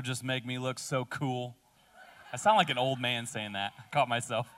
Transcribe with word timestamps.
just 0.00 0.24
make 0.24 0.46
me 0.46 0.58
look 0.58 0.78
so 0.78 1.04
cool. 1.04 1.56
I 2.32 2.36
sound 2.36 2.56
like 2.56 2.70
an 2.70 2.78
old 2.78 3.00
man 3.00 3.26
saying 3.26 3.52
that. 3.52 3.72
I 3.78 3.82
caught 3.92 4.08
myself. 4.08 4.48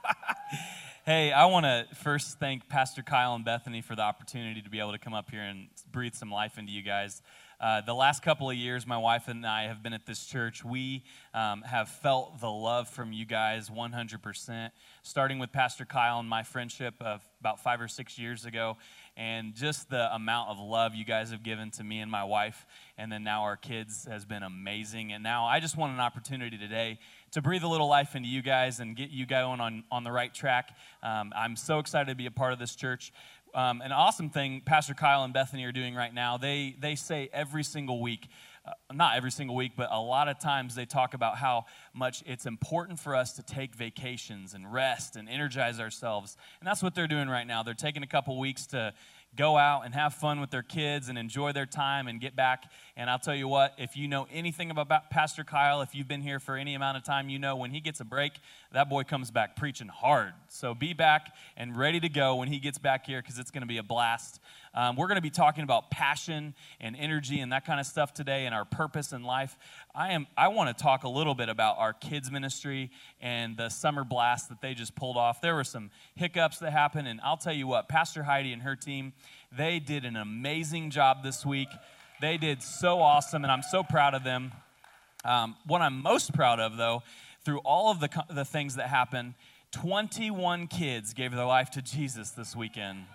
hey, 1.06 1.32
I 1.32 1.46
want 1.46 1.66
to 1.66 1.86
first 1.96 2.38
thank 2.38 2.68
Pastor 2.68 3.02
Kyle 3.02 3.34
and 3.34 3.44
Bethany 3.44 3.80
for 3.80 3.96
the 3.96 4.02
opportunity 4.02 4.62
to 4.62 4.70
be 4.70 4.78
able 4.78 4.92
to 4.92 4.98
come 4.98 5.14
up 5.14 5.30
here 5.30 5.42
and 5.42 5.66
breathe 5.90 6.14
some 6.14 6.30
life 6.30 6.56
into 6.56 6.72
you 6.72 6.82
guys. 6.82 7.20
Uh, 7.60 7.80
the 7.80 7.94
last 7.94 8.22
couple 8.22 8.50
of 8.50 8.56
years, 8.56 8.86
my 8.86 8.98
wife 8.98 9.28
and 9.28 9.46
I 9.46 9.64
have 9.68 9.82
been 9.82 9.92
at 9.92 10.06
this 10.06 10.24
church. 10.26 10.64
We 10.64 11.02
um, 11.32 11.62
have 11.62 11.88
felt 11.88 12.40
the 12.40 12.50
love 12.50 12.88
from 12.88 13.12
you 13.12 13.24
guys 13.24 13.70
100%, 13.70 14.70
starting 15.02 15.38
with 15.38 15.50
Pastor 15.50 15.84
Kyle 15.84 16.18
and 16.18 16.28
my 16.28 16.42
friendship 16.42 16.94
of 17.00 17.22
about 17.40 17.60
five 17.60 17.80
or 17.80 17.88
six 17.88 18.18
years 18.18 18.44
ago 18.44 18.76
and 19.16 19.54
just 19.54 19.90
the 19.90 20.14
amount 20.14 20.50
of 20.50 20.58
love 20.58 20.94
you 20.94 21.04
guys 21.04 21.30
have 21.30 21.42
given 21.42 21.70
to 21.72 21.84
me 21.84 22.00
and 22.00 22.10
my 22.10 22.24
wife 22.24 22.66
and 22.96 23.10
then 23.10 23.24
now 23.24 23.42
our 23.42 23.56
kids 23.56 24.06
has 24.10 24.24
been 24.24 24.42
amazing 24.42 25.12
and 25.12 25.22
now 25.22 25.44
i 25.46 25.60
just 25.60 25.76
want 25.76 25.92
an 25.92 26.00
opportunity 26.00 26.56
today 26.56 26.98
to 27.32 27.42
breathe 27.42 27.62
a 27.62 27.68
little 27.68 27.88
life 27.88 28.14
into 28.14 28.28
you 28.28 28.42
guys 28.42 28.80
and 28.80 28.96
get 28.96 29.10
you 29.10 29.26
going 29.26 29.60
on, 29.60 29.84
on 29.90 30.04
the 30.04 30.12
right 30.12 30.34
track 30.34 30.76
um, 31.02 31.32
i'm 31.36 31.56
so 31.56 31.78
excited 31.78 32.08
to 32.08 32.14
be 32.14 32.26
a 32.26 32.30
part 32.30 32.52
of 32.52 32.58
this 32.58 32.74
church 32.74 33.12
um, 33.54 33.80
an 33.82 33.92
awesome 33.92 34.30
thing 34.30 34.62
pastor 34.64 34.94
kyle 34.94 35.24
and 35.24 35.32
bethany 35.32 35.64
are 35.64 35.72
doing 35.72 35.94
right 35.94 36.14
now 36.14 36.36
they, 36.36 36.76
they 36.80 36.94
say 36.94 37.28
every 37.32 37.64
single 37.64 38.00
week 38.00 38.28
uh, 38.66 38.72
not 38.94 39.14
every 39.14 39.30
single 39.30 39.54
week, 39.54 39.72
but 39.76 39.90
a 39.92 40.00
lot 40.00 40.26
of 40.26 40.38
times 40.38 40.74
they 40.74 40.86
talk 40.86 41.12
about 41.12 41.36
how 41.36 41.66
much 41.92 42.22
it's 42.24 42.46
important 42.46 42.98
for 42.98 43.14
us 43.14 43.34
to 43.34 43.42
take 43.42 43.74
vacations 43.74 44.54
and 44.54 44.72
rest 44.72 45.16
and 45.16 45.28
energize 45.28 45.78
ourselves. 45.78 46.38
And 46.60 46.66
that's 46.66 46.82
what 46.82 46.94
they're 46.94 47.06
doing 47.06 47.28
right 47.28 47.46
now. 47.46 47.62
They're 47.62 47.74
taking 47.74 48.02
a 48.02 48.06
couple 48.06 48.38
weeks 48.38 48.66
to 48.68 48.94
go 49.36 49.56
out 49.56 49.82
and 49.84 49.94
have 49.94 50.14
fun 50.14 50.40
with 50.40 50.50
their 50.50 50.62
kids 50.62 51.08
and 51.08 51.18
enjoy 51.18 51.52
their 51.52 51.66
time 51.66 52.08
and 52.08 52.20
get 52.20 52.36
back. 52.36 52.70
And 52.96 53.10
I'll 53.10 53.18
tell 53.18 53.34
you 53.34 53.48
what, 53.48 53.74
if 53.78 53.96
you 53.96 54.08
know 54.08 54.26
anything 54.32 54.70
about 54.70 55.10
Pastor 55.10 55.44
Kyle, 55.44 55.82
if 55.82 55.94
you've 55.94 56.08
been 56.08 56.22
here 56.22 56.38
for 56.38 56.56
any 56.56 56.74
amount 56.74 56.96
of 56.96 57.04
time, 57.04 57.28
you 57.28 57.38
know 57.38 57.56
when 57.56 57.70
he 57.70 57.80
gets 57.80 58.00
a 58.00 58.04
break, 58.04 58.34
that 58.74 58.90
boy 58.90 59.04
comes 59.04 59.30
back 59.30 59.54
preaching 59.54 59.86
hard. 59.86 60.32
So 60.48 60.74
be 60.74 60.94
back 60.94 61.32
and 61.56 61.76
ready 61.76 62.00
to 62.00 62.08
go 62.08 62.34
when 62.34 62.48
he 62.48 62.58
gets 62.58 62.76
back 62.76 63.06
here 63.06 63.22
because 63.22 63.38
it's 63.38 63.52
going 63.52 63.62
to 63.62 63.68
be 63.68 63.78
a 63.78 63.84
blast. 63.84 64.40
Um, 64.74 64.96
we're 64.96 65.06
going 65.06 65.14
to 65.14 65.22
be 65.22 65.30
talking 65.30 65.62
about 65.62 65.92
passion 65.92 66.54
and 66.80 66.96
energy 66.96 67.38
and 67.38 67.52
that 67.52 67.64
kind 67.64 67.78
of 67.78 67.86
stuff 67.86 68.12
today 68.12 68.46
and 68.46 68.54
our 68.54 68.64
purpose 68.64 69.12
in 69.12 69.22
life. 69.22 69.56
I 69.94 70.12
am 70.12 70.26
I 70.36 70.48
want 70.48 70.76
to 70.76 70.82
talk 70.82 71.04
a 71.04 71.08
little 71.08 71.36
bit 71.36 71.48
about 71.48 71.78
our 71.78 71.92
kids 71.92 72.32
ministry 72.32 72.90
and 73.20 73.56
the 73.56 73.68
summer 73.68 74.02
blast 74.02 74.48
that 74.48 74.60
they 74.60 74.74
just 74.74 74.96
pulled 74.96 75.16
off. 75.16 75.40
There 75.40 75.54
were 75.54 75.62
some 75.62 75.92
hiccups 76.16 76.58
that 76.58 76.72
happened 76.72 77.06
and 77.06 77.20
I'll 77.22 77.36
tell 77.36 77.54
you 77.54 77.68
what, 77.68 77.88
Pastor 77.88 78.24
Heidi 78.24 78.52
and 78.52 78.62
her 78.62 78.74
team, 78.74 79.12
they 79.56 79.78
did 79.78 80.04
an 80.04 80.16
amazing 80.16 80.90
job 80.90 81.22
this 81.22 81.46
week. 81.46 81.68
They 82.20 82.38
did 82.38 82.60
so 82.60 83.00
awesome 83.00 83.44
and 83.44 83.52
I'm 83.52 83.62
so 83.62 83.84
proud 83.84 84.14
of 84.14 84.24
them. 84.24 84.50
Um, 85.24 85.54
what 85.64 85.80
I'm 85.80 86.02
most 86.02 86.34
proud 86.34 86.58
of 86.58 86.76
though, 86.76 87.04
through 87.44 87.58
all 87.58 87.90
of 87.90 88.00
the 88.00 88.08
the 88.30 88.44
things 88.44 88.76
that 88.76 88.88
happened, 88.88 89.34
21 89.72 90.66
kids 90.68 91.12
gave 91.14 91.32
their 91.32 91.44
life 91.44 91.70
to 91.72 91.82
Jesus 91.82 92.30
this 92.30 92.54
weekend. 92.54 93.06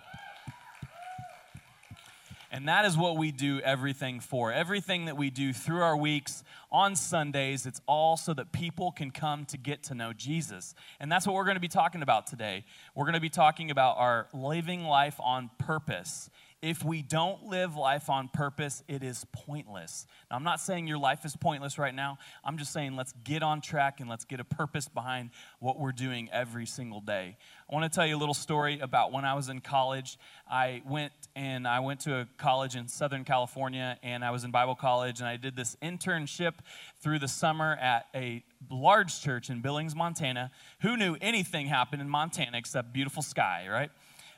And 2.52 2.66
that 2.68 2.84
is 2.84 2.96
what 2.96 3.16
we 3.16 3.30
do 3.30 3.60
everything 3.60 4.18
for. 4.18 4.52
Everything 4.52 5.04
that 5.04 5.16
we 5.16 5.30
do 5.30 5.52
through 5.52 5.82
our 5.82 5.96
weeks 5.96 6.42
on 6.72 6.96
Sundays, 6.96 7.64
it's 7.64 7.80
all 7.86 8.16
so 8.16 8.34
that 8.34 8.50
people 8.50 8.90
can 8.90 9.12
come 9.12 9.44
to 9.46 9.56
get 9.56 9.84
to 9.84 9.94
know 9.94 10.12
Jesus. 10.12 10.74
And 10.98 11.10
that's 11.10 11.26
what 11.26 11.36
we're 11.36 11.44
going 11.44 11.56
to 11.56 11.60
be 11.60 11.68
talking 11.68 12.02
about 12.02 12.26
today. 12.26 12.64
We're 12.94 13.04
going 13.04 13.14
to 13.14 13.20
be 13.20 13.28
talking 13.28 13.70
about 13.70 13.98
our 13.98 14.26
living 14.34 14.84
life 14.84 15.14
on 15.20 15.50
purpose 15.58 16.28
if 16.62 16.84
we 16.84 17.00
don't 17.00 17.46
live 17.46 17.74
life 17.74 18.10
on 18.10 18.28
purpose, 18.28 18.82
it 18.86 19.02
is 19.02 19.24
pointless. 19.32 20.06
Now, 20.30 20.36
I'm 20.36 20.44
not 20.44 20.60
saying 20.60 20.86
your 20.86 20.98
life 20.98 21.24
is 21.24 21.34
pointless 21.34 21.78
right 21.78 21.94
now. 21.94 22.18
I'm 22.44 22.58
just 22.58 22.72
saying 22.72 22.96
let's 22.96 23.14
get 23.24 23.42
on 23.42 23.62
track 23.62 24.00
and 24.00 24.10
let's 24.10 24.26
get 24.26 24.40
a 24.40 24.44
purpose 24.44 24.86
behind 24.86 25.30
what 25.58 25.78
we're 25.78 25.92
doing 25.92 26.28
every 26.32 26.66
single 26.66 27.00
day. 27.00 27.38
I 27.70 27.74
want 27.74 27.90
to 27.90 27.94
tell 27.94 28.06
you 28.06 28.14
a 28.14 28.18
little 28.18 28.34
story 28.34 28.78
about 28.80 29.10
when 29.10 29.24
I 29.24 29.34
was 29.34 29.48
in 29.48 29.60
college. 29.60 30.18
I 30.50 30.82
went 30.86 31.12
and 31.34 31.66
I 31.66 31.80
went 31.80 32.00
to 32.00 32.16
a 32.16 32.28
college 32.36 32.76
in 32.76 32.88
Southern 32.88 33.24
California 33.24 33.98
and 34.02 34.22
I 34.22 34.30
was 34.30 34.44
in 34.44 34.50
Bible 34.50 34.74
college 34.74 35.20
and 35.20 35.28
I 35.28 35.36
did 35.36 35.56
this 35.56 35.76
internship 35.82 36.54
through 37.00 37.20
the 37.20 37.28
summer 37.28 37.76
at 37.80 38.06
a 38.14 38.44
large 38.70 39.22
church 39.22 39.48
in 39.48 39.62
Billings, 39.62 39.96
Montana. 39.96 40.50
Who 40.82 40.98
knew 40.98 41.16
anything 41.22 41.66
happened 41.66 42.02
in 42.02 42.08
Montana 42.08 42.58
except 42.58 42.92
beautiful 42.92 43.22
sky, 43.22 43.66
right? 43.70 43.90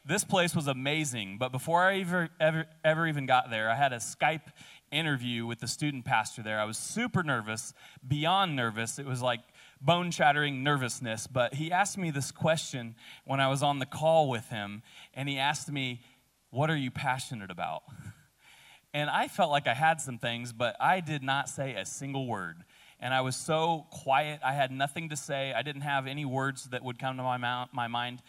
This 0.04 0.24
place 0.24 0.54
was 0.54 0.66
amazing. 0.66 1.38
But 1.38 1.52
before 1.52 1.82
I 1.82 2.00
ever, 2.00 2.28
ever, 2.40 2.66
ever 2.84 3.06
even 3.06 3.26
got 3.26 3.50
there, 3.50 3.70
I 3.70 3.76
had 3.76 3.92
a 3.92 3.98
Skype 3.98 4.52
interview 4.90 5.46
with 5.46 5.60
the 5.60 5.68
student 5.68 6.04
pastor 6.04 6.42
there. 6.42 6.60
I 6.60 6.64
was 6.64 6.76
super 6.76 7.22
nervous, 7.22 7.72
beyond 8.06 8.56
nervous. 8.56 8.98
It 8.98 9.06
was 9.06 9.22
like 9.22 9.40
bone 9.80 10.10
shattering 10.10 10.62
nervousness. 10.62 11.26
But 11.26 11.54
he 11.54 11.70
asked 11.70 11.96
me 11.98 12.10
this 12.10 12.32
question 12.32 12.96
when 13.24 13.40
I 13.40 13.48
was 13.48 13.62
on 13.62 13.78
the 13.78 13.86
call 13.86 14.28
with 14.28 14.48
him, 14.48 14.82
and 15.14 15.28
he 15.28 15.38
asked 15.38 15.70
me, 15.70 16.00
What 16.50 16.68
are 16.68 16.76
you 16.76 16.90
passionate 16.90 17.50
about? 17.50 17.82
And 18.94 19.08
I 19.08 19.26
felt 19.28 19.50
like 19.50 19.66
I 19.66 19.72
had 19.72 20.02
some 20.02 20.18
things, 20.18 20.52
but 20.52 20.76
I 20.78 21.00
did 21.00 21.22
not 21.22 21.48
say 21.48 21.72
a 21.76 21.86
single 21.86 22.26
word. 22.26 22.56
And 23.00 23.14
I 23.14 23.22
was 23.22 23.36
so 23.36 23.86
quiet. 23.90 24.40
I 24.44 24.52
had 24.52 24.70
nothing 24.70 25.08
to 25.08 25.16
say. 25.16 25.54
I 25.54 25.62
didn't 25.62 25.80
have 25.80 26.06
any 26.06 26.26
words 26.26 26.64
that 26.64 26.84
would 26.84 26.98
come 26.98 27.16
to 27.16 27.22
my, 27.22 27.66
my 27.72 27.88
mind 27.88 28.20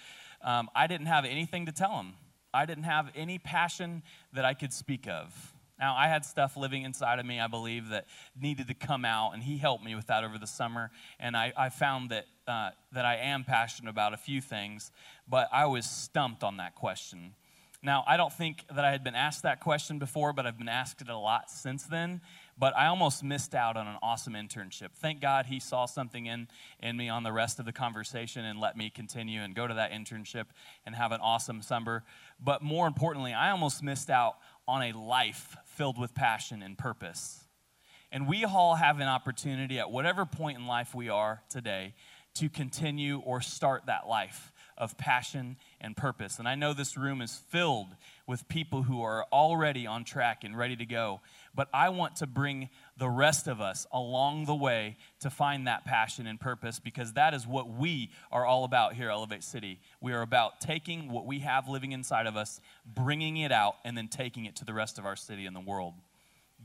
um, 0.43 0.69
I 0.75 0.87
didn't 0.87 1.07
have 1.07 1.25
anything 1.25 1.65
to 1.65 1.71
tell 1.71 1.97
him. 1.97 2.13
I 2.53 2.65
didn't 2.65 2.83
have 2.83 3.09
any 3.15 3.39
passion 3.39 4.03
that 4.33 4.45
I 4.45 4.53
could 4.53 4.71
speak 4.71 5.07
of. 5.07 5.53
Now, 5.79 5.95
I 5.95 6.07
had 6.07 6.23
stuff 6.23 6.55
living 6.55 6.83
inside 6.83 7.19
of 7.19 7.25
me, 7.25 7.39
I 7.39 7.47
believe, 7.47 7.89
that 7.89 8.05
needed 8.39 8.67
to 8.67 8.73
come 8.73 9.05
out, 9.05 9.31
and 9.33 9.41
he 9.41 9.57
helped 9.57 9.83
me 9.83 9.95
with 9.95 10.07
that 10.07 10.23
over 10.23 10.37
the 10.37 10.47
summer. 10.47 10.91
And 11.19 11.35
I, 11.35 11.51
I 11.57 11.69
found 11.69 12.11
that, 12.11 12.25
uh, 12.47 12.69
that 12.91 13.05
I 13.05 13.15
am 13.15 13.43
passionate 13.43 13.89
about 13.89 14.13
a 14.13 14.17
few 14.17 14.39
things, 14.39 14.91
but 15.27 15.49
I 15.51 15.65
was 15.65 15.85
stumped 15.85 16.43
on 16.43 16.57
that 16.57 16.75
question. 16.75 17.33
Now, 17.81 18.03
I 18.07 18.15
don't 18.15 18.31
think 18.31 18.63
that 18.73 18.85
I 18.85 18.91
had 18.91 19.03
been 19.03 19.15
asked 19.15 19.43
that 19.43 19.59
question 19.59 19.99
before, 19.99 20.31
but 20.31 20.45
I've 20.45 20.57
been 20.57 20.69
asked 20.69 21.01
it 21.01 21.09
a 21.09 21.17
lot 21.17 21.49
since 21.49 21.83
then 21.83 22.21
but 22.57 22.75
I 22.77 22.87
almost 22.87 23.23
missed 23.23 23.55
out 23.55 23.77
on 23.77 23.87
an 23.87 23.97
awesome 24.01 24.33
internship. 24.33 24.89
Thank 24.95 25.21
God 25.21 25.47
he 25.47 25.59
saw 25.59 25.85
something 25.85 26.25
in, 26.25 26.47
in 26.81 26.97
me 26.97 27.09
on 27.09 27.23
the 27.23 27.31
rest 27.31 27.59
of 27.59 27.65
the 27.65 27.71
conversation 27.71 28.45
and 28.45 28.59
let 28.59 28.77
me 28.77 28.89
continue 28.89 29.41
and 29.41 29.55
go 29.55 29.67
to 29.67 29.73
that 29.73 29.91
internship 29.91 30.45
and 30.85 30.95
have 30.95 31.11
an 31.11 31.19
awesome 31.21 31.61
summer. 31.61 32.03
But 32.39 32.61
more 32.61 32.87
importantly, 32.87 33.33
I 33.33 33.51
almost 33.51 33.81
missed 33.83 34.09
out 34.09 34.35
on 34.67 34.81
a 34.83 34.97
life 34.97 35.57
filled 35.65 35.97
with 35.97 36.13
passion 36.13 36.61
and 36.61 36.77
purpose. 36.77 37.43
And 38.11 38.27
we 38.27 38.45
all 38.45 38.75
have 38.75 38.99
an 38.99 39.07
opportunity 39.07 39.79
at 39.79 39.89
whatever 39.89 40.25
point 40.25 40.59
in 40.59 40.67
life 40.67 40.93
we 40.93 41.09
are 41.09 41.41
today 41.49 41.95
to 42.35 42.49
continue 42.49 43.19
or 43.19 43.41
start 43.41 43.87
that 43.87 44.07
life 44.07 44.51
of 44.77 44.97
passion 44.97 45.57
and 45.79 45.95
purpose. 45.95 46.39
And 46.39 46.47
I 46.47 46.55
know 46.55 46.73
this 46.73 46.97
room 46.97 47.21
is 47.21 47.35
filled 47.49 47.95
with 48.27 48.47
people 48.47 48.83
who 48.83 49.01
are 49.03 49.25
already 49.31 49.85
on 49.85 50.03
track 50.03 50.43
and 50.43 50.57
ready 50.57 50.75
to 50.75 50.85
go 50.85 51.21
but 51.55 51.69
I 51.73 51.89
want 51.89 52.17
to 52.17 52.27
bring 52.27 52.69
the 52.97 53.09
rest 53.09 53.47
of 53.47 53.61
us 53.61 53.85
along 53.91 54.45
the 54.45 54.55
way 54.55 54.97
to 55.19 55.29
find 55.29 55.67
that 55.67 55.85
passion 55.85 56.27
and 56.27 56.39
purpose 56.39 56.79
because 56.79 57.13
that 57.13 57.33
is 57.33 57.45
what 57.45 57.69
we 57.69 58.11
are 58.31 58.45
all 58.45 58.63
about 58.63 58.93
here 58.93 59.09
at 59.09 59.13
Elevate 59.13 59.43
City. 59.43 59.79
We 60.01 60.13
are 60.13 60.21
about 60.21 60.61
taking 60.61 61.09
what 61.09 61.25
we 61.25 61.39
have 61.39 61.67
living 61.67 61.91
inside 61.91 62.27
of 62.27 62.35
us, 62.35 62.59
bringing 62.85 63.37
it 63.37 63.51
out, 63.51 63.75
and 63.83 63.97
then 63.97 64.07
taking 64.07 64.45
it 64.45 64.55
to 64.57 64.65
the 64.65 64.73
rest 64.73 64.97
of 64.97 65.05
our 65.05 65.15
city 65.15 65.45
and 65.45 65.55
the 65.55 65.61
world. 65.61 65.93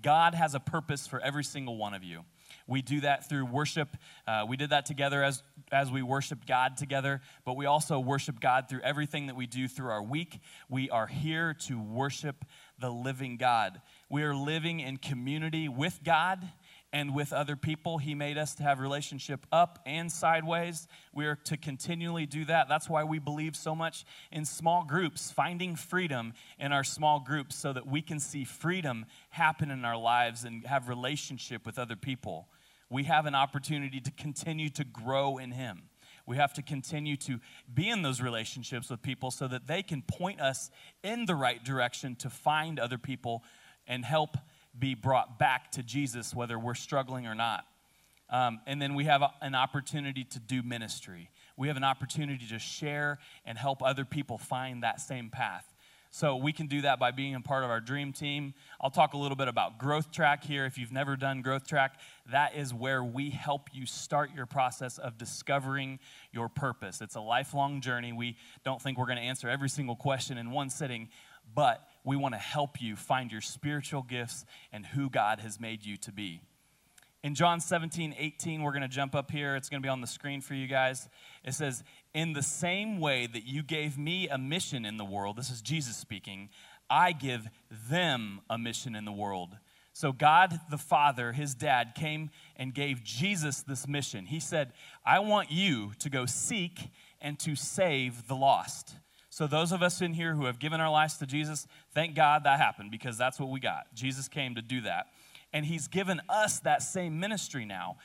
God 0.02 0.35
has 0.35 0.55
a 0.55 0.61
purpose 0.61 1.06
for 1.06 1.20
every 1.20 1.44
single 1.44 1.76
one 1.76 1.94
of 1.94 2.05
you. 2.05 2.25
We 2.67 2.82
do 2.82 3.00
that 3.00 3.29
through 3.29 3.46
worship. 3.46 3.96
Uh, 4.26 4.44
we 4.49 4.56
did 4.56 4.70
that 4.70 4.87
together 4.87 5.23
as, 5.23 5.43
as 5.73 5.91
we 5.91 6.02
worship 6.02 6.46
God 6.46 6.76
together, 6.76 7.20
but 7.44 7.56
we 7.56 7.67
also 7.67 7.99
worship 7.99 8.41
God 8.41 8.69
through 8.69 8.81
everything 8.82 9.26
that 9.26 9.37
we 9.37 9.46
do 9.46 9.69
through 9.69 9.91
our 9.91 10.02
week. 10.02 10.38
We 10.69 10.91
are 10.91 11.06
here 11.06 11.55
to 11.67 11.81
worship 11.81 12.44
the 12.79 12.91
living 12.91 13.37
God. 13.37 13.81
We 14.10 14.22
are 14.22 14.34
living 14.34 14.81
in 14.81 14.96
community 14.96 15.69
with 15.69 16.00
God 16.02 16.49
and 16.93 17.14
with 17.14 17.32
other 17.32 17.56
people. 17.56 17.99
He 17.99 18.14
made 18.14 18.38
us 18.38 18.55
to 18.55 18.62
have 18.62 18.81
relationship 18.81 19.46
up 19.52 19.78
and 19.84 20.10
sideways. 20.10 20.88
We 21.12 21.26
are 21.26 21.37
to 21.44 21.56
continually 21.58 22.25
do 22.25 22.46
that. 22.46 22.69
That's 22.69 22.88
why 22.88 23.05
we 23.05 23.19
believe 23.19 23.55
so 23.55 23.75
much 23.75 24.06
in 24.32 24.46
small 24.46 24.84
groups, 24.84 25.31
finding 25.31 25.76
freedom 25.76 26.32
in 26.58 26.72
our 26.72 26.84
small 26.84 27.20
groups 27.20 27.56
so 27.56 27.72
that 27.75 27.87
we 27.87 28.00
can 28.00 28.19
see 28.19 28.44
freedom 28.44 29.05
happen 29.31 29.70
in 29.70 29.84
our 29.84 29.99
lives 29.99 30.44
and 30.44 30.66
have 30.66 30.88
relationship 30.88 31.66
with 31.66 31.78
other 31.78 31.96
people. 31.96 32.49
We 32.88 33.05
have 33.05 33.26
an 33.26 33.34
opportunity 33.34 34.00
to 34.00 34.10
continue 34.12 34.70
to 34.70 34.84
grow 34.84 35.37
in 35.37 35.50
him. 35.50 35.82
We 36.28 36.37
have 36.37 36.52
to 36.55 36.62
continue 36.62 37.16
to 37.19 37.40
be 37.72 37.88
in 37.88 38.02
those 38.02 38.20
relationships 38.20 38.90
with 38.90 39.00
people 39.00 39.31
so 39.31 39.49
that 39.49 39.66
they 39.66 39.82
can 39.82 40.02
point 40.02 40.40
us 40.40 40.70
in 41.02 41.25
the 41.25 41.34
right 41.34 41.62
direction 41.64 42.16
to 42.16 42.28
find 42.28 42.78
other 42.78 42.99
people 42.99 43.43
and 43.88 44.05
help 44.05 44.37
be 44.79 44.94
brought 44.94 45.38
back 45.38 45.73
to 45.73 45.82
Jesus, 45.82 46.35
whether 46.35 46.58
we're 46.58 46.75
struggling 46.75 47.26
or 47.26 47.35
not. 47.35 47.64
Um, 48.31 48.61
and 48.67 48.81
then 48.81 48.94
we 48.94 49.05
have 49.05 49.23
a, 49.23 49.32
an 49.40 49.55
opportunity 49.55 50.23
to 50.25 50.38
do 50.38 50.62
ministry. 50.62 51.31
We 51.56 51.69
have 51.69 51.76
an 51.76 51.85
opportunity 51.85 52.46
to 52.49 52.58
share 52.58 53.19
and 53.44 53.58
help 53.58 53.82
other 53.82 54.05
people 54.05 54.38
find 54.38 54.82
that 54.82 55.00
same 55.00 55.31
path. 55.31 55.64
So 56.11 56.37
we 56.37 56.52
can 56.52 56.69
do 56.69 56.82
that 56.82 56.99
by 56.99 57.11
being 57.11 57.35
a 57.35 57.40
part 57.40 57.64
of 57.64 57.70
our 57.70 57.81
dream 57.81 58.12
team. 58.12 58.55
I'll 58.81 58.90
talk 58.90 59.12
a 59.12 59.19
little 59.19 59.37
bit 59.37 59.49
about 59.49 59.79
Growth 59.79 60.11
Track 60.11 60.43
here. 60.43 60.64
If 60.64 60.79
you've 60.79 60.93
never 60.93 61.17
done 61.17 61.43
Growth 61.43 61.67
Track, 61.67 62.00
that 62.32 62.55
is 62.55 62.73
where 62.73 63.05
we 63.05 63.29
help 63.29 63.69
you 63.75 63.84
start 63.84 64.31
your 64.34 64.46
process 64.46 64.96
of 64.96 65.19
discovering 65.19 65.99
your 66.32 66.49
purpose. 66.49 67.02
It's 67.02 67.17
a 67.17 67.20
lifelong 67.20 67.82
journey. 67.82 68.12
We 68.12 68.37
don't 68.64 68.81
think 68.81 68.96
we're 68.96 69.06
going 69.06 69.19
to 69.19 69.25
answer 69.25 69.50
every 69.50 69.69
single 69.69 69.96
question 69.96 70.38
in 70.38 70.50
one 70.50 70.70
sitting, 70.70 71.08
but 71.55 71.87
we 72.05 72.17
want 72.17 72.35
to 72.35 72.39
help 72.39 72.81
you 72.81 72.97
find 72.97 73.31
your 73.31 73.41
spiritual 73.41 74.03
gifts 74.03 74.45
and 74.73 74.87
who 74.87 75.11
God 75.11 75.41
has 75.41 75.61
made 75.61 75.85
you 75.85 75.97
to 75.99 76.12
be. 76.12 76.41
In 77.25 77.35
John 77.35 77.61
17, 77.61 78.15
18, 78.17 78.62
we're 78.62 78.71
going 78.71 78.83
to 78.83 78.89
jump 78.89 79.15
up 79.15 79.31
here. 79.31 79.56
It's 79.56 79.69
going 79.69 79.83
to 79.83 79.87
be 79.87 79.91
on 79.91 80.00
the 80.00 80.06
screen 80.06 80.41
for 80.41 80.55
you 80.55 80.69
guys. 80.69 81.09
It 81.45 81.55
says, 81.55 81.83
In 82.15 82.33
the 82.33 82.43
same 82.43 83.00
way 83.00 83.27
that 83.27 83.45
you 83.45 83.62
gave 83.65 83.99
me 83.99 84.29
a 84.29 84.39
mission 84.39 84.85
in 84.85 84.97
the 84.99 85.05
world, 85.05 85.37
this 85.37 85.50
is 85.50 85.61
Jesus 85.61 85.97
speaking, 85.97 86.49
I 86.89 87.12
give 87.12 87.49
them 87.91 88.41
a 88.49 88.56
mission 88.56 88.94
in 88.94 89.05
the 89.05 89.12
world. 89.12 89.56
So, 89.93 90.12
God 90.12 90.61
the 90.71 90.79
Father, 90.79 91.33
his 91.33 91.56
dad, 91.56 91.97
came 91.97 92.31
and 92.55 92.73
gave 92.73 93.03
Jesus 93.03 93.62
this 93.62 93.89
mission. 93.89 94.27
He 94.27 94.39
said, 94.39 94.73
I 95.05 95.19
want 95.19 95.51
you 95.51 95.93
to 95.99 96.09
go 96.09 96.25
seek 96.25 96.91
and 97.21 97.37
to 97.41 97.56
save 97.56 98.29
the 98.29 98.37
lost. 98.37 98.94
So, 99.38 99.46
those 99.46 99.70
of 99.70 99.85
us 99.85 100.02
in 100.02 100.14
here 100.14 100.35
who 100.35 100.46
have 100.46 100.58
given 100.58 100.81
our 100.81 100.90
lives 100.90 101.19
to 101.19 101.25
Jesus, 101.25 101.69
thank 101.94 102.17
God 102.17 102.43
that 102.43 102.58
happened 102.58 102.90
because 102.90 103.17
that's 103.17 103.38
what 103.38 103.50
we 103.50 103.61
got. 103.61 103.87
Jesus 103.94 104.26
came 104.26 104.56
to 104.56 104.62
do 104.62 104.81
that 104.81 105.06
and 105.52 105.64
He's 105.64 105.87
given 105.87 106.20
us 106.29 106.58
that 106.58 106.82
same 106.82 107.20
ministry 107.20 107.64
now. 107.64 107.99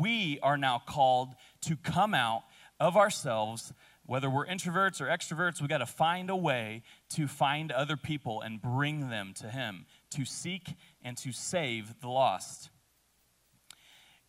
We 0.00 0.38
are 0.42 0.56
now 0.56 0.80
called 0.86 1.34
to 1.66 1.76
come 1.76 2.14
out 2.14 2.44
of 2.80 2.96
ourselves, 2.96 3.74
whether 4.06 4.30
we're 4.30 4.46
introverts 4.46 5.02
or 5.02 5.08
extroverts, 5.08 5.60
we 5.60 5.68
got 5.68 5.78
to 5.78 5.86
find 5.86 6.30
a 6.30 6.36
way 6.36 6.82
to 7.10 7.26
find 7.26 7.70
other 7.70 7.98
people 7.98 8.40
and 8.40 8.62
bring 8.62 9.10
them 9.10 9.34
to 9.40 9.50
Him, 9.50 9.84
to 10.12 10.24
seek 10.24 10.74
and 11.04 11.18
to 11.18 11.32
save 11.32 12.00
the 12.00 12.08
lost 12.08 12.70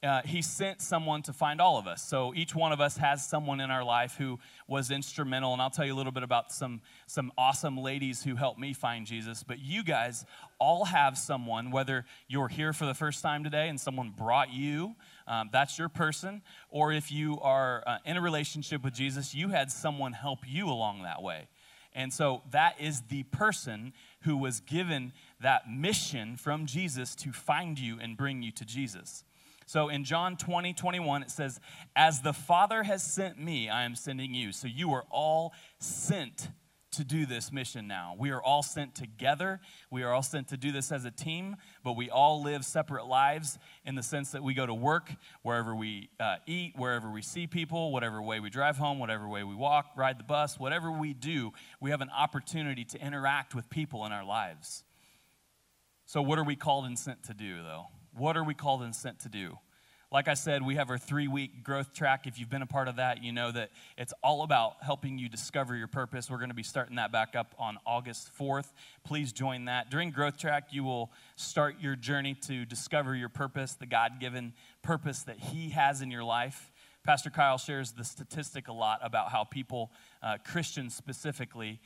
uh, 0.02 0.22
he 0.24 0.42
sent 0.42 0.82
someone 0.82 1.22
to 1.22 1.34
find 1.34 1.60
all 1.60 1.78
of 1.78 1.86
us. 1.86 2.02
So 2.02 2.34
each 2.34 2.56
one 2.56 2.72
of 2.72 2.80
us 2.80 2.96
has 2.98 3.28
someone 3.28 3.60
in 3.60 3.70
our 3.70 3.84
life 3.84 4.16
who 4.18 4.40
was 4.66 4.92
instrumental. 4.92 5.52
And 5.52 5.62
I'll 5.62 5.70
tell 5.70 5.86
you 5.86 5.94
a 5.94 5.98
little 5.98 6.14
bit 6.14 6.24
about 6.24 6.54
some, 6.54 6.82
some 7.06 7.34
awesome 7.38 7.78
ladies 7.78 8.24
who 8.24 8.36
helped 8.36 8.60
me 8.60 8.74
find 8.74 9.06
Jesus. 9.06 9.44
But 9.44 9.60
you 9.60 9.84
guys 9.84 10.26
all 10.58 10.86
have 10.86 11.18
someone, 11.18 11.70
whether 11.72 12.06
you're 12.30 12.48
here 12.48 12.72
for 12.72 12.86
the 12.86 12.94
first 12.94 13.22
time 13.22 13.44
today 13.44 13.68
and 13.68 13.80
someone 13.80 14.14
brought 14.16 14.54
you, 14.54 14.96
um, 15.28 15.50
that's 15.52 15.78
your 15.78 15.90
person. 15.90 16.44
Or 16.70 16.94
if 16.94 17.12
you 17.12 17.38
are 17.42 17.84
uh, 17.86 17.98
in 18.06 18.16
a 18.16 18.22
relationship 18.22 18.86
with 18.86 18.94
Jesus, 18.94 19.36
you 19.36 19.50
had 19.50 19.70
someone 19.70 20.14
help 20.14 20.40
you 20.48 20.70
along 20.70 21.04
that 21.04 21.22
way. 21.22 21.50
And 21.94 22.14
so 22.14 22.44
that 22.52 22.80
is 22.80 23.02
the 23.10 23.24
person 23.24 23.92
who 24.22 24.38
was 24.38 24.62
given 24.62 25.12
that 25.42 25.70
mission 25.70 26.38
from 26.38 26.66
Jesus 26.68 27.16
to 27.16 27.34
find 27.34 27.78
you 27.78 28.00
and 28.00 28.16
bring 28.16 28.44
you 28.44 28.52
to 28.54 28.64
Jesus. 28.64 29.26
So 29.70 29.90
in 29.90 30.04
John 30.04 30.36
20, 30.36 30.74
21, 30.74 31.22
it 31.22 31.30
says, 31.30 31.60
As 31.96 32.22
the 32.22 32.34
Father 32.34 32.82
has 32.82 33.04
sent 33.04 33.38
me, 33.38 33.70
I 33.70 33.84
am 33.84 33.94
sending 33.94 34.34
you. 34.34 34.52
So 34.52 34.68
you 34.68 34.94
are 34.94 35.06
all 35.12 35.54
sent 35.78 36.50
to 36.94 37.04
do 37.04 37.28
this 37.28 37.52
mission 37.52 37.88
now. 37.88 38.16
We 38.18 38.32
are 38.32 38.42
all 38.42 38.64
sent 38.64 38.96
together. 38.96 39.60
We 39.92 40.02
are 40.02 40.12
all 40.12 40.24
sent 40.24 40.48
to 40.48 40.58
do 40.58 40.72
this 40.72 40.92
as 40.92 41.06
a 41.06 41.12
team, 41.12 41.56
but 41.84 41.96
we 41.96 42.10
all 42.10 42.42
live 42.42 42.66
separate 42.66 43.06
lives 43.06 43.60
in 43.86 43.94
the 43.94 44.02
sense 44.02 44.32
that 44.32 44.42
we 44.42 44.56
go 44.56 44.66
to 44.66 44.74
work, 44.74 45.12
wherever 45.44 45.76
we 45.76 46.10
uh, 46.20 46.38
eat, 46.48 46.74
wherever 46.76 47.12
we 47.12 47.22
see 47.22 47.46
people, 47.46 47.92
whatever 47.92 48.24
way 48.24 48.40
we 48.40 48.50
drive 48.50 48.78
home, 48.78 48.98
whatever 48.98 49.28
way 49.28 49.44
we 49.44 49.54
walk, 49.54 49.92
ride 49.96 50.18
the 50.18 50.24
bus, 50.24 50.58
whatever 50.58 50.92
we 50.92 51.14
do, 51.14 51.52
we 51.80 51.92
have 51.92 52.02
an 52.02 52.10
opportunity 52.10 52.86
to 52.86 53.00
interact 53.06 53.54
with 53.54 53.70
people 53.70 54.04
in 54.08 54.12
our 54.12 54.26
lives. 54.26 54.84
So, 56.08 56.24
what 56.24 56.40
are 56.40 56.44
we 56.44 56.56
called 56.56 56.86
and 56.86 56.98
sent 56.98 57.22
to 57.26 57.36
do, 57.36 57.62
though? 57.62 57.90
What 58.20 58.36
are 58.36 58.44
we 58.44 58.54
called 58.54 58.82
and 58.82 58.94
sent 58.94 59.22
to 59.22 59.30
do? 59.30 59.58
Like 60.12 60.28
I 60.28 60.34
said, 60.34 60.62
we 60.62 60.76
have 60.76 60.90
our 60.90 60.98
three 60.98 61.30
week 61.30 61.64
growth 61.64 61.94
track. 61.94 62.28
If 62.28 62.38
you've 62.38 62.50
been 62.50 62.62
a 62.62 62.68
part 62.68 62.90
of 62.90 62.98
that, 62.98 63.24
you 63.24 63.32
know 63.32 63.50
that 63.50 63.70
it's 63.98 64.14
all 64.22 64.44
about 64.44 64.74
helping 64.82 65.18
you 65.18 65.30
discover 65.30 65.74
your 65.74 65.88
purpose. 65.88 66.30
We're 66.30 66.40
going 66.40 66.50
to 66.50 66.56
be 66.56 66.62
starting 66.62 66.98
that 66.98 67.14
back 67.14 67.38
up 67.38 67.56
on 67.58 67.78
August 67.86 68.32
4th. 68.38 68.74
Please 69.06 69.32
join 69.32 69.66
that. 69.66 69.90
During 69.90 70.12
growth 70.12 70.38
track, 70.38 70.70
you 70.72 70.84
will 70.84 71.14
start 71.38 71.76
your 71.80 71.96
journey 71.96 72.34
to 72.48 72.66
discover 72.66 73.16
your 73.16 73.30
purpose, 73.30 73.76
the 73.76 73.86
God 73.86 74.20
given 74.20 74.52
purpose 74.82 75.24
that 75.24 75.40
He 75.40 75.70
has 75.70 76.02
in 76.02 76.12
your 76.12 76.26
life. 76.26 76.74
Pastor 77.06 77.30
Kyle 77.30 77.58
shares 77.58 77.94
the 77.94 78.04
statistic 78.04 78.68
a 78.68 78.74
lot 78.74 79.00
about 79.02 79.32
how 79.32 79.46
people, 79.46 79.92
uh, 80.22 80.40
Christians 80.44 80.94
specifically, 80.94 81.80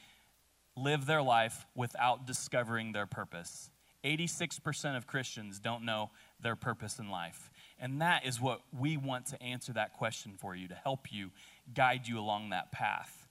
live 0.75 1.06
their 1.06 1.21
life 1.21 1.68
without 1.75 2.25
discovering 2.25 2.91
their 2.91 3.06
purpose. 3.06 3.69
86% 4.03 4.97
of 4.97 5.07
Christians 5.07 5.59
don't 5.59 5.86
know 5.86 6.12
their 6.43 6.55
purpose 6.55 6.99
in 6.99 7.09
life. 7.09 7.49
And 7.79 8.01
that 8.01 8.25
is 8.25 8.39
what 8.39 8.61
we 8.77 8.97
want 8.97 9.27
to 9.27 9.41
answer 9.41 9.73
that 9.73 9.93
question 9.93 10.33
for 10.37 10.55
you, 10.55 10.67
to 10.67 10.75
help 10.75 11.11
you, 11.11 11.31
guide 11.73 12.07
you 12.07 12.19
along 12.19 12.49
that 12.49 12.71
path. 12.71 13.27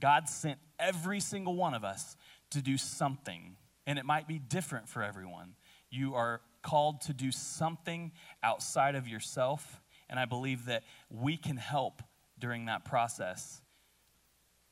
God 0.00 0.28
sent 0.28 0.58
every 0.78 1.20
single 1.20 1.54
one 1.54 1.74
of 1.74 1.84
us 1.84 2.16
to 2.50 2.62
do 2.62 2.76
something, 2.76 3.56
and 3.86 3.98
it 3.98 4.04
might 4.04 4.28
be 4.28 4.38
different 4.38 4.88
for 4.88 5.02
everyone. 5.02 5.54
You 5.90 6.14
are 6.14 6.40
called 6.62 7.00
to 7.02 7.12
do 7.12 7.30
something 7.30 8.12
outside 8.42 8.94
of 8.94 9.06
yourself, 9.06 9.80
and 10.10 10.18
I 10.18 10.24
believe 10.24 10.66
that 10.66 10.82
we 11.10 11.36
can 11.36 11.56
help 11.56 12.02
during 12.38 12.66
that 12.66 12.84
process. 12.84 13.60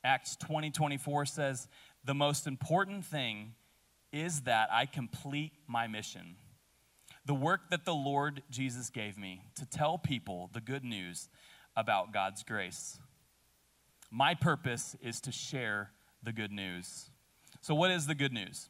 Acts 0.03 0.37
20 0.37 0.71
24 0.71 1.27
says, 1.27 1.69
The 2.05 2.15
most 2.15 2.47
important 2.47 3.05
thing 3.05 3.55
is 4.13 4.43
that 4.43 4.69
I 4.73 4.87
complete 4.87 5.53
my 5.67 5.87
mission. 5.87 6.37
The 7.27 7.35
work 7.35 7.71
that 7.71 7.85
the 7.85 7.95
Lord 7.95 8.43
Jesus 8.51 8.91
gave 8.91 9.17
me 9.17 9.43
to 9.57 9.65
tell 9.65 9.97
people 9.97 10.51
the 10.53 10.61
good 10.61 10.85
news 10.85 11.29
about 11.77 12.13
God's 12.13 12.43
grace. 12.43 12.99
My 14.11 14.35
purpose 14.35 14.95
is 15.03 15.21
to 15.23 15.33
share 15.33 15.91
the 16.23 16.33
good 16.33 16.53
news. 16.53 17.11
So, 17.61 17.75
what 17.75 17.91
is 17.91 18.07
the 18.07 18.15
good 18.15 18.33
news? 18.33 18.69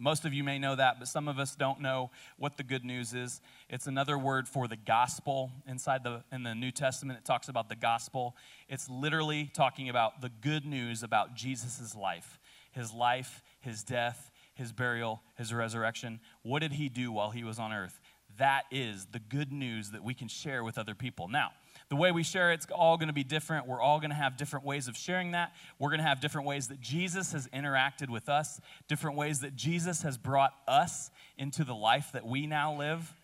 Most 0.00 0.24
of 0.24 0.32
you 0.32 0.42
may 0.42 0.58
know 0.58 0.74
that, 0.76 0.98
but 0.98 1.08
some 1.08 1.28
of 1.28 1.38
us 1.38 1.54
don't 1.54 1.80
know 1.82 2.10
what 2.38 2.56
the 2.56 2.62
good 2.62 2.86
news 2.86 3.12
is. 3.12 3.42
It's 3.68 3.86
another 3.86 4.16
word 4.16 4.48
for 4.48 4.66
the 4.66 4.76
gospel. 4.76 5.52
Inside 5.68 6.04
the 6.04 6.24
in 6.32 6.42
the 6.42 6.54
New 6.54 6.70
Testament, 6.70 7.18
it 7.18 7.26
talks 7.26 7.48
about 7.48 7.68
the 7.68 7.76
gospel. 7.76 8.34
It's 8.66 8.88
literally 8.88 9.50
talking 9.52 9.90
about 9.90 10.22
the 10.22 10.30
good 10.30 10.64
news 10.64 11.02
about 11.02 11.34
Jesus' 11.34 11.94
life, 11.94 12.40
his 12.72 12.94
life, 12.94 13.42
his 13.60 13.82
death, 13.82 14.29
his 14.60 14.72
burial, 14.72 15.22
his 15.36 15.52
resurrection. 15.52 16.20
What 16.42 16.60
did 16.60 16.74
he 16.74 16.88
do 16.90 17.10
while 17.10 17.30
he 17.30 17.42
was 17.42 17.58
on 17.58 17.72
earth? 17.72 17.98
That 18.36 18.64
is 18.70 19.06
the 19.06 19.18
good 19.18 19.50
news 19.50 19.90
that 19.90 20.04
we 20.04 20.14
can 20.14 20.28
share 20.28 20.62
with 20.62 20.78
other 20.78 20.94
people. 20.94 21.28
Now, 21.28 21.50
the 21.88 21.96
way 21.96 22.12
we 22.12 22.22
share 22.22 22.52
it's 22.52 22.66
all 22.70 22.98
going 22.98 23.08
to 23.08 23.14
be 23.14 23.24
different. 23.24 23.66
We're 23.66 23.80
all 23.80 23.98
going 23.98 24.10
to 24.10 24.16
have 24.16 24.36
different 24.36 24.64
ways 24.66 24.86
of 24.86 24.96
sharing 24.96 25.32
that. 25.32 25.52
We're 25.78 25.88
going 25.88 26.00
to 26.00 26.06
have 26.06 26.20
different 26.20 26.46
ways 26.46 26.68
that 26.68 26.80
Jesus 26.80 27.32
has 27.32 27.48
interacted 27.48 28.10
with 28.10 28.28
us, 28.28 28.60
different 28.86 29.16
ways 29.16 29.40
that 29.40 29.56
Jesus 29.56 30.02
has 30.02 30.16
brought 30.18 30.52
us 30.68 31.10
into 31.38 31.64
the 31.64 31.74
life 31.74 32.10
that 32.12 32.26
we 32.26 32.46
now 32.46 32.76
live. 32.76 33.16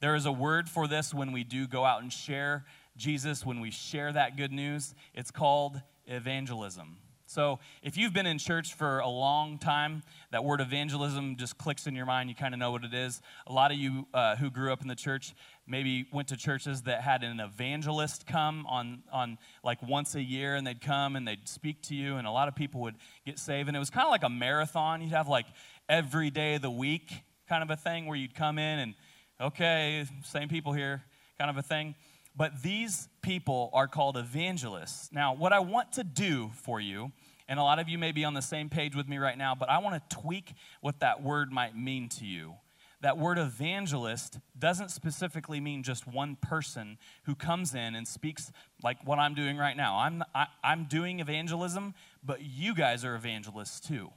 There 0.00 0.16
is 0.16 0.26
a 0.26 0.32
word 0.32 0.68
for 0.68 0.88
this 0.88 1.14
when 1.14 1.30
we 1.30 1.44
do 1.44 1.66
go 1.68 1.84
out 1.84 2.02
and 2.02 2.12
share 2.12 2.64
Jesus, 2.96 3.46
when 3.46 3.60
we 3.60 3.70
share 3.70 4.12
that 4.12 4.36
good 4.36 4.52
news. 4.52 4.94
It's 5.14 5.30
called 5.30 5.80
evangelism. 6.06 6.98
So, 7.30 7.60
if 7.84 7.96
you've 7.96 8.12
been 8.12 8.26
in 8.26 8.38
church 8.38 8.74
for 8.74 8.98
a 8.98 9.08
long 9.08 9.56
time, 9.58 10.02
that 10.32 10.42
word 10.42 10.60
evangelism 10.60 11.36
just 11.36 11.56
clicks 11.58 11.86
in 11.86 11.94
your 11.94 12.04
mind. 12.04 12.28
You 12.28 12.34
kind 12.34 12.54
of 12.54 12.58
know 12.58 12.72
what 12.72 12.82
it 12.82 12.92
is. 12.92 13.22
A 13.46 13.52
lot 13.52 13.70
of 13.70 13.78
you 13.78 14.08
uh, 14.12 14.34
who 14.34 14.50
grew 14.50 14.72
up 14.72 14.82
in 14.82 14.88
the 14.88 14.96
church 14.96 15.32
maybe 15.64 16.08
went 16.12 16.26
to 16.26 16.36
churches 16.36 16.82
that 16.82 17.02
had 17.02 17.22
an 17.22 17.38
evangelist 17.38 18.26
come 18.26 18.66
on, 18.66 19.04
on 19.12 19.38
like 19.62 19.80
once 19.80 20.16
a 20.16 20.20
year, 20.20 20.56
and 20.56 20.66
they'd 20.66 20.80
come 20.80 21.14
and 21.14 21.28
they'd 21.28 21.46
speak 21.46 21.80
to 21.82 21.94
you, 21.94 22.16
and 22.16 22.26
a 22.26 22.32
lot 22.32 22.48
of 22.48 22.56
people 22.56 22.80
would 22.80 22.96
get 23.24 23.38
saved. 23.38 23.68
And 23.68 23.76
it 23.76 23.80
was 23.80 23.90
kind 23.90 24.06
of 24.06 24.10
like 24.10 24.24
a 24.24 24.28
marathon. 24.28 25.00
You'd 25.00 25.12
have 25.12 25.28
like 25.28 25.46
every 25.88 26.30
day 26.30 26.56
of 26.56 26.62
the 26.62 26.70
week 26.70 27.12
kind 27.48 27.62
of 27.62 27.70
a 27.70 27.76
thing 27.76 28.06
where 28.06 28.16
you'd 28.16 28.34
come 28.34 28.58
in 28.58 28.80
and, 28.80 28.94
okay, 29.40 30.04
same 30.24 30.48
people 30.48 30.72
here 30.72 31.04
kind 31.38 31.48
of 31.48 31.56
a 31.56 31.62
thing. 31.62 31.94
But 32.36 32.62
these 32.62 33.08
people 33.22 33.70
are 33.72 33.88
called 33.88 34.16
evangelists. 34.16 35.10
Now, 35.12 35.34
what 35.34 35.52
I 35.52 35.58
want 35.58 35.92
to 35.92 36.04
do 36.04 36.50
for 36.62 36.80
you, 36.80 37.12
and 37.50 37.58
a 37.58 37.64
lot 37.64 37.80
of 37.80 37.88
you 37.88 37.98
may 37.98 38.12
be 38.12 38.24
on 38.24 38.32
the 38.32 38.40
same 38.40 38.68
page 38.68 38.94
with 38.94 39.08
me 39.08 39.18
right 39.18 39.36
now, 39.36 39.56
but 39.56 39.68
I 39.68 39.78
want 39.78 39.96
to 40.08 40.16
tweak 40.16 40.54
what 40.80 41.00
that 41.00 41.20
word 41.20 41.50
might 41.50 41.76
mean 41.76 42.08
to 42.10 42.24
you. 42.24 42.54
That 43.00 43.18
word 43.18 43.38
evangelist 43.38 44.38
doesn't 44.56 44.92
specifically 44.92 45.58
mean 45.58 45.82
just 45.82 46.06
one 46.06 46.36
person 46.36 46.96
who 47.24 47.34
comes 47.34 47.74
in 47.74 47.96
and 47.96 48.06
speaks 48.06 48.52
like 48.84 49.04
what 49.04 49.18
I'm 49.18 49.34
doing 49.34 49.56
right 49.56 49.76
now. 49.76 49.98
I'm, 49.98 50.22
I, 50.32 50.42
am 50.42 50.48
i 50.62 50.72
am 50.72 50.84
doing 50.84 51.18
evangelism, 51.18 51.94
but 52.22 52.40
you 52.40 52.72
guys 52.72 53.04
are 53.04 53.16
evangelists 53.16 53.80
too. 53.80 54.10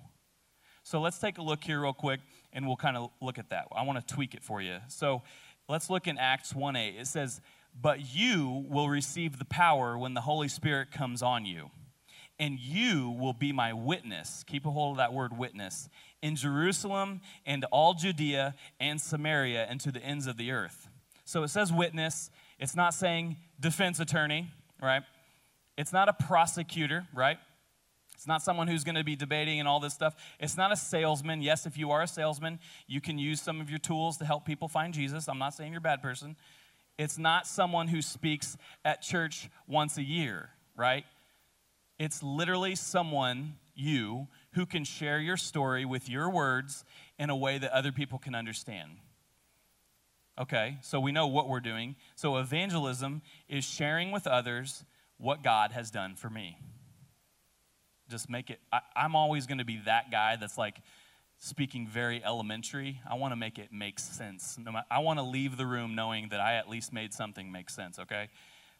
So 0.83 1.01
let's 1.01 1.17
take 1.17 1.39
a 1.39 1.41
look 1.41 1.63
here, 1.63 1.81
real 1.81 1.93
quick, 1.93 2.19
and 2.51 2.67
we'll 2.67 2.75
kind 2.75 2.97
of 2.97 3.09
look 3.19 3.39
at 3.39 3.49
that. 3.49 3.65
I 3.75 3.81
want 3.81 4.05
to 4.05 4.13
tweak 4.13 4.35
it 4.35 4.43
for 4.43 4.61
you. 4.61 4.77
So 4.89 5.23
let's 5.67 5.89
look 5.89 6.05
in 6.05 6.19
Acts 6.19 6.53
1 6.53 6.75
8. 6.75 6.95
It 6.99 7.07
says, 7.07 7.41
but 7.81 8.13
you 8.13 8.63
will 8.69 8.89
receive 8.89 9.39
the 9.39 9.45
power 9.45 9.97
when 9.97 10.13
the 10.13 10.21
Holy 10.21 10.49
Spirit 10.49 10.91
comes 10.91 11.23
on 11.23 11.45
you. 11.45 11.71
And 12.43 12.59
you 12.59 13.09
will 13.09 13.31
be 13.31 13.53
my 13.53 13.71
witness. 13.71 14.43
Keep 14.45 14.65
a 14.65 14.69
hold 14.69 14.91
of 14.91 14.97
that 14.97 15.13
word 15.13 15.37
witness 15.37 15.87
in 16.21 16.35
Jerusalem 16.35 17.21
and 17.45 17.63
all 17.71 17.93
Judea 17.93 18.53
and 18.81 18.99
Samaria 18.99 19.65
and 19.69 19.79
to 19.79 19.93
the 19.93 20.03
ends 20.03 20.27
of 20.27 20.35
the 20.35 20.51
earth. 20.51 20.89
So 21.23 21.43
it 21.43 21.47
says 21.47 21.71
witness. 21.71 22.29
It's 22.59 22.75
not 22.75 22.93
saying 22.93 23.37
defense 23.61 24.01
attorney, 24.01 24.51
right? 24.81 25.03
It's 25.77 25.93
not 25.93 26.09
a 26.09 26.13
prosecutor, 26.13 27.07
right? 27.13 27.37
It's 28.13 28.27
not 28.27 28.41
someone 28.41 28.67
who's 28.67 28.83
going 28.83 28.95
to 28.95 29.05
be 29.05 29.15
debating 29.15 29.61
and 29.61 29.67
all 29.69 29.79
this 29.79 29.93
stuff. 29.93 30.13
It's 30.37 30.57
not 30.57 30.69
a 30.73 30.75
salesman. 30.75 31.41
Yes, 31.41 31.65
if 31.65 31.77
you 31.77 31.91
are 31.91 32.01
a 32.01 32.07
salesman, 32.07 32.59
you 32.87 32.99
can 32.99 33.17
use 33.17 33.41
some 33.41 33.61
of 33.61 33.69
your 33.69 33.79
tools 33.79 34.17
to 34.17 34.25
help 34.25 34.43
people 34.43 34.67
find 34.67 34.93
Jesus. 34.93 35.29
I'm 35.29 35.39
not 35.39 35.53
saying 35.53 35.71
you're 35.71 35.77
a 35.77 35.81
bad 35.81 36.01
person. 36.01 36.35
It's 36.97 37.17
not 37.17 37.47
someone 37.47 37.87
who 37.87 38.01
speaks 38.01 38.57
at 38.83 39.01
church 39.01 39.49
once 39.65 39.97
a 39.97 40.03
year, 40.03 40.49
right? 40.75 41.05
It's 42.03 42.21
literally 42.21 42.75
someone, 42.75 43.55
you, 43.75 44.27
who 44.55 44.65
can 44.65 44.83
share 44.83 45.19
your 45.19 45.37
story 45.37 45.85
with 45.85 46.09
your 46.09 46.29
words 46.29 46.83
in 47.17 47.29
a 47.29 47.35
way 47.35 47.57
that 47.57 47.71
other 47.71 47.93
people 47.93 48.19
can 48.19 48.35
understand. 48.35 48.97
Okay, 50.37 50.79
so 50.81 50.99
we 50.99 51.13
know 51.13 51.27
what 51.27 51.47
we're 51.47 51.61
doing. 51.61 51.95
So 52.15 52.35
evangelism 52.35 53.21
is 53.47 53.63
sharing 53.63 54.11
with 54.11 54.27
others 54.27 54.83
what 55.17 55.43
God 55.43 55.71
has 55.71 55.91
done 55.91 56.15
for 56.15 56.29
me. 56.29 56.57
Just 58.09 58.29
make 58.29 58.49
it, 58.49 58.59
I, 58.73 58.81
am 58.97 59.15
always 59.15 59.47
going 59.47 59.59
to 59.59 59.65
be 59.65 59.79
that 59.85 60.11
guy 60.11 60.35
that's 60.35 60.57
like 60.57 60.81
speaking 61.39 61.87
very 61.87 62.21
elementary. 62.21 62.99
I 63.09 63.15
want 63.15 63.31
to 63.31 63.37
make 63.37 63.57
it 63.57 63.71
make 63.71 63.97
sense. 63.97 64.59
I 64.91 64.99
want 64.99 65.19
to 65.19 65.23
leave 65.23 65.55
the 65.55 65.65
room 65.65 65.95
knowing 65.95 66.27
that 66.29 66.41
I 66.41 66.55
at 66.55 66.67
least 66.67 66.91
made 66.91 67.13
something 67.13 67.49
make 67.49 67.69
sense, 67.69 67.97
okay? 67.97 68.27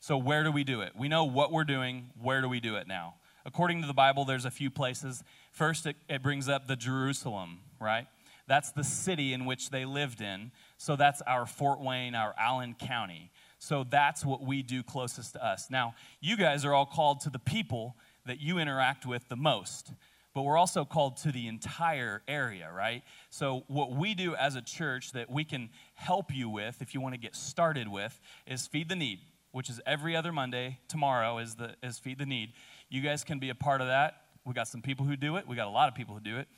So, 0.04 0.18
where 0.18 0.44
do 0.44 0.52
we 0.52 0.66
do 0.66 0.82
it? 0.82 0.92
We 0.98 1.08
know 1.08 1.24
what 1.24 1.54
we're 1.54 1.64
doing. 1.64 2.10
Where 2.22 2.42
do 2.42 2.50
we 2.50 2.60
do 2.60 2.76
it 2.76 2.90
now? 2.90 3.14
According 3.46 3.80
to 3.84 3.88
the 3.88 3.94
Bible, 3.94 4.26
there's 4.26 4.44
a 4.44 4.52
few 4.52 4.70
places. 4.70 5.24
First, 5.54 5.86
it, 5.86 5.96
it 6.10 6.22
brings 6.22 6.50
up 6.50 6.68
the 6.68 6.76
Jerusalem, 6.76 7.60
right? 7.80 8.06
That's 8.46 8.74
the 8.74 8.84
city 8.84 9.32
in 9.32 9.46
which 9.46 9.70
they 9.70 9.86
lived 9.86 10.20
in. 10.20 10.52
So 10.78 10.98
that's 10.98 11.22
our 11.22 11.46
Fort 11.46 11.80
Wayne, 11.80 12.16
our 12.16 12.36
Allen 12.38 12.76
County. 12.78 13.32
So 13.60 13.86
that's 13.90 14.26
what 14.26 14.42
we 14.42 14.62
do 14.62 14.84
closest 14.84 15.36
to 15.36 15.46
us. 15.46 15.68
Now, 15.70 15.96
you 16.20 16.36
guys 16.36 16.66
are 16.66 16.74
all 16.74 16.86
called 16.86 17.22
to 17.22 17.30
the 17.30 17.40
people 17.40 17.96
that 18.26 18.42
you 18.42 18.58
interact 18.58 19.06
with 19.06 19.30
the 19.30 19.38
most, 19.38 19.94
but 20.36 20.42
we're 20.42 20.58
also 20.58 20.84
called 20.84 21.16
to 21.20 21.32
the 21.32 21.48
entire 21.48 22.24
area, 22.28 22.70
right? 22.76 23.04
So, 23.30 23.64
what 23.68 23.92
we 23.92 24.16
do 24.16 24.36
as 24.36 24.58
a 24.58 24.62
church 24.62 25.14
that 25.14 25.30
we 25.30 25.46
can 25.46 25.70
help 25.94 26.36
you 26.36 26.50
with, 26.50 26.82
if 26.82 26.94
you 26.94 27.00
want 27.00 27.14
to 27.14 27.22
get 27.22 27.38
started 27.38 27.88
with, 27.88 28.20
is 28.46 28.68
Feed 28.68 28.90
the 28.90 28.98
Need 28.98 29.20
which 29.54 29.70
is 29.70 29.80
every 29.86 30.16
other 30.16 30.34
Monday. 30.34 30.80
Tomorrow 30.90 31.38
is, 31.38 31.56
the, 31.56 31.76
is 31.82 31.98
Feed 31.98 32.18
the 32.18 32.26
Need. 32.26 32.52
You 32.90 33.02
guys 33.02 33.24
can 33.24 33.40
be 33.40 33.50
a 33.50 33.56
part 33.56 33.80
of 33.80 33.88
that. 33.88 34.18
We 34.46 34.54
got 34.54 34.68
some 34.68 34.82
people 34.82 35.06
who 35.06 35.16
do 35.16 35.38
it, 35.38 35.48
we 35.48 35.56
got 35.56 35.68
a 35.68 35.72
lot 35.72 35.88
of 35.88 35.96
people 35.96 36.14
who 36.14 36.20
do 36.20 36.38
it. 36.38 36.50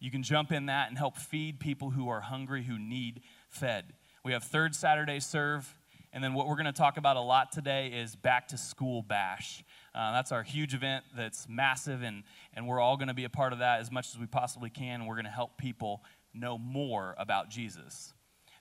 You 0.00 0.10
can 0.10 0.22
jump 0.22 0.50
in 0.50 0.66
that 0.66 0.88
and 0.88 0.96
help 0.96 1.16
feed 1.16 1.60
people 1.60 1.90
who 1.90 2.08
are 2.08 2.20
hungry, 2.20 2.64
who 2.64 2.78
need 2.78 3.20
fed. 3.48 3.92
We 4.24 4.32
have 4.32 4.44
third 4.44 4.74
Saturday 4.74 5.20
serve. 5.20 5.76
And 6.12 6.22
then 6.22 6.32
what 6.32 6.46
we're 6.46 6.54
going 6.54 6.66
to 6.66 6.72
talk 6.72 6.96
about 6.96 7.16
a 7.16 7.20
lot 7.20 7.50
today 7.50 7.88
is 7.88 8.14
back 8.14 8.48
to 8.48 8.56
school 8.56 9.02
bash. 9.02 9.64
Uh, 9.94 10.12
that's 10.12 10.30
our 10.30 10.44
huge 10.44 10.72
event 10.72 11.04
that's 11.16 11.48
massive, 11.48 12.02
and, 12.02 12.22
and 12.54 12.68
we're 12.68 12.80
all 12.80 12.96
going 12.96 13.08
to 13.08 13.14
be 13.14 13.24
a 13.24 13.28
part 13.28 13.52
of 13.52 13.58
that 13.58 13.80
as 13.80 13.90
much 13.90 14.08
as 14.14 14.18
we 14.18 14.26
possibly 14.26 14.70
can. 14.70 15.06
We're 15.06 15.16
going 15.16 15.24
to 15.24 15.30
help 15.30 15.58
people 15.58 16.04
know 16.32 16.56
more 16.56 17.16
about 17.18 17.50
Jesus. 17.50 18.13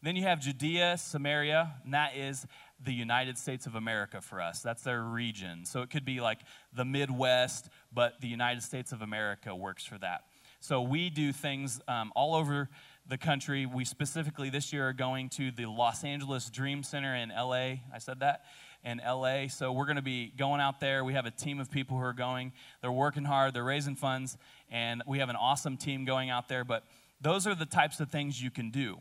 Then 0.04 0.18
you 0.18 0.24
have 0.24 0.42
Judea, 0.42 0.98
Samaria, 0.98 1.76
and 1.86 1.94
that 1.94 2.18
is 2.18 2.46
the 2.84 2.92
United 2.92 3.38
States 3.38 3.66
of 3.66 3.76
America 3.76 4.20
for 4.20 4.42
us. 4.42 4.62
That's 4.62 4.82
their 4.84 5.02
region. 5.02 5.64
So 5.64 5.82
it 5.82 5.90
could 5.90 6.04
be 6.04 6.20
like 6.20 6.40
the 6.74 6.84
Midwest, 6.84 7.70
but 7.94 8.20
the 8.20 8.28
United 8.28 8.64
States 8.64 8.92
of 8.92 9.02
America 9.02 9.56
works 9.56 9.86
for 9.86 9.98
that. 10.00 10.26
So 10.60 10.82
we 10.82 11.10
do 11.10 11.32
things 11.32 11.80
um, 11.88 12.12
all 12.18 12.36
over 12.36 12.68
the 13.08 13.18
country. 13.18 13.66
We 13.66 13.86
specifically 13.86 14.50
this 14.50 14.74
year 14.74 14.90
are 14.90 14.94
going 14.94 15.30
to 15.30 15.52
the 15.52 15.68
Los 15.68 16.04
Angeles 16.04 16.50
Dream 16.50 16.84
Center 16.84 17.16
in 17.16 17.30
LA. 17.30 17.80
I 17.94 18.00
said 18.00 18.20
that 18.20 18.44
in 18.84 19.00
LA. 19.06 19.48
So 19.48 19.72
we're 19.72 19.86
going 19.86 19.96
to 19.96 20.02
be 20.02 20.34
going 20.38 20.60
out 20.60 20.82
there. 20.82 21.06
We 21.06 21.14
have 21.14 21.26
a 21.26 21.32
team 21.32 21.62
of 21.62 21.72
people 21.72 21.96
who 21.96 22.04
are 22.04 22.12
going. 22.12 22.52
They're 22.82 22.92
working 22.92 23.24
hard, 23.24 23.54
they're 23.54 23.64
raising 23.64 23.96
funds, 23.96 24.38
and 24.70 25.02
we 25.08 25.20
have 25.20 25.30
an 25.30 25.38
awesome 25.38 25.78
team 25.78 26.04
going 26.04 26.30
out 26.30 26.50
there. 26.50 26.66
But 26.66 26.84
those 27.22 27.48
are 27.48 27.56
the 27.56 27.66
types 27.66 28.02
of 28.02 28.12
things 28.12 28.42
you 28.42 28.52
can 28.52 28.70
do. 28.70 29.00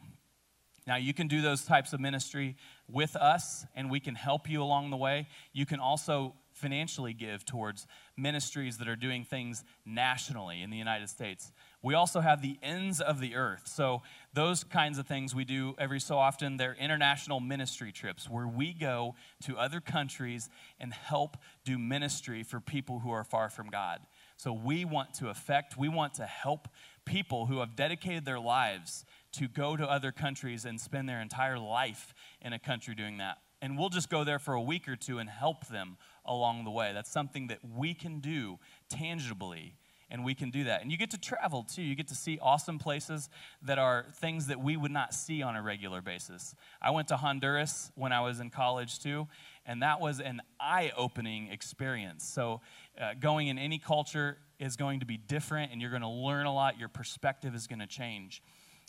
Now, 0.86 0.96
you 0.96 1.14
can 1.14 1.28
do 1.28 1.40
those 1.40 1.64
types 1.64 1.92
of 1.92 2.00
ministry 2.00 2.56
with 2.88 3.14
us, 3.14 3.64
and 3.74 3.90
we 3.90 4.00
can 4.00 4.14
help 4.14 4.48
you 4.48 4.62
along 4.62 4.90
the 4.90 4.96
way. 4.96 5.28
You 5.52 5.64
can 5.64 5.78
also 5.78 6.34
financially 6.54 7.14
give 7.14 7.44
towards 7.44 7.86
ministries 8.16 8.78
that 8.78 8.88
are 8.88 8.96
doing 8.96 9.24
things 9.24 9.64
nationally 9.86 10.62
in 10.62 10.70
the 10.70 10.76
United 10.76 11.08
States. 11.08 11.52
We 11.82 11.94
also 11.94 12.20
have 12.20 12.42
the 12.42 12.58
ends 12.62 13.00
of 13.00 13.20
the 13.20 13.34
earth. 13.34 13.62
So, 13.66 14.02
those 14.34 14.64
kinds 14.64 14.98
of 14.98 15.06
things 15.06 15.34
we 15.34 15.44
do 15.44 15.74
every 15.78 16.00
so 16.00 16.18
often, 16.18 16.56
they're 16.56 16.76
international 16.78 17.40
ministry 17.40 17.90
trips 17.90 18.28
where 18.28 18.46
we 18.46 18.72
go 18.72 19.14
to 19.44 19.56
other 19.56 19.80
countries 19.80 20.48
and 20.78 20.92
help 20.92 21.36
do 21.64 21.78
ministry 21.78 22.42
for 22.42 22.60
people 22.60 23.00
who 23.00 23.10
are 23.10 23.24
far 23.24 23.48
from 23.48 23.68
God. 23.68 24.00
So, 24.36 24.52
we 24.52 24.84
want 24.84 25.14
to 25.14 25.28
affect, 25.28 25.76
we 25.76 25.88
want 25.88 26.14
to 26.14 26.26
help 26.26 26.68
people 27.04 27.46
who 27.46 27.58
have 27.60 27.74
dedicated 27.74 28.24
their 28.24 28.40
lives 28.40 29.04
to 29.32 29.48
go 29.48 29.76
to 29.76 29.88
other 29.88 30.12
countries 30.12 30.64
and 30.64 30.80
spend 30.80 31.08
their 31.08 31.20
entire 31.20 31.58
life 31.58 32.14
in 32.40 32.52
a 32.52 32.58
country 32.58 32.94
doing 32.94 33.18
that. 33.18 33.38
And 33.60 33.78
we'll 33.78 33.90
just 33.90 34.10
go 34.10 34.24
there 34.24 34.38
for 34.38 34.54
a 34.54 34.60
week 34.60 34.88
or 34.88 34.96
two 34.96 35.18
and 35.18 35.30
help 35.30 35.68
them 35.68 35.96
along 36.24 36.64
the 36.64 36.70
way. 36.70 36.92
That's 36.92 37.10
something 37.10 37.46
that 37.46 37.58
we 37.64 37.94
can 37.94 38.18
do 38.18 38.58
tangibly, 38.88 39.76
and 40.10 40.24
we 40.24 40.34
can 40.34 40.50
do 40.50 40.64
that. 40.64 40.82
And 40.82 40.90
you 40.90 40.98
get 40.98 41.12
to 41.12 41.18
travel 41.18 41.62
too. 41.62 41.82
You 41.82 41.94
get 41.94 42.08
to 42.08 42.14
see 42.14 42.38
awesome 42.42 42.78
places 42.78 43.30
that 43.62 43.78
are 43.78 44.06
things 44.16 44.48
that 44.48 44.60
we 44.60 44.76
would 44.76 44.90
not 44.90 45.14
see 45.14 45.42
on 45.42 45.56
a 45.56 45.62
regular 45.62 46.02
basis. 46.02 46.54
I 46.80 46.90
went 46.90 47.08
to 47.08 47.16
Honduras 47.16 47.92
when 47.94 48.12
I 48.12 48.20
was 48.20 48.40
in 48.40 48.50
college 48.50 48.98
too, 48.98 49.28
and 49.64 49.82
that 49.82 50.00
was 50.00 50.20
an 50.20 50.42
eye 50.60 50.92
opening 50.96 51.48
experience. 51.48 52.24
So, 52.24 52.60
uh, 53.00 53.14
going 53.18 53.46
in 53.46 53.58
any 53.58 53.78
culture 53.78 54.38
is 54.58 54.76
going 54.76 55.00
to 55.00 55.06
be 55.06 55.16
different, 55.16 55.72
and 55.72 55.80
you're 55.80 55.90
going 55.90 56.02
to 56.02 56.08
learn 56.08 56.46
a 56.46 56.54
lot. 56.54 56.78
Your 56.78 56.88
perspective 56.88 57.54
is 57.54 57.66
going 57.66 57.78
to 57.78 57.86
change 57.86 58.42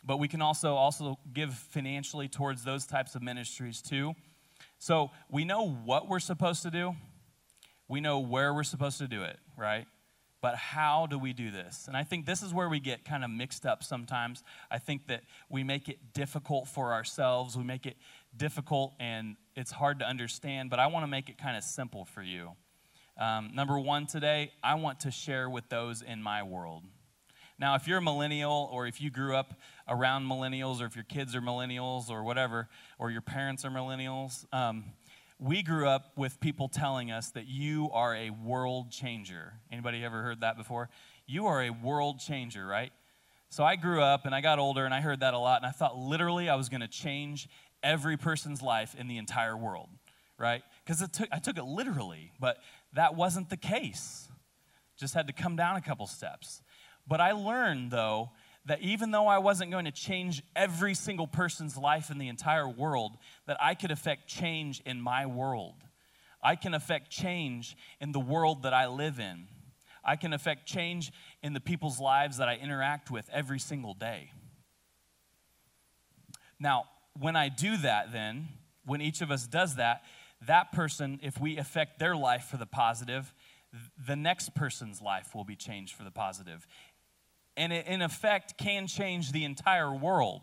but 0.05 0.17
we 0.17 0.27
can 0.27 0.41
also 0.41 0.75
also 0.75 1.17
give 1.33 1.53
financially 1.53 2.27
towards 2.27 2.63
those 2.63 2.85
types 2.85 3.15
of 3.15 3.21
ministries 3.21 3.81
too. 3.81 4.13
So 4.79 5.11
we 5.29 5.45
know 5.45 5.69
what 5.69 6.09
we're 6.09 6.19
supposed 6.19 6.63
to 6.63 6.71
do. 6.71 6.95
We 7.87 8.01
know 8.01 8.19
where 8.19 8.53
we're 8.53 8.63
supposed 8.63 8.97
to 8.99 9.07
do 9.07 9.23
it, 9.23 9.37
right? 9.57 9.85
But 10.41 10.55
how 10.55 11.05
do 11.05 11.17
we 11.17 11.31
do 11.31 11.51
this? 11.51 11.85
And 11.87 11.95
I 11.95 12.03
think 12.03 12.25
this 12.25 12.43
is 12.43 12.53
where 12.53 12.67
we 12.67 12.81
get 12.81 13.05
kind 13.05 13.23
of 13.23 13.29
mixed 13.29 13.65
up 13.65 13.81
sometimes. 13.81 14.43
I 14.69 14.77
think 14.77 15.07
that 15.07 15.21
we 15.49 15.63
make 15.63 15.87
it 15.87 15.99
difficult 16.13 16.67
for 16.67 16.91
ourselves. 16.91 17.55
We 17.55 17.63
make 17.63 17.85
it 17.85 17.95
difficult 18.35 18.93
and 18.99 19.37
it's 19.55 19.71
hard 19.71 19.99
to 19.99 20.05
understand, 20.05 20.69
but 20.69 20.79
I 20.79 20.87
want 20.87 21.03
to 21.03 21.07
make 21.07 21.29
it 21.29 21.37
kind 21.37 21.55
of 21.55 21.63
simple 21.63 22.03
for 22.03 22.21
you. 22.21 22.51
Um, 23.17 23.51
number 23.53 23.79
one 23.79 24.05
today, 24.05 24.51
I 24.61 24.75
want 24.75 25.01
to 25.01 25.11
share 25.11 25.49
with 25.49 25.69
those 25.69 26.01
in 26.01 26.21
my 26.21 26.43
world. 26.43 26.83
Now, 27.59 27.75
if 27.75 27.87
you're 27.87 27.99
a 27.99 28.01
millennial 28.01 28.69
or 28.71 28.87
if 28.87 28.99
you 28.99 29.09
grew 29.09 29.35
up 29.35 29.53
around 29.87 30.25
millennials 30.25 30.81
or 30.81 30.85
if 30.85 30.95
your 30.95 31.05
kids 31.05 31.35
are 31.35 31.41
millennials 31.41 32.09
or 32.09 32.23
whatever, 32.23 32.67
or 32.97 33.11
your 33.11 33.21
parents 33.21 33.63
are 33.63 33.69
millennials, 33.69 34.45
um, 34.53 34.85
we 35.39 35.61
grew 35.61 35.87
up 35.87 36.11
with 36.15 36.39
people 36.39 36.67
telling 36.67 37.11
us 37.11 37.31
that 37.31 37.47
you 37.47 37.89
are 37.91 38.15
a 38.15 38.29
world 38.29 38.91
changer. 38.91 39.53
Anybody 39.71 40.03
ever 40.03 40.21
heard 40.23 40.41
that 40.41 40.57
before? 40.57 40.89
You 41.25 41.47
are 41.47 41.61
a 41.61 41.69
world 41.69 42.19
changer, 42.19 42.65
right? 42.65 42.91
So 43.49 43.63
I 43.63 43.75
grew 43.75 44.01
up 44.01 44.25
and 44.25 44.33
I 44.33 44.41
got 44.41 44.57
older 44.57 44.85
and 44.85 44.93
I 44.93 45.01
heard 45.01 45.19
that 45.19 45.33
a 45.33 45.37
lot 45.37 45.57
and 45.57 45.65
I 45.65 45.71
thought 45.71 45.97
literally 45.97 46.49
I 46.49 46.55
was 46.55 46.69
going 46.69 46.81
to 46.81 46.87
change 46.87 47.47
every 47.83 48.17
person's 48.17 48.61
life 48.61 48.95
in 48.97 49.07
the 49.07 49.17
entire 49.17 49.55
world, 49.55 49.89
right? 50.39 50.63
Because 50.85 51.03
I 51.31 51.39
took 51.39 51.57
it 51.57 51.63
literally, 51.63 52.31
but 52.39 52.57
that 52.93 53.15
wasn't 53.15 53.49
the 53.49 53.57
case. 53.57 54.27
Just 54.97 55.13
had 55.13 55.27
to 55.27 55.33
come 55.33 55.55
down 55.55 55.75
a 55.75 55.81
couple 55.81 56.07
steps. 56.07 56.61
But 57.07 57.21
I 57.21 57.31
learned, 57.33 57.91
though, 57.91 58.31
that 58.65 58.81
even 58.81 59.11
though 59.11 59.27
I 59.27 59.39
wasn't 59.39 59.71
going 59.71 59.85
to 59.85 59.91
change 59.91 60.41
every 60.55 60.93
single 60.93 61.27
person's 61.27 61.77
life 61.77 62.09
in 62.09 62.17
the 62.17 62.29
entire 62.29 62.67
world, 62.67 63.17
that 63.45 63.57
I 63.61 63.75
could 63.75 63.91
affect 63.91 64.27
change 64.27 64.81
in 64.85 65.01
my 65.01 65.25
world. 65.25 65.75
I 66.41 66.55
can 66.55 66.73
affect 66.73 67.09
change 67.09 67.75
in 67.99 68.11
the 68.11 68.19
world 68.19 68.63
that 68.63 68.73
I 68.73 68.87
live 68.87 69.19
in. 69.19 69.47
I 70.03 70.15
can 70.15 70.33
affect 70.33 70.65
change 70.65 71.11
in 71.41 71.53
the 71.53 71.61
people's 71.61 71.99
lives 71.99 72.37
that 72.37 72.49
I 72.49 72.55
interact 72.55 73.09
with 73.09 73.29
every 73.31 73.59
single 73.59 73.93
day. 73.93 74.31
Now, 76.59 76.85
when 77.19 77.35
I 77.35 77.49
do 77.49 77.77
that, 77.77 78.11
then, 78.11 78.49
when 78.85 79.01
each 79.01 79.21
of 79.21 79.31
us 79.31 79.47
does 79.47 79.75
that, 79.75 80.03
that 80.47 80.71
person, 80.71 81.19
if 81.23 81.39
we 81.39 81.57
affect 81.57 81.99
their 81.99 82.15
life 82.15 82.45
for 82.45 82.57
the 82.57 82.65
positive, 82.65 83.33
the 84.05 84.15
next 84.15 84.53
person's 84.53 85.01
life 85.01 85.33
will 85.33 85.45
be 85.45 85.55
changed 85.55 85.95
for 85.95 86.03
the 86.03 86.11
positive 86.11 86.67
and 87.55 87.71
it, 87.73 87.87
in 87.87 88.01
effect, 88.01 88.57
can 88.57 88.87
change 88.87 89.31
the 89.31 89.43
entire 89.43 89.93
world. 89.93 90.41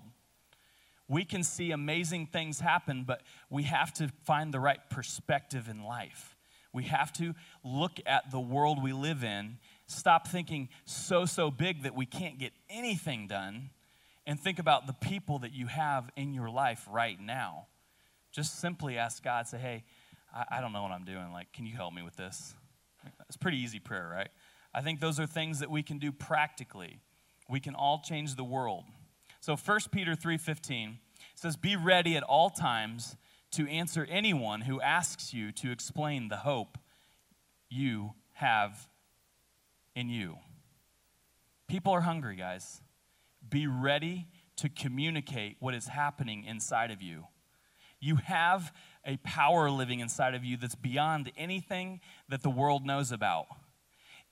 We 1.09 1.25
can 1.25 1.43
see 1.43 1.73
amazing 1.73 2.27
things 2.27 2.61
happen, 2.61 3.05
but 3.05 3.23
we 3.49 3.65
have 3.65 3.93
to 3.95 4.13
find 4.25 4.55
the 4.55 4.61
right 4.61 4.79
perspective 4.91 5.69
in 5.69 5.83
life. 5.83 6.37
We 6.73 6.85
have 6.85 7.13
to 7.15 7.35
look 7.65 7.99
at 8.07 8.31
the 8.31 8.39
world 8.39 8.81
we 8.81 8.93
live 8.93 9.25
in, 9.25 9.59
stop 9.87 10.29
thinking 10.29 10.69
so, 10.85 11.25
so 11.25 11.51
big 11.51 11.83
that 11.83 11.97
we 11.97 12.07
can't 12.07 12.39
get 12.39 12.53
anything 12.69 13.27
done, 13.27 13.71
and 14.25 14.39
think 14.39 14.61
about 14.61 14.87
the 14.87 14.93
people 14.93 15.41
that 15.41 15.53
you 15.53 15.67
have 15.67 16.09
in 16.15 16.33
your 16.33 16.49
life 16.49 16.87
right 16.89 17.21
now. 17.21 17.67
Just 18.31 18.61
simply 18.61 18.97
ask 18.97 19.25
God, 19.25 19.49
say, 19.49 19.59
hey, 19.59 19.85
I, 20.33 20.59
I 20.59 20.61
don't 20.61 20.73
know 20.73 20.83
what 20.83 20.93
I'm 20.93 21.05
doing. 21.05 21.33
Like, 21.33 21.53
can 21.53 21.67
you 21.67 21.75
help 21.75 21.93
me 21.93 22.03
with 22.03 22.15
this? 22.15 22.55
It's 23.27 23.37
pretty 23.37 23.59
easy 23.59 23.81
prayer, 23.81 24.09
right? 24.13 24.29
I 24.73 24.83
think 24.83 25.01
those 25.01 25.19
are 25.19 25.27
things 25.27 25.59
that 25.61 25.71
we 25.71 25.83
can 25.83 25.99
do 25.99 26.13
practically. 26.13 27.01
We 27.49 27.61
can 27.61 27.75
all 27.75 28.01
change 28.01 28.37
the 28.37 28.45
world. 28.45 28.85
So 29.41 29.57
1 29.57 29.91
Peter 29.91 30.15
3:15 30.15 30.99
says 31.35 31.57
be 31.57 31.77
ready 31.77 32.17
at 32.17 32.23
all 32.23 32.51
times 32.51 33.17
to 33.53 33.69
answer 33.69 34.07
anyone 34.09 34.63
who 34.63 34.81
asks 34.81 35.35
you 35.35 35.51
to 35.53 35.73
explain 35.73 36.29
the 36.29 36.39
hope 36.39 36.79
you 37.69 38.15
have 38.35 38.89
in 39.95 40.09
you. 40.09 40.39
People 41.67 41.93
are 41.93 42.03
hungry, 42.03 42.37
guys. 42.37 42.81
Be 43.49 43.67
ready 43.67 44.29
to 44.57 44.69
communicate 44.69 45.57
what 45.61 45.75
is 45.75 45.89
happening 45.89 46.45
inside 46.45 46.91
of 46.91 47.01
you. 47.01 47.27
You 47.99 48.17
have 48.17 48.73
a 49.05 49.17
power 49.19 49.71
living 49.71 50.01
inside 50.01 50.35
of 50.35 50.45
you 50.45 50.57
that's 50.57 50.75
beyond 50.75 51.33
anything 51.37 52.01
that 52.29 52.43
the 52.43 52.51
world 52.51 52.85
knows 52.85 53.13
about. 53.13 53.47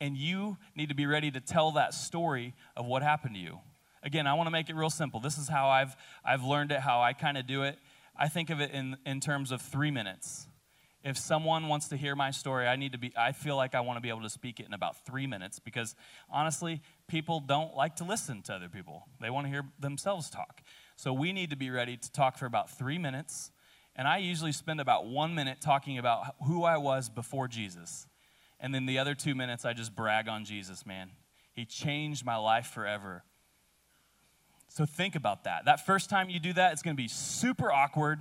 And 0.00 0.16
you 0.16 0.56
need 0.76 0.90
to 0.90 0.94
be 0.94 1.06
ready 1.06 1.30
to 1.30 1.40
tell 1.40 1.72
that 1.72 1.94
story 1.94 2.54
of 2.76 2.86
what 2.86 3.02
happened 3.02 3.34
to 3.34 3.40
you. 3.40 3.58
Again, 4.02 4.26
I 4.26 4.34
want 4.34 4.46
to 4.46 4.50
make 4.52 4.70
it 4.70 4.76
real 4.76 4.90
simple. 4.90 5.20
This 5.20 5.38
is 5.38 5.48
how 5.48 5.68
I've, 5.68 5.96
I've 6.24 6.44
learned 6.44 6.70
it, 6.72 6.80
how 6.80 7.00
I 7.00 7.12
kind 7.12 7.36
of 7.36 7.46
do 7.46 7.62
it. 7.62 7.78
I 8.16 8.28
think 8.28 8.50
of 8.50 8.60
it 8.60 8.70
in, 8.70 8.96
in 9.04 9.20
terms 9.20 9.50
of 9.52 9.60
three 9.60 9.90
minutes. 9.90 10.46
If 11.04 11.16
someone 11.16 11.68
wants 11.68 11.88
to 11.88 11.96
hear 11.96 12.16
my 12.16 12.32
story, 12.32 12.66
I 12.66 12.76
need 12.76 12.92
to 12.92 12.98
be, 12.98 13.12
I 13.16 13.32
feel 13.32 13.56
like 13.56 13.74
I 13.74 13.80
want 13.80 13.96
to 13.96 14.00
be 14.00 14.08
able 14.08 14.22
to 14.22 14.28
speak 14.28 14.58
it 14.58 14.66
in 14.66 14.74
about 14.74 15.06
three 15.06 15.26
minutes 15.26 15.60
because 15.60 15.94
honestly, 16.28 16.82
people 17.06 17.40
don't 17.40 17.74
like 17.74 17.96
to 17.96 18.04
listen 18.04 18.42
to 18.42 18.54
other 18.54 18.68
people. 18.68 19.06
They 19.20 19.30
want 19.30 19.46
to 19.46 19.50
hear 19.50 19.62
themselves 19.78 20.28
talk. 20.28 20.62
So 20.96 21.12
we 21.12 21.32
need 21.32 21.50
to 21.50 21.56
be 21.56 21.70
ready 21.70 21.96
to 21.96 22.12
talk 22.12 22.36
for 22.36 22.46
about 22.46 22.76
three 22.76 22.98
minutes. 22.98 23.52
And 23.94 24.08
I 24.08 24.18
usually 24.18 24.52
spend 24.52 24.80
about 24.80 25.06
one 25.06 25.34
minute 25.34 25.60
talking 25.60 25.98
about 25.98 26.34
who 26.46 26.64
I 26.64 26.78
was 26.78 27.08
before 27.08 27.46
Jesus. 27.46 28.06
And 28.60 28.74
then 28.74 28.86
the 28.86 28.98
other 28.98 29.14
two 29.14 29.34
minutes, 29.34 29.64
I 29.64 29.72
just 29.72 29.94
brag 29.94 30.28
on 30.28 30.44
Jesus, 30.44 30.84
man. 30.84 31.10
He 31.52 31.64
changed 31.64 32.24
my 32.24 32.36
life 32.36 32.66
forever. 32.66 33.22
So 34.68 34.84
think 34.84 35.14
about 35.16 35.44
that. 35.44 35.64
That 35.64 35.86
first 35.86 36.10
time 36.10 36.30
you 36.30 36.40
do 36.40 36.52
that, 36.52 36.72
it's 36.72 36.82
going 36.82 36.96
to 36.96 37.02
be 37.02 37.08
super 37.08 37.72
awkward. 37.72 38.20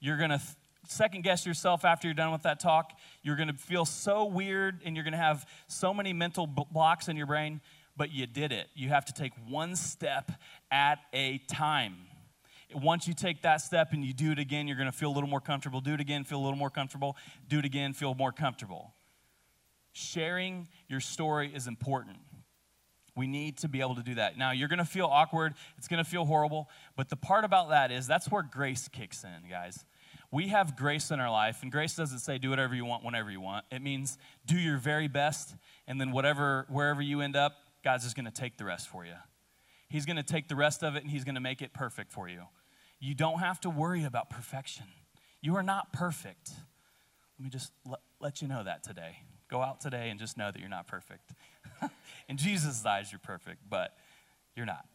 You're 0.00 0.18
going 0.18 0.30
to 0.30 0.38
th- 0.38 0.56
second 0.88 1.22
guess 1.22 1.46
yourself 1.46 1.84
after 1.84 2.08
you're 2.08 2.14
done 2.14 2.32
with 2.32 2.42
that 2.42 2.60
talk. 2.60 2.92
You're 3.22 3.36
going 3.36 3.48
to 3.48 3.54
feel 3.54 3.84
so 3.84 4.24
weird 4.24 4.80
and 4.84 4.96
you're 4.96 5.04
going 5.04 5.12
to 5.12 5.18
have 5.18 5.46
so 5.68 5.94
many 5.94 6.12
mental 6.12 6.46
b- 6.46 6.64
blocks 6.70 7.08
in 7.08 7.16
your 7.16 7.26
brain, 7.26 7.60
but 7.96 8.12
you 8.12 8.26
did 8.26 8.52
it. 8.52 8.68
You 8.74 8.88
have 8.88 9.04
to 9.06 9.12
take 9.12 9.32
one 9.48 9.76
step 9.76 10.32
at 10.70 10.98
a 11.12 11.38
time. 11.38 11.96
Once 12.74 13.06
you 13.06 13.14
take 13.14 13.42
that 13.42 13.60
step 13.60 13.92
and 13.92 14.04
you 14.04 14.12
do 14.12 14.32
it 14.32 14.38
again, 14.38 14.66
you're 14.66 14.76
going 14.76 14.90
to 14.90 14.96
feel 14.96 15.10
a 15.10 15.14
little 15.14 15.28
more 15.28 15.40
comfortable. 15.40 15.80
Do 15.80 15.94
it 15.94 16.00
again, 16.00 16.24
feel 16.24 16.38
a 16.38 16.44
little 16.44 16.58
more 16.58 16.70
comfortable. 16.70 17.16
Do 17.48 17.58
it 17.58 17.64
again, 17.64 17.92
feel 17.92 18.14
more 18.14 18.32
comfortable. 18.32 18.94
Sharing 19.92 20.68
your 20.88 21.00
story 21.00 21.52
is 21.54 21.66
important. 21.66 22.18
We 23.14 23.26
need 23.26 23.58
to 23.58 23.68
be 23.68 23.80
able 23.80 23.94
to 23.96 24.02
do 24.02 24.14
that. 24.14 24.38
Now, 24.38 24.52
you're 24.52 24.68
going 24.68 24.78
to 24.78 24.84
feel 24.86 25.06
awkward. 25.06 25.54
It's 25.76 25.86
going 25.86 26.02
to 26.02 26.08
feel 26.08 26.24
horrible. 26.24 26.70
But 26.96 27.10
the 27.10 27.16
part 27.16 27.44
about 27.44 27.68
that 27.68 27.92
is 27.92 28.06
that's 28.06 28.30
where 28.30 28.42
grace 28.42 28.88
kicks 28.88 29.22
in, 29.24 29.50
guys. 29.50 29.84
We 30.30 30.48
have 30.48 30.76
grace 30.76 31.10
in 31.10 31.20
our 31.20 31.30
life, 31.30 31.58
and 31.62 31.70
grace 31.70 31.94
doesn't 31.94 32.20
say 32.20 32.38
do 32.38 32.48
whatever 32.48 32.74
you 32.74 32.86
want 32.86 33.04
whenever 33.04 33.30
you 33.30 33.40
want. 33.42 33.66
It 33.70 33.82
means 33.82 34.16
do 34.46 34.56
your 34.56 34.78
very 34.78 35.06
best, 35.06 35.54
and 35.86 36.00
then 36.00 36.10
whatever, 36.10 36.66
wherever 36.70 37.02
you 37.02 37.20
end 37.20 37.36
up, 37.36 37.52
God's 37.84 38.04
just 38.04 38.16
going 38.16 38.24
to 38.24 38.32
take 38.32 38.56
the 38.56 38.64
rest 38.64 38.88
for 38.88 39.04
you. 39.04 39.12
He's 39.90 40.06
going 40.06 40.16
to 40.16 40.22
take 40.22 40.48
the 40.48 40.56
rest 40.56 40.82
of 40.82 40.96
it, 40.96 41.02
and 41.02 41.10
He's 41.10 41.24
going 41.24 41.34
to 41.34 41.40
make 41.42 41.60
it 41.60 41.74
perfect 41.74 42.10
for 42.10 42.30
you. 42.30 42.44
You 42.98 43.14
don't 43.14 43.40
have 43.40 43.60
to 43.60 43.68
worry 43.70 44.04
about 44.04 44.30
perfection. 44.30 44.86
You 45.42 45.56
are 45.56 45.62
not 45.62 45.92
perfect. 45.92 46.50
Let 47.38 47.44
me 47.44 47.50
just 47.50 47.72
let, 47.84 48.00
let 48.18 48.40
you 48.40 48.48
know 48.48 48.64
that 48.64 48.82
today. 48.82 49.18
Go 49.52 49.60
out 49.60 49.82
today 49.82 50.08
and 50.08 50.18
just 50.18 50.38
know 50.38 50.50
that 50.50 50.58
you're 50.58 50.70
not 50.70 50.86
perfect. 50.86 51.34
In 52.30 52.38
Jesus' 52.38 52.86
eyes, 52.86 53.12
you're 53.12 53.18
perfect, 53.18 53.58
but 53.68 53.94
you're 54.56 54.64
not. 54.64 54.86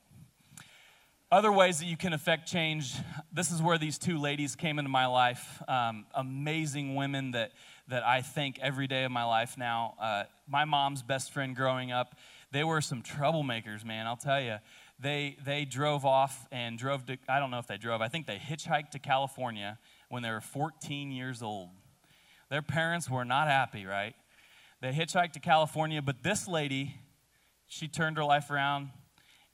Other 1.31 1.51
ways 1.51 1.77
that 1.77 1.85
you 1.85 1.95
can 1.95 2.11
affect 2.11 2.47
change. 2.47 2.95
This 3.31 3.51
is 3.51 3.61
where 3.61 3.77
these 3.77 3.99
two 3.99 4.17
ladies 4.17 4.55
came 4.55 4.79
into 4.79 4.89
my 4.89 5.05
life. 5.05 5.61
Um, 5.67 6.07
amazing 6.15 6.95
women 6.95 7.31
that, 7.31 7.51
that 7.89 8.03
I 8.03 8.23
thank 8.23 8.57
every 8.57 8.87
day 8.87 9.03
of 9.03 9.11
my 9.11 9.25
life 9.25 9.59
now. 9.59 9.93
Uh, 10.01 10.23
my 10.47 10.65
mom's 10.65 11.03
best 11.03 11.31
friend 11.31 11.55
growing 11.55 11.91
up, 11.91 12.15
they 12.51 12.63
were 12.63 12.81
some 12.81 13.03
troublemakers, 13.03 13.85
man, 13.85 14.07
I'll 14.07 14.17
tell 14.17 14.41
you. 14.41 14.55
They, 14.99 15.37
they 15.45 15.65
drove 15.65 16.03
off 16.03 16.47
and 16.51 16.79
drove 16.79 17.05
to, 17.05 17.17
I 17.29 17.37
don't 17.37 17.51
know 17.51 17.59
if 17.59 17.67
they 17.67 17.77
drove, 17.77 18.01
I 18.01 18.07
think 18.07 18.25
they 18.25 18.37
hitchhiked 18.37 18.89
to 18.91 18.99
California 18.99 19.77
when 20.09 20.23
they 20.23 20.31
were 20.31 20.41
14 20.41 21.11
years 21.11 21.43
old. 21.43 21.69
Their 22.49 22.63
parents 22.63 23.07
were 23.07 23.25
not 23.25 23.47
happy, 23.47 23.85
right? 23.85 24.15
They 24.79 24.91
hitchhiked 24.91 25.33
to 25.33 25.39
California, 25.39 26.03
but 26.03 26.21
this 26.21 26.47
lady, 26.47 26.95
she 27.65 27.87
turned 27.87 28.17
her 28.17 28.23
life 28.23 28.51
around 28.51 28.89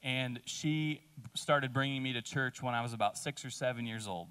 and 0.03 0.41
she 0.43 0.99
started 1.33 1.71
bringing 1.71 2.03
me 2.03 2.11
to 2.13 2.21
church 2.21 2.61
when 2.61 2.73
I 2.73 2.81
was 2.81 2.91
about 2.91 3.17
six 3.17 3.45
or 3.45 3.49
seven 3.49 3.85
years 3.85 4.05
old. 4.05 4.27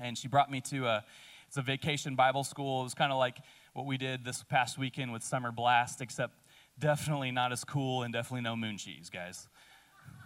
And 0.00 0.16
she 0.16 0.26
brought 0.26 0.50
me 0.50 0.62
to 0.62 0.86
a, 0.86 1.04
it's 1.46 1.58
a 1.58 1.62
vacation 1.62 2.14
Bible 2.14 2.44
school. 2.44 2.80
It 2.80 2.84
was 2.84 2.94
kind 2.94 3.12
of 3.12 3.18
like 3.18 3.36
what 3.74 3.84
we 3.84 3.98
did 3.98 4.24
this 4.24 4.42
past 4.42 4.78
weekend 4.78 5.12
with 5.12 5.22
Summer 5.22 5.52
Blast, 5.52 6.00
except 6.00 6.32
definitely 6.78 7.30
not 7.30 7.52
as 7.52 7.62
cool 7.62 8.02
and 8.02 8.12
definitely 8.12 8.40
no 8.40 8.56
moon 8.56 8.78
cheese, 8.78 9.10
guys. 9.10 9.48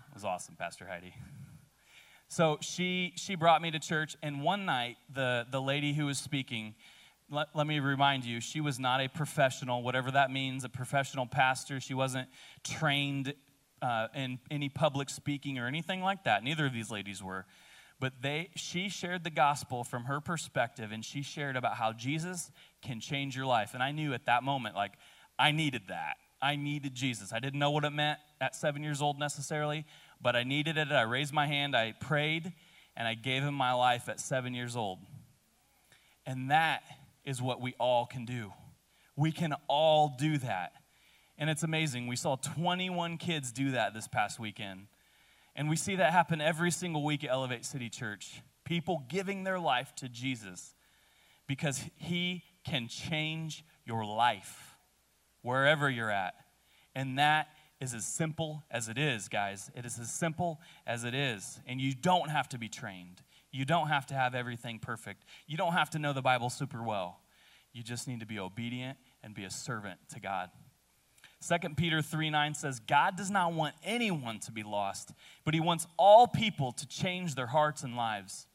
It 0.09 0.15
was 0.15 0.25
awesome, 0.25 0.55
Pastor 0.55 0.87
Heidi. 0.87 1.15
So 2.29 2.59
she 2.61 3.13
she 3.17 3.35
brought 3.35 3.61
me 3.61 3.73
to 3.73 3.81
church, 3.81 4.17
and 4.23 4.43
one 4.43 4.65
night 4.65 4.97
the 5.13 5.47
the 5.51 5.61
lady 5.61 5.93
who 5.93 6.07
was 6.07 6.19
speaking, 6.19 6.75
let, 7.31 7.49
let 7.55 7.67
me 7.67 7.81
remind 7.81 8.25
you, 8.25 8.41
she 8.41 8.61
was 8.61 8.79
not 8.79 9.01
a 9.01 9.09
professional, 9.09 9.83
whatever 9.83 10.11
that 10.11 10.31
means, 10.31 10.65
a 10.65 10.69
professional 10.69 11.27
pastor. 11.27 11.81
She 11.81 11.95
wasn't 11.95 12.29
trained 12.63 13.35
uh, 13.83 14.09
in 14.15 14.39
any 14.51 14.69
public 14.69 15.11
speaking 15.11 15.59
or 15.59 15.67
anything 15.67 16.01
like 16.03 16.25
that. 16.25 16.45
Neither 16.45 16.67
of 16.67 16.73
these 16.73 16.91
ladies 16.91 17.23
were. 17.23 17.47
But 18.01 18.15
they, 18.23 18.51
she 18.57 18.89
shared 18.89 19.25
the 19.25 19.31
gospel 19.31 19.85
from 19.85 20.05
her 20.05 20.21
perspective, 20.21 20.91
and 20.93 21.05
she 21.05 21.23
shared 21.23 21.57
about 21.57 21.77
how 21.77 21.93
Jesus 21.93 22.51
can 22.83 23.01
change 23.01 23.37
your 23.37 23.47
life. 23.47 23.73
And 23.73 23.83
I 23.83 23.93
knew 23.93 24.13
at 24.13 24.27
that 24.27 24.43
moment, 24.43 24.75
like, 24.75 24.93
I 25.39 25.53
needed 25.53 25.83
that. 25.89 26.17
I 26.43 26.57
needed 26.57 26.95
Jesus. 26.95 27.33
I 27.33 27.39
didn't 27.39 27.59
know 27.59 27.71
what 27.71 27.85
it 27.85 27.91
meant 27.91 28.19
at 28.41 28.55
seven 28.55 28.83
years 28.83 29.01
old 29.01 29.19
necessarily, 29.19 29.87
but 30.21 30.37
I 30.37 30.43
needed 30.43 30.77
it. 30.77 30.93
I 30.93 31.03
raised 31.03 31.33
my 31.33 31.47
hand, 31.47 31.75
I 31.75 31.93
prayed, 31.93 32.53
and 32.97 33.09
I 33.09 33.15
gave 33.15 33.43
him 33.43 33.55
my 33.55 33.73
life 33.73 34.09
at 34.09 34.21
seven 34.21 34.55
years 34.55 34.77
old. 34.77 34.99
And 36.27 36.51
that 36.51 36.83
is 37.25 37.41
what 37.41 37.61
we 37.61 37.75
all 37.79 38.07
can 38.07 38.25
do. 38.25 38.53
We 39.17 39.33
can 39.33 39.55
all 39.69 40.15
do 40.19 40.39
that. 40.39 40.73
And 41.39 41.51
it's 41.51 41.63
amazing. 41.63 42.07
We 42.07 42.17
saw 42.17 42.37
21 42.37 43.19
kids 43.19 43.53
do 43.53 43.73
that 43.73 43.95
this 43.95 44.07
past 44.07 44.39
weekend. 44.39 44.87
And 45.57 45.69
we 45.69 45.77
see 45.77 45.97
that 45.97 46.13
happen 46.13 46.41
every 46.41 46.71
single 46.71 47.05
week 47.05 47.25
at 47.25 47.31
Elevate 47.31 47.65
City 47.65 47.89
Church. 47.89 48.43
People 48.65 49.05
giving 49.09 49.45
their 49.45 49.59
life 49.59 49.95
to 49.97 50.09
Jesus 50.09 50.75
because 51.47 51.83
he 51.97 52.43
can 52.65 52.89
change 52.89 53.65
your 53.85 54.05
life 54.05 54.77
wherever 55.43 55.91
you're 55.91 56.11
at. 56.11 56.35
And 56.95 57.19
that 57.19 57.49
is 57.81 57.95
as 57.95 58.07
simple 58.07 58.65
as 58.71 58.89
it 58.89 58.99
is, 58.99 59.29
guys. 59.29 59.71
It 59.75 59.85
is 59.85 59.99
as 59.99 60.11
simple 60.11 60.61
as 60.87 61.05
it 61.05 61.15
is. 61.15 61.61
And 61.67 61.81
you 61.81 61.95
don't 61.95 62.31
have 62.31 62.49
to 62.51 62.59
be 62.59 62.69
trained. 62.69 63.23
You 63.55 63.65
don't 63.65 63.87
have 63.87 64.05
to 64.07 64.15
have 64.15 64.35
everything 64.35 64.81
perfect. 64.81 65.23
You 65.47 65.57
don't 65.57 65.75
have 65.75 65.89
to 65.91 66.01
know 66.01 66.13
the 66.13 66.21
Bible 66.21 66.51
super 66.51 66.83
well. 66.83 67.21
You 67.73 67.85
just 67.85 68.09
need 68.09 68.19
to 68.19 68.27
be 68.27 68.41
obedient 68.41 68.99
and 69.23 69.33
be 69.33 69.45
a 69.45 69.51
servant 69.51 70.01
to 70.13 70.19
God. 70.19 70.51
2 71.49 71.69
Peter 71.77 72.03
3 72.03 72.31
9 72.31 72.55
says, 72.55 72.81
God 72.81 73.17
does 73.17 73.31
not 73.31 73.53
want 73.53 73.77
anyone 73.85 74.41
to 74.41 74.51
be 74.51 74.65
lost, 74.65 75.13
but 75.45 75.55
he 75.55 75.61
wants 75.61 75.87
all 75.97 76.27
people 76.27 76.73
to 76.73 76.89
change 76.89 77.37
their 77.37 77.47
hearts 77.47 77.85
and 77.85 77.97
lives. 77.97 78.49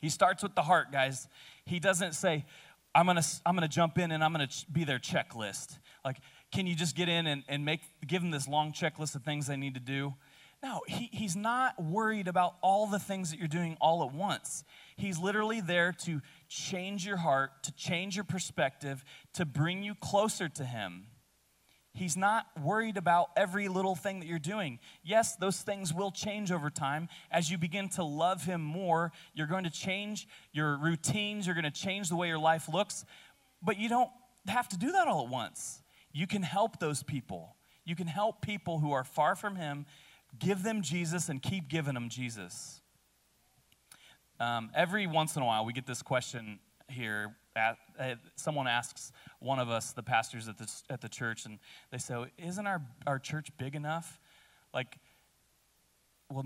He 0.00 0.08
starts 0.08 0.42
with 0.42 0.54
the 0.54 0.62
heart, 0.62 0.90
guys. 0.90 1.28
He 1.66 1.78
doesn't 1.78 2.14
say, 2.14 2.46
I'm 2.94 3.04
gonna, 3.04 3.24
I'm 3.44 3.54
gonna 3.54 3.68
jump 3.68 3.98
in 3.98 4.10
and 4.10 4.24
I'm 4.24 4.32
gonna 4.32 4.48
be 4.72 4.84
their 4.84 4.98
checklist. 4.98 5.78
Like, 6.02 6.16
can 6.50 6.66
you 6.66 6.74
just 6.74 6.96
get 6.96 7.10
in 7.10 7.26
and, 7.26 7.44
and 7.46 7.62
make, 7.62 7.82
give 8.06 8.22
them 8.22 8.30
this 8.30 8.48
long 8.48 8.72
checklist 8.72 9.14
of 9.16 9.22
things 9.22 9.48
they 9.48 9.56
need 9.58 9.74
to 9.74 9.80
do? 9.80 10.14
No, 10.62 10.80
he, 10.88 11.08
he's 11.12 11.36
not 11.36 11.80
worried 11.80 12.26
about 12.26 12.56
all 12.62 12.86
the 12.86 12.98
things 12.98 13.30
that 13.30 13.38
you're 13.38 13.46
doing 13.46 13.76
all 13.80 14.02
at 14.02 14.12
once. 14.12 14.64
He's 14.96 15.18
literally 15.18 15.60
there 15.60 15.92
to 16.04 16.20
change 16.48 17.06
your 17.06 17.16
heart, 17.16 17.62
to 17.62 17.72
change 17.72 18.16
your 18.16 18.24
perspective, 18.24 19.04
to 19.34 19.44
bring 19.44 19.84
you 19.84 19.94
closer 19.94 20.48
to 20.48 20.64
him. 20.64 21.06
He's 21.98 22.16
not 22.16 22.46
worried 22.62 22.96
about 22.96 23.30
every 23.36 23.66
little 23.66 23.96
thing 23.96 24.20
that 24.20 24.26
you're 24.26 24.38
doing. 24.38 24.78
Yes, 25.02 25.34
those 25.34 25.60
things 25.60 25.92
will 25.92 26.12
change 26.12 26.52
over 26.52 26.70
time. 26.70 27.08
As 27.30 27.50
you 27.50 27.58
begin 27.58 27.88
to 27.90 28.04
love 28.04 28.44
Him 28.44 28.60
more, 28.60 29.10
you're 29.34 29.48
going 29.48 29.64
to 29.64 29.70
change 29.70 30.28
your 30.52 30.78
routines, 30.78 31.44
you're 31.44 31.56
going 31.56 31.64
to 31.64 31.70
change 31.72 32.08
the 32.08 32.14
way 32.14 32.28
your 32.28 32.38
life 32.38 32.68
looks. 32.72 33.04
But 33.62 33.78
you 33.78 33.88
don't 33.88 34.10
have 34.46 34.68
to 34.68 34.78
do 34.78 34.92
that 34.92 35.08
all 35.08 35.24
at 35.24 35.28
once. 35.28 35.82
You 36.12 36.28
can 36.28 36.42
help 36.42 36.78
those 36.78 37.02
people. 37.02 37.56
You 37.84 37.96
can 37.96 38.06
help 38.06 38.42
people 38.42 38.78
who 38.78 38.92
are 38.92 39.04
far 39.04 39.34
from 39.34 39.56
Him, 39.56 39.84
give 40.38 40.62
them 40.62 40.82
Jesus, 40.82 41.28
and 41.28 41.42
keep 41.42 41.68
giving 41.68 41.94
them 41.94 42.08
Jesus. 42.08 42.80
Um, 44.40 44.70
every 44.74 45.06
once 45.06 45.36
in 45.36 45.42
a 45.42 45.46
while, 45.46 45.64
we 45.64 45.72
get 45.72 45.86
this 45.86 46.02
question 46.02 46.58
here. 46.88 47.36
At, 47.56 47.76
at, 47.98 48.18
someone 48.36 48.68
asks 48.68 49.10
one 49.40 49.58
of 49.58 49.68
us, 49.68 49.92
the 49.92 50.02
pastors 50.02 50.48
at 50.48 50.58
the, 50.58 50.70
at 50.90 51.00
the 51.00 51.08
church, 51.08 51.44
and 51.44 51.58
they 51.90 51.98
say, 51.98 52.26
Isn't 52.38 52.66
our, 52.66 52.82
our 53.06 53.18
church 53.18 53.50
big 53.58 53.74
enough? 53.74 54.20
Like, 54.72 54.98
well, 56.30 56.44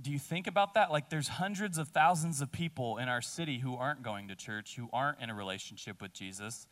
do 0.00 0.12
you 0.12 0.18
think 0.18 0.46
about 0.46 0.74
that? 0.74 0.92
Like, 0.92 1.10
there's 1.10 1.28
hundreds 1.28 1.76
of 1.76 1.88
thousands 1.88 2.40
of 2.40 2.52
people 2.52 2.98
in 2.98 3.08
our 3.08 3.20
city 3.20 3.58
who 3.58 3.74
aren't 3.74 4.02
going 4.02 4.28
to 4.28 4.36
church, 4.36 4.76
who 4.76 4.88
aren't 4.92 5.20
in 5.20 5.28
a 5.28 5.34
relationship 5.34 6.00
with 6.00 6.12
Jesus. 6.12 6.68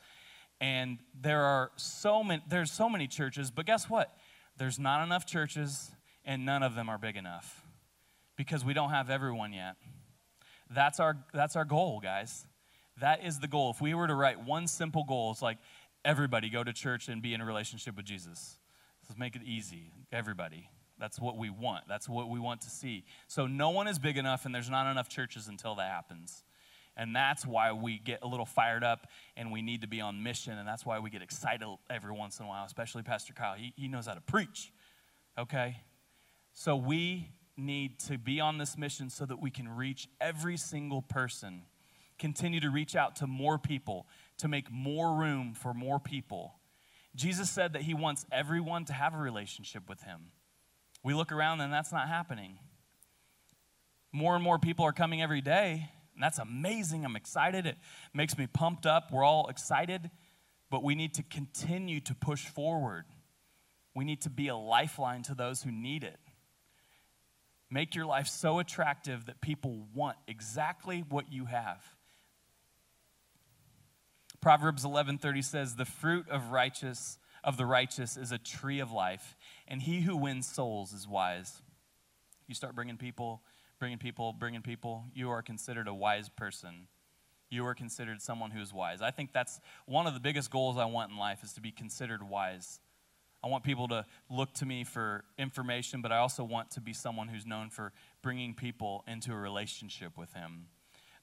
And 0.61 0.99
there 1.21 1.43
are 1.43 1.73
so 1.77 2.23
many, 2.23 2.43
there's 2.49 2.71
so 2.71 2.89
many 2.89 3.09
churches, 3.09 3.51
but 3.51 3.67
guess 3.67 3.91
what? 3.91 4.17
There's 4.59 4.79
not 4.79 5.05
enough 5.05 5.27
churches, 5.27 5.91
and 6.27 6.45
none 6.45 6.63
of 6.63 6.75
them 6.75 6.89
are 6.89 6.99
big 6.99 7.17
enough 7.17 7.65
because 8.37 8.65
we 8.65 8.75
don't 8.75 8.91
have 8.91 9.09
everyone 9.09 9.53
yet. 9.53 9.77
That's 10.69 11.01
our, 11.01 11.17
that's 11.33 11.57
our 11.57 11.65
goal, 11.65 12.01
guys. 12.01 12.45
That 13.01 13.25
is 13.25 13.39
the 13.39 13.49
goal. 13.49 13.71
If 13.71 13.81
we 13.81 13.95
were 13.95 14.07
to 14.07 14.15
write 14.15 14.45
one 14.45 14.67
simple 14.67 15.05
goal, 15.05 15.31
it's 15.31 15.43
like 15.43 15.59
everybody 16.05 16.51
go 16.51 16.65
to 16.65 16.73
church 16.73 17.09
and 17.09 17.23
be 17.23 17.33
in 17.33 17.41
a 17.41 17.45
relationship 17.45 17.97
with 17.97 18.05
Jesus. 18.05 18.59
Let's 19.09 19.19
make 19.19 19.37
it 19.37 19.43
easy. 19.45 19.93
Everybody. 20.13 20.69
That's 20.99 21.21
what 21.21 21.37
we 21.37 21.51
want. 21.51 21.85
That's 21.89 22.09
what 22.09 22.29
we 22.29 22.41
want 22.41 22.63
to 22.63 22.71
see. 22.71 23.05
So 23.29 23.47
no 23.47 23.71
one 23.71 23.87
is 23.87 23.99
big 23.99 24.17
enough, 24.17 24.47
and 24.47 24.55
there's 24.55 24.71
not 24.71 24.91
enough 24.91 25.09
churches 25.09 25.47
until 25.47 25.75
that 25.77 25.91
happens. 25.91 26.43
And 26.97 27.15
that's 27.15 27.45
why 27.47 27.73
we 27.73 27.99
get 27.99 28.21
a 28.23 28.27
little 28.27 28.47
fired 28.47 28.83
up 28.83 29.07
and 29.37 29.53
we 29.53 29.61
need 29.61 29.83
to 29.83 29.87
be 29.87 30.01
on 30.01 30.23
mission. 30.23 30.57
And 30.57 30.67
that's 30.67 30.87
why 30.87 30.99
we 30.99 31.11
get 31.11 31.21
excited 31.21 31.69
every 31.91 32.13
once 32.13 32.39
in 32.39 32.47
a 32.47 32.49
while, 32.49 32.65
especially 32.65 33.03
Pastor 33.03 33.35
Kyle. 33.35 33.55
He, 33.55 33.75
he 33.77 33.87
knows 33.87 34.07
how 34.07 34.15
to 34.15 34.23
preach. 34.23 34.73
Okay? 35.39 35.77
So 36.59 36.75
we 36.75 37.29
need 37.55 38.01
to 38.01 38.17
be 38.17 38.41
on 38.41 38.57
this 38.57 38.79
mission 38.79 39.11
so 39.11 39.27
that 39.27 39.43
we 39.43 39.51
can 39.51 39.69
reach 39.69 40.09
every 40.23 40.57
single 40.57 41.03
person, 41.03 41.65
continue 42.19 42.61
to 42.61 42.71
reach 42.71 42.97
out 42.97 43.17
to 43.17 43.27
more 43.27 43.59
people, 43.59 44.07
to 44.39 44.49
make 44.49 44.73
more 44.73 45.15
room 45.15 45.53
for 45.53 45.75
more 45.75 46.01
people. 46.01 46.55
Jesus 47.15 47.51
said 47.51 47.75
that 47.75 47.83
he 47.83 47.93
wants 47.93 48.25
everyone 48.33 48.87
to 48.87 48.95
have 48.95 49.13
a 49.13 49.19
relationship 49.19 49.87
with 49.87 50.01
him. 50.01 50.33
We 51.05 51.13
look 51.13 51.31
around 51.31 51.61
and 51.61 51.71
that's 51.71 51.93
not 51.93 52.09
happening. 52.09 52.59
More 54.11 54.35
and 54.35 54.43
more 54.43 54.59
people 54.59 54.87
are 54.87 54.95
coming 54.95 55.21
every 55.21 55.43
day, 55.43 55.91
and 56.15 56.23
that's 56.23 56.39
amazing. 56.39 57.05
I'm 57.05 57.17
excited. 57.17 57.67
It 57.67 57.77
makes 58.15 58.39
me 58.39 58.47
pumped 58.47 58.87
up. 58.87 59.13
We're 59.13 59.25
all 59.25 59.49
excited, 59.49 60.11
but 60.71 60.83
we 60.83 60.95
need 60.95 61.13
to 61.15 61.23
continue 61.23 62.01
to 62.01 62.15
push 62.15 62.47
forward. 62.47 63.05
We 63.95 64.07
need 64.07 64.23
to 64.23 64.31
be 64.31 64.49
a 64.49 64.57
lifeline 64.57 65.23
to 65.25 65.35
those 65.35 65.63
who 65.63 65.71
need 65.71 66.03
it. 66.03 66.17
Make 67.71 67.95
your 67.95 68.07
life 68.07 68.29
so 68.29 68.59
attractive 68.59 69.27
that 69.27 69.41
people 69.41 69.89
want 69.93 70.17
exactly 70.27 71.05
what 71.09 71.33
you 71.33 71.47
have. 71.47 71.83
Proverbs 74.41 74.85
11:30 74.85 75.43
says, 75.43 75.77
"The 75.77 75.85
fruit 75.85 76.29
of 76.29 76.51
righteous 76.51 77.19
of 77.47 77.57
the 77.57 77.65
righteous 77.65 78.17
is 78.17 78.33
a 78.33 78.39
tree 78.39 78.81
of 78.81 78.91
life, 78.91 79.37
and 79.69 79.81
he 79.81 80.01
who 80.01 80.17
wins 80.17 80.49
souls 80.49 80.93
is 80.93 81.07
wise. 81.07 81.63
You 82.49 82.57
start 82.57 82.75
bringing 82.75 82.97
people, 82.97 83.41
bringing 83.79 83.99
people, 83.99 84.33
bringing 84.33 84.63
people, 84.63 85.05
you 85.15 85.31
are 85.31 85.43
considered 85.43 85.87
a 85.87 85.95
wise 85.95 86.29
person. 86.29 86.89
You 87.49 87.65
are 87.67 87.75
considered 87.75 88.21
someone 88.21 88.51
who 88.51 88.61
is 88.61 88.73
wise. 88.73 89.01
I 89.01 89.13
think 89.13 89.33
that's 89.33 89.61
one 89.87 90.09
of 90.09 90.15
the 90.15 90.21
biggest 90.21 90.51
goals 90.51 90.77
I 90.77 90.87
want 90.87 91.13
in 91.13 91.17
life 91.17 91.45
is 91.45 91.53
to 91.53 91.61
be 91.61 91.71
considered 91.71 92.21
wise. 92.21 92.81
I 93.43 93.49
want 93.49 93.65
people 93.65 93.89
to 93.89 94.05
look 94.31 94.53
to 94.55 94.67
me 94.67 94.85
for 94.85 95.25
information, 95.39 96.03
but 96.03 96.11
I 96.11 96.19
also 96.19 96.43
want 96.43 96.71
to 96.73 96.81
be 96.81 96.93
someone 96.93 97.29
who's 97.29 97.47
known 97.47 97.71
for 97.71 97.93
bringing 98.23 98.55
people 98.55 99.05
into 99.07 99.33
a 99.33 99.37
relationship 99.37 100.19
with 100.19 100.33
him. 100.33 100.67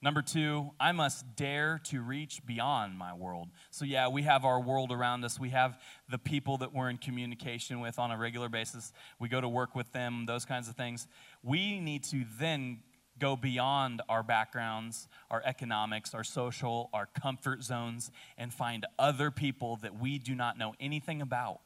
Number 0.02 0.22
two, 0.22 0.72
I 0.82 0.92
must 0.92 1.38
dare 1.38 1.80
to 1.86 2.02
reach 2.02 2.46
beyond 2.46 2.98
my 2.98 3.14
world. 3.14 3.48
So, 3.72 3.86
yeah, 3.86 4.10
we 4.10 4.24
have 4.24 4.44
our 4.44 4.60
world 4.60 4.92
around 4.92 5.24
us. 5.24 5.40
We 5.40 5.52
have 5.52 5.80
the 6.10 6.18
people 6.18 6.58
that 6.58 6.74
we're 6.74 6.90
in 6.90 6.98
communication 6.98 7.80
with 7.80 7.98
on 7.98 8.12
a 8.12 8.18
regular 8.18 8.50
basis. 8.50 8.92
We 9.18 9.30
go 9.30 9.40
to 9.40 9.48
work 9.48 9.76
with 9.76 9.94
them, 9.94 10.26
those 10.26 10.44
kinds 10.44 10.68
of 10.68 10.76
things. 10.76 11.08
We 11.42 11.80
need 11.80 12.04
to 12.06 12.26
then 12.38 12.80
go 13.18 13.38
beyond 13.38 14.02
our 14.10 14.24
backgrounds, 14.24 15.08
our 15.32 15.42
economics, 15.46 16.14
our 16.14 16.26
social, 16.26 16.90
our 16.94 17.06
comfort 17.06 17.64
zones, 17.64 18.12
and 18.38 18.54
find 18.54 18.86
other 19.00 19.32
people 19.32 19.78
that 19.78 19.98
we 19.98 20.20
do 20.20 20.36
not 20.36 20.58
know 20.58 20.74
anything 20.82 21.22
about 21.22 21.62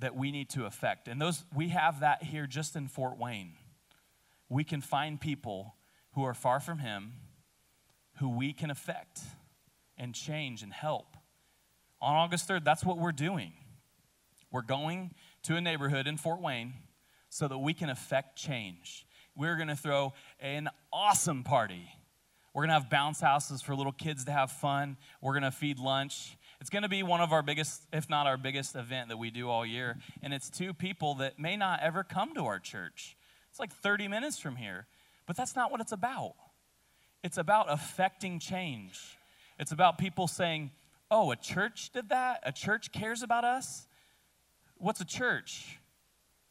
that 0.00 0.16
we 0.16 0.32
need 0.32 0.50
to 0.50 0.66
affect. 0.66 1.08
And 1.08 1.20
those 1.20 1.44
we 1.54 1.68
have 1.68 2.00
that 2.00 2.22
here 2.22 2.46
just 2.46 2.76
in 2.76 2.88
Fort 2.88 3.18
Wayne. 3.18 3.52
We 4.48 4.64
can 4.64 4.80
find 4.80 5.20
people 5.20 5.74
who 6.14 6.24
are 6.24 6.34
far 6.34 6.60
from 6.60 6.78
Him, 6.78 7.12
who 8.18 8.28
we 8.28 8.52
can 8.52 8.70
affect 8.70 9.20
and 9.96 10.14
change 10.14 10.62
and 10.62 10.72
help. 10.72 11.16
On 12.00 12.16
August 12.16 12.48
3rd, 12.48 12.64
that's 12.64 12.84
what 12.84 12.98
we're 12.98 13.12
doing. 13.12 13.52
We're 14.50 14.62
going 14.62 15.12
to 15.44 15.56
a 15.56 15.60
neighborhood 15.60 16.06
in 16.06 16.16
Fort 16.16 16.40
Wayne 16.40 16.74
so 17.28 17.46
that 17.46 17.58
we 17.58 17.74
can 17.74 17.90
affect 17.90 18.36
change. 18.36 19.06
We're 19.36 19.56
going 19.56 19.68
to 19.68 19.76
throw 19.76 20.14
an 20.40 20.68
awesome 20.92 21.44
party. 21.44 21.88
We're 22.52 22.62
going 22.62 22.70
to 22.70 22.74
have 22.74 22.90
bounce 22.90 23.20
houses 23.20 23.62
for 23.62 23.76
little 23.76 23.92
kids 23.92 24.24
to 24.24 24.32
have 24.32 24.50
fun. 24.50 24.96
We're 25.20 25.32
going 25.32 25.44
to 25.44 25.52
feed 25.52 25.78
lunch. 25.78 26.36
It's 26.60 26.70
going 26.70 26.82
to 26.82 26.88
be 26.88 27.02
one 27.02 27.20
of 27.20 27.32
our 27.32 27.42
biggest, 27.42 27.82
if 27.92 28.10
not 28.10 28.26
our 28.26 28.36
biggest 28.36 28.76
event 28.76 29.08
that 29.08 29.16
we 29.16 29.30
do 29.30 29.48
all 29.48 29.64
year. 29.64 29.96
And 30.22 30.34
it's 30.34 30.50
two 30.50 30.74
people 30.74 31.14
that 31.16 31.38
may 31.38 31.56
not 31.56 31.80
ever 31.82 32.04
come 32.04 32.34
to 32.34 32.44
our 32.44 32.58
church. 32.58 33.16
It's 33.50 33.58
like 33.58 33.72
30 33.72 34.08
minutes 34.08 34.38
from 34.38 34.56
here. 34.56 34.86
But 35.26 35.36
that's 35.36 35.56
not 35.56 35.70
what 35.70 35.80
it's 35.80 35.92
about. 35.92 36.34
It's 37.22 37.38
about 37.38 37.66
affecting 37.70 38.38
change. 38.38 38.98
It's 39.58 39.72
about 39.72 39.98
people 39.98 40.26
saying, 40.26 40.70
oh, 41.10 41.30
a 41.30 41.36
church 41.36 41.90
did 41.92 42.08
that? 42.10 42.40
A 42.44 42.52
church 42.52 42.92
cares 42.92 43.22
about 43.22 43.44
us? 43.44 43.86
What's 44.76 45.00
a 45.00 45.04
church? 45.04 45.78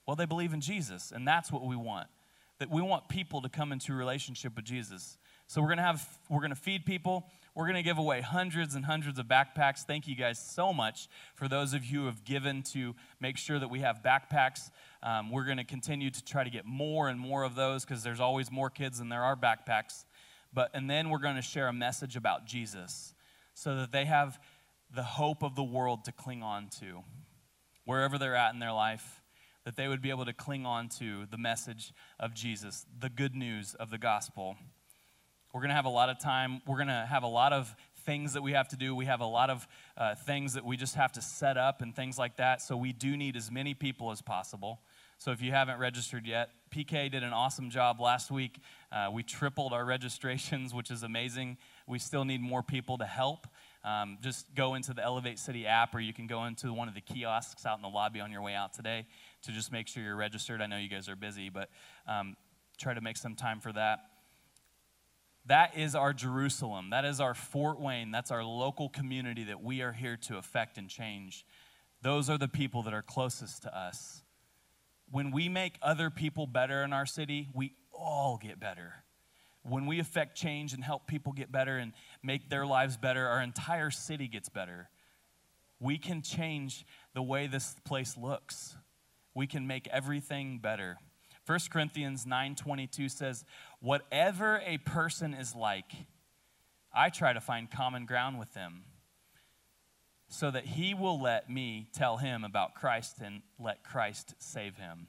Well, 0.06 0.16
they 0.16 0.26
believe 0.26 0.54
in 0.54 0.62
Jesus, 0.62 1.12
and 1.12 1.28
that's 1.28 1.52
what 1.52 1.64
we 1.64 1.76
want. 1.76 2.08
That 2.60 2.70
we 2.70 2.82
want 2.82 3.10
people 3.10 3.42
to 3.42 3.50
come 3.50 3.72
into 3.72 3.94
a 3.94 3.96
relationship 3.96 4.56
with 4.56 4.66
Jesus. 4.66 5.18
So 5.48 5.62
we're 5.62 5.70
gonna 5.70 5.84
have 5.84 6.06
we're 6.30 6.42
gonna 6.42 6.56
feed 6.56 6.86
people. 6.86 7.26
We're 7.60 7.68
gonna 7.68 7.84
give 7.84 7.98
away 7.98 8.22
hundreds 8.22 8.76
and 8.76 8.86
hundreds 8.86 9.20
of 9.20 9.26
backpacks. 9.26 9.80
Thank 9.80 10.08
you 10.08 10.16
guys 10.16 10.40
so 10.40 10.72
much 10.72 11.10
for 11.36 11.50
those 11.50 11.74
of 11.74 11.84
you 11.84 12.00
who 12.00 12.06
have 12.06 12.24
given 12.24 12.64
to 12.72 12.96
make 13.20 13.36
sure 13.36 13.60
that 13.60 13.68
we 13.68 13.82
have 13.82 14.02
backpacks. 14.02 14.72
Um, 15.04 15.30
we're 15.30 15.44
gonna 15.44 15.66
continue 15.66 16.10
to 16.10 16.24
try 16.24 16.46
to 16.46 16.50
get 16.50 16.66
more 16.66 17.10
and 17.10 17.20
more 17.20 17.44
of 17.44 17.56
those 17.56 17.84
because 17.84 18.02
there's 18.02 18.22
always 18.22 18.50
more 18.50 18.70
kids 18.70 19.00
than 19.00 19.10
there 19.10 19.26
are 19.26 19.36
backpacks. 19.36 20.06
But 20.54 20.72
and 20.74 20.90
then 20.90 21.10
we're 21.10 21.20
gonna 21.20 21.42
share 21.42 21.68
a 21.68 21.74
message 21.74 22.16
about 22.16 22.46
Jesus 22.46 23.14
so 23.56 23.76
that 23.76 23.92
they 23.92 24.06
have 24.06 24.40
the 24.96 25.04
hope 25.04 25.44
of 25.44 25.56
the 25.56 25.64
world 25.64 26.06
to 26.06 26.14
cling 26.14 26.42
on 26.42 26.70
to 26.80 27.04
wherever 27.84 28.18
they're 28.18 28.38
at 28.38 28.54
in 28.54 28.62
their 28.62 28.72
life 28.72 29.22
that 29.66 29.76
they 29.76 29.90
would 29.90 30.02
be 30.02 30.12
able 30.12 30.24
to 30.24 30.34
cling 30.34 30.66
on 30.66 30.88
to 30.88 31.26
the 31.26 31.38
message 31.38 31.92
of 32.22 32.34
Jesus, 32.34 32.86
the 32.98 33.10
good 33.10 33.36
news 33.36 33.76
of 33.76 33.90
the 33.90 33.98
gospel. 33.98 34.56
We're 35.54 35.62
going 35.62 35.70
to 35.70 35.76
have 35.76 35.86
a 35.86 35.90
lot 35.90 36.10
of 36.10 36.20
time. 36.20 36.62
We're 36.68 36.78
going 36.78 36.90
to 36.90 37.08
have 37.10 37.24
a 37.24 37.28
lot 37.28 37.54
of 37.54 37.76
things 38.06 38.34
that 38.34 38.44
we 38.44 38.52
have 38.52 38.68
to 38.70 38.76
do. 38.76 38.96
We 38.96 39.06
have 39.06 39.22
a 39.22 39.26
lot 39.26 39.50
of 39.50 39.68
uh, 39.98 40.16
things 40.16 40.54
that 40.54 40.64
we 40.64 40.78
just 40.78 40.96
have 40.96 41.12
to 41.14 41.22
set 41.22 41.58
up 41.58 41.82
and 41.82 41.96
things 41.96 42.18
like 42.18 42.38
that. 42.38 42.62
So 42.62 42.78
we 42.78 42.94
do 42.94 43.18
need 43.18 43.36
as 43.36 43.50
many 43.50 43.74
people 43.74 44.12
as 44.12 44.22
possible. 44.22 44.82
So 45.18 45.32
if 45.32 45.42
you 45.42 45.52
haven't 45.52 45.80
registered 45.80 46.26
yet, 46.26 46.50
PK 46.72 47.12
did 47.12 47.24
an 47.24 47.34
awesome 47.34 47.72
job 47.72 48.00
last 48.00 48.32
week. 48.32 48.60
Uh, 48.92 49.10
we 49.12 49.24
tripled 49.24 49.74
our 49.74 49.84
registrations, 49.96 50.74
which 50.74 50.92
is 50.92 51.04
amazing. 51.04 51.58
We 51.88 52.00
still 52.00 52.26
need 52.26 52.42
more 52.42 52.64
people 52.64 53.00
to 53.00 53.06
help. 53.06 53.48
Um, 53.84 54.20
just 54.22 54.54
go 54.56 54.76
into 54.76 54.94
the 54.94 55.04
Elevate 55.04 55.40
City 55.40 55.66
app, 55.66 55.96
or 55.96 56.00
you 56.00 56.14
can 56.14 56.28
go 56.28 56.46
into 56.46 56.72
one 56.74 56.88
of 56.88 56.94
the 56.94 57.02
kiosks 57.02 57.66
out 57.66 57.78
in 57.78 57.82
the 57.82 57.90
lobby 57.90 58.20
on 58.20 58.32
your 58.32 58.42
way 58.42 58.54
out 58.54 58.74
today 58.74 59.08
to 59.44 59.52
just 59.52 59.72
make 59.72 59.88
sure 59.88 60.04
you're 60.04 60.16
registered. 60.16 60.62
I 60.62 60.68
know 60.68 60.78
you 60.78 60.90
guys 60.90 61.10
are 61.10 61.16
busy, 61.16 61.50
but 61.50 61.70
um, 62.08 62.36
try 62.78 62.94
to 62.94 63.02
make 63.02 63.18
some 63.18 63.36
time 63.36 63.60
for 63.60 63.74
that. 63.74 64.00
That 65.46 65.78
is 65.78 65.96
our 65.96 66.14
Jerusalem. 66.14 66.92
That 66.92 67.06
is 67.06 67.20
our 67.20 67.34
Fort 67.34 67.80
Wayne. 67.80 68.12
That's 68.12 68.32
our 68.32 68.44
local 68.44 68.90
community 68.90 69.46
that 69.46 69.62
we 69.62 69.82
are 69.82 69.94
here 69.94 70.18
to 70.18 70.38
affect 70.38 70.78
and 70.78 70.90
change. 70.90 71.46
Those 72.02 72.30
are 72.30 72.38
the 72.38 72.48
people 72.48 72.84
that 72.84 72.94
are 72.94 73.02
closest 73.02 73.64
to 73.64 73.78
us. 73.78 74.24
When 75.12 75.32
we 75.32 75.50
make 75.50 75.78
other 75.82 76.10
people 76.10 76.46
better 76.46 76.84
in 76.84 76.94
our 76.94 77.06
city, 77.06 77.50
we 77.54 77.74
all 77.92 78.40
get 78.42 78.60
better. 78.60 79.04
When 79.64 79.86
we 79.88 80.00
affect 80.00 80.38
change 80.38 80.74
and 80.74 80.84
help 80.84 81.08
people 81.08 81.34
get 81.34 81.52
better 81.52 81.78
and 81.78 81.94
make 82.24 82.50
their 82.50 82.66
lives 82.66 82.96
better, 82.96 83.28
our 83.28 83.42
entire 83.42 83.90
city 83.90 84.28
gets 84.28 84.50
better. 84.50 84.90
We 85.80 85.98
can 85.98 86.22
change 86.22 86.86
the 87.14 87.22
way 87.22 87.48
this 87.48 87.76
place 87.86 88.18
looks. 88.18 88.78
We 89.34 89.48
can 89.48 89.68
make 89.68 89.88
everything 89.88 90.60
better. 90.60 90.98
1 91.50 91.72
Corinthians 91.72 92.28
9:22 92.28 93.10
says, 93.10 93.44
"Whatever 93.80 94.60
a 94.60 94.78
person 94.78 95.34
is 95.34 95.56
like, 95.56 95.92
I 96.94 97.10
try 97.10 97.34
to 97.34 97.42
find 97.42 97.72
common 97.72 98.06
ground 98.06 98.38
with 98.38 98.54
them 98.54 98.86
so 100.28 100.52
that 100.52 100.64
he 100.64 100.94
will 100.94 101.20
let 101.20 101.50
me 101.50 101.90
tell 101.92 102.18
him 102.18 102.44
about 102.44 102.76
Christ 102.76 103.20
and 103.20 103.42
let 103.58 103.84
Christ 103.84 104.36
save 104.38 104.78
him. 104.78 105.08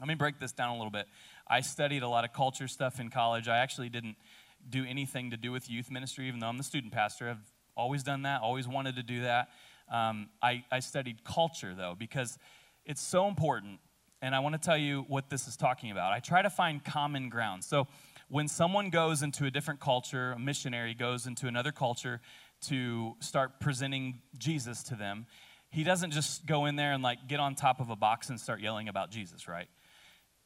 Let 0.00 0.08
me 0.08 0.16
break 0.16 0.40
this 0.40 0.50
down 0.50 0.70
a 0.70 0.76
little 0.76 0.90
bit. 0.90 1.06
I 1.46 1.60
studied 1.60 2.02
a 2.02 2.08
lot 2.08 2.24
of 2.24 2.32
culture 2.32 2.66
stuff 2.66 2.98
in 2.98 3.08
college. 3.08 3.46
I 3.46 3.58
actually 3.58 3.90
didn't 3.90 4.16
do 4.68 4.84
anything 4.84 5.30
to 5.30 5.36
do 5.36 5.52
with 5.52 5.70
youth 5.70 5.88
ministry, 5.88 6.26
even 6.26 6.40
though 6.40 6.48
I'm 6.48 6.58
the 6.58 6.64
student 6.64 6.92
pastor. 6.92 7.28
I've 7.28 7.52
always 7.76 8.02
done 8.02 8.22
that, 8.22 8.42
always 8.42 8.66
wanted 8.66 8.96
to 8.96 9.04
do 9.04 9.22
that. 9.22 9.50
Um, 9.88 10.30
I, 10.42 10.64
I 10.72 10.80
studied 10.80 11.22
culture, 11.22 11.76
though, 11.76 11.94
because 11.96 12.38
it's 12.84 13.00
so 13.00 13.28
important. 13.28 13.78
And 14.22 14.34
I 14.34 14.40
want 14.40 14.54
to 14.54 14.60
tell 14.60 14.76
you 14.76 15.04
what 15.08 15.30
this 15.30 15.48
is 15.48 15.56
talking 15.56 15.90
about. 15.90 16.12
I 16.12 16.20
try 16.20 16.42
to 16.42 16.50
find 16.50 16.84
common 16.84 17.28
ground. 17.30 17.64
So, 17.64 17.86
when 18.28 18.46
someone 18.46 18.90
goes 18.90 19.22
into 19.22 19.46
a 19.46 19.50
different 19.50 19.80
culture, 19.80 20.32
a 20.32 20.38
missionary 20.38 20.94
goes 20.94 21.26
into 21.26 21.48
another 21.48 21.72
culture 21.72 22.20
to 22.68 23.16
start 23.18 23.58
presenting 23.58 24.20
Jesus 24.38 24.84
to 24.84 24.94
them, 24.94 25.26
he 25.70 25.82
doesn't 25.82 26.12
just 26.12 26.46
go 26.46 26.66
in 26.66 26.76
there 26.76 26.92
and 26.92 27.02
like 27.02 27.26
get 27.26 27.40
on 27.40 27.56
top 27.56 27.80
of 27.80 27.90
a 27.90 27.96
box 27.96 28.28
and 28.28 28.38
start 28.38 28.60
yelling 28.60 28.88
about 28.88 29.10
Jesus, 29.10 29.48
right? 29.48 29.66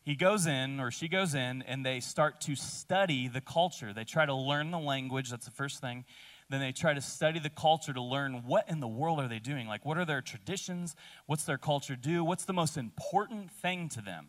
He 0.02 0.14
goes 0.14 0.46
in 0.46 0.80
or 0.80 0.90
she 0.90 1.08
goes 1.08 1.34
in 1.34 1.62
and 1.62 1.84
they 1.84 2.00
start 2.00 2.42
to 2.42 2.56
study 2.56 3.28
the 3.28 3.40
culture. 3.40 3.92
They 3.92 4.04
try 4.04 4.24
to 4.24 4.34
learn 4.34 4.70
the 4.70 4.78
language, 4.78 5.30
that's 5.30 5.46
the 5.46 5.50
first 5.50 5.80
thing. 5.80 6.04
Then 6.50 6.60
they 6.60 6.72
try 6.72 6.94
to 6.94 7.00
study 7.00 7.38
the 7.38 7.50
culture 7.50 7.92
to 7.92 8.02
learn 8.02 8.44
what 8.46 8.68
in 8.68 8.80
the 8.80 8.88
world 8.88 9.18
are 9.20 9.28
they 9.28 9.38
doing? 9.38 9.66
Like 9.66 9.84
what 9.84 9.96
are 9.96 10.04
their 10.04 10.20
traditions? 10.20 10.94
What's 11.26 11.44
their 11.44 11.58
culture 11.58 11.96
do? 11.96 12.22
What's 12.24 12.44
the 12.44 12.52
most 12.52 12.76
important 12.76 13.50
thing 13.50 13.88
to 13.90 14.02
them? 14.02 14.28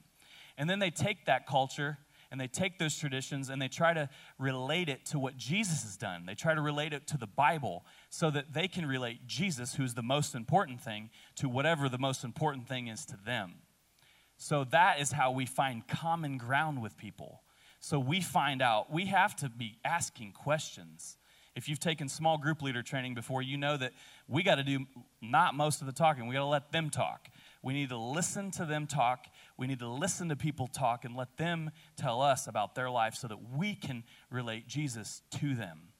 And 0.57 0.69
then 0.69 0.79
they 0.79 0.91
take 0.91 1.25
that 1.25 1.45
culture 1.45 1.97
and 2.31 2.39
they 2.39 2.47
take 2.47 2.79
those 2.79 2.97
traditions 2.97 3.49
and 3.49 3.61
they 3.61 3.67
try 3.67 3.93
to 3.93 4.09
relate 4.39 4.89
it 4.89 5.05
to 5.07 5.19
what 5.19 5.37
Jesus 5.37 5.83
has 5.83 5.97
done. 5.97 6.25
They 6.25 6.35
try 6.35 6.55
to 6.55 6.61
relate 6.61 6.93
it 6.93 7.07
to 7.07 7.17
the 7.17 7.27
Bible 7.27 7.85
so 8.09 8.29
that 8.31 8.53
they 8.53 8.67
can 8.67 8.85
relate 8.85 9.27
Jesus, 9.27 9.75
who's 9.75 9.93
the 9.93 10.01
most 10.01 10.35
important 10.35 10.81
thing, 10.81 11.09
to 11.35 11.49
whatever 11.49 11.89
the 11.89 11.97
most 11.97 12.23
important 12.23 12.67
thing 12.67 12.87
is 12.87 13.05
to 13.07 13.17
them. 13.25 13.55
So 14.37 14.63
that 14.65 14.99
is 14.99 15.11
how 15.11 15.31
we 15.31 15.45
find 15.45 15.87
common 15.87 16.37
ground 16.37 16.81
with 16.81 16.97
people. 16.97 17.41
So 17.79 17.99
we 17.99 18.19
find 18.21 18.61
out, 18.61 18.91
we 18.91 19.05
have 19.05 19.35
to 19.37 19.49
be 19.49 19.77
asking 19.85 20.31
questions. 20.31 21.17
If 21.55 21.69
you've 21.69 21.79
taken 21.79 22.09
small 22.09 22.37
group 22.37 22.61
leader 22.61 22.83
training 22.83 23.15
before, 23.15 23.41
you 23.41 23.55
know 23.55 23.77
that 23.77 23.93
we 24.27 24.43
got 24.43 24.55
to 24.55 24.63
do 24.63 24.85
not 25.21 25.55
most 25.55 25.79
of 25.79 25.87
the 25.87 25.93
talking. 25.93 26.27
We 26.27 26.33
got 26.33 26.41
to 26.41 26.45
let 26.45 26.71
them 26.73 26.89
talk. 26.89 27.29
We 27.63 27.73
need 27.73 27.89
to 27.89 27.97
listen 27.97 28.51
to 28.51 28.65
them 28.65 28.87
talk. 28.87 29.27
We 29.57 29.65
need 29.65 29.79
to 29.79 29.87
listen 29.87 30.27
to 30.29 30.35
people 30.35 30.67
talk 30.67 31.05
and 31.05 31.15
let 31.15 31.37
them 31.37 31.71
tell 31.95 32.21
us 32.21 32.47
about 32.47 32.75
their 32.75 32.89
life 32.89 33.15
so 33.15 33.29
that 33.29 33.37
we 33.55 33.73
can 33.73 34.03
relate 34.29 34.67
Jesus 34.67 35.21
to 35.39 35.55
them. 35.55 35.93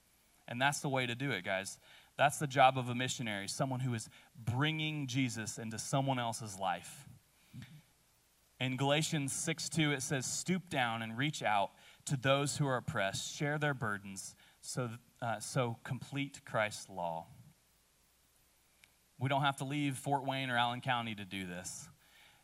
And 0.48 0.62
that's 0.62 0.82
the 0.82 0.89
way 0.89 1.06
to 1.06 1.15
do 1.15 1.32
it, 1.32 1.46
guys. 1.46 1.80
That's 2.18 2.38
the 2.38 2.48
job 2.48 2.78
of 2.78 2.89
a 2.89 2.96
missionary, 2.96 3.48
someone 3.48 3.80
who 3.80 3.94
is 3.94 4.10
bringing 4.38 5.08
Jesus 5.08 5.58
into 5.58 5.80
someone 5.80 6.20
else's 6.20 6.60
life. 6.60 7.08
In 8.60 8.78
Galatians 8.78 9.32
6 9.34 9.70
2, 9.70 9.91
it 9.91 10.02
says, 10.02 10.26
Stoop 10.26 10.70
down 10.70 11.02
and 11.02 11.18
reach 11.18 11.44
out 11.44 11.72
to 12.06 12.18
those 12.18 12.58
who 12.58 12.68
are 12.68 12.78
oppressed, 12.78 13.36
share 13.36 13.58
their 13.58 13.74
burdens, 13.74 14.36
so, 14.65 14.89
uh, 15.21 15.39
so 15.39 15.78
complete 15.84 16.41
Christ's 16.45 16.89
law. 16.89 17.28
We 19.17 19.30
don't 19.30 19.41
have 19.41 19.58
to 19.58 19.65
leave 19.65 19.97
Fort 19.97 20.25
Wayne 20.25 20.49
or 20.49 20.58
Allen 20.58 20.82
County 20.82 21.15
to 21.15 21.25
do 21.25 21.45
this. 21.45 21.88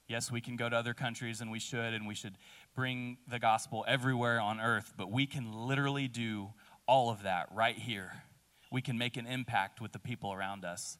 Yes, 0.07 0.31
we 0.31 0.41
can 0.41 0.55
go 0.55 0.69
to 0.69 0.75
other 0.75 0.93
countries 0.93 1.41
and 1.41 1.51
we 1.51 1.59
should, 1.59 1.93
and 1.93 2.07
we 2.07 2.15
should 2.15 2.35
bring 2.75 3.17
the 3.27 3.39
gospel 3.39 3.85
everywhere 3.87 4.39
on 4.39 4.59
earth, 4.59 4.93
but 4.97 5.11
we 5.11 5.25
can 5.25 5.51
literally 5.53 6.07
do 6.07 6.49
all 6.87 7.09
of 7.09 7.23
that 7.23 7.47
right 7.53 7.77
here. 7.77 8.11
We 8.71 8.81
can 8.81 8.97
make 8.97 9.17
an 9.17 9.25
impact 9.25 9.81
with 9.81 9.91
the 9.91 9.99
people 9.99 10.33
around 10.33 10.65
us. 10.65 10.97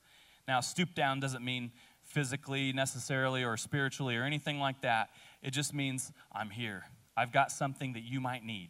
Now, 0.47 0.59
stoop 0.59 0.93
down 0.93 1.19
doesn't 1.19 1.43
mean 1.43 1.71
physically 2.03 2.73
necessarily 2.73 3.43
or 3.43 3.57
spiritually 3.57 4.15
or 4.17 4.23
anything 4.23 4.59
like 4.59 4.81
that. 4.81 5.09
It 5.41 5.51
just 5.51 5.73
means 5.73 6.11
I'm 6.31 6.49
here. 6.49 6.85
I've 7.15 7.31
got 7.31 7.51
something 7.51 7.93
that 7.93 8.03
you 8.03 8.19
might 8.19 8.45
need, 8.45 8.69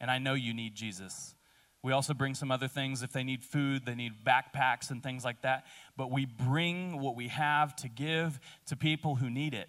and 0.00 0.10
I 0.10 0.18
know 0.18 0.34
you 0.34 0.54
need 0.54 0.74
Jesus. 0.74 1.34
We 1.82 1.92
also 1.92 2.12
bring 2.12 2.34
some 2.34 2.50
other 2.50 2.68
things 2.68 3.02
if 3.02 3.12
they 3.12 3.22
need 3.22 3.44
food, 3.44 3.86
they 3.86 3.94
need 3.94 4.24
backpacks 4.24 4.90
and 4.90 5.02
things 5.02 5.24
like 5.24 5.42
that. 5.42 5.66
But 5.96 6.10
we 6.10 6.26
bring 6.26 7.00
what 7.00 7.14
we 7.14 7.28
have 7.28 7.76
to 7.76 7.88
give 7.88 8.40
to 8.66 8.76
people 8.76 9.14
who 9.14 9.30
need 9.30 9.54
it. 9.54 9.68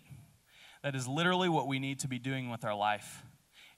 That 0.81 0.95
is 0.95 1.07
literally 1.07 1.49
what 1.49 1.67
we 1.67 1.77
need 1.77 1.99
to 1.99 2.07
be 2.07 2.19
doing 2.19 2.49
with 2.49 2.65
our 2.65 2.75
life. 2.75 3.23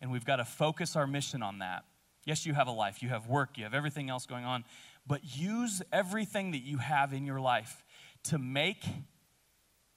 And 0.01 0.11
we've 0.11 0.25
got 0.25 0.37
to 0.37 0.45
focus 0.45 0.95
our 0.95 1.07
mission 1.07 1.43
on 1.43 1.59
that. 1.59 1.83
Yes, 2.25 2.45
you 2.45 2.53
have 2.53 2.67
a 2.67 2.71
life, 2.71 3.01
you 3.01 3.09
have 3.09 3.27
work, 3.27 3.57
you 3.57 3.63
have 3.63 3.73
everything 3.73 4.09
else 4.09 4.25
going 4.25 4.45
on, 4.45 4.63
but 5.07 5.21
use 5.35 5.81
everything 5.91 6.51
that 6.51 6.63
you 6.63 6.77
have 6.77 7.13
in 7.13 7.25
your 7.25 7.39
life 7.39 7.83
to 8.25 8.37
make 8.37 8.83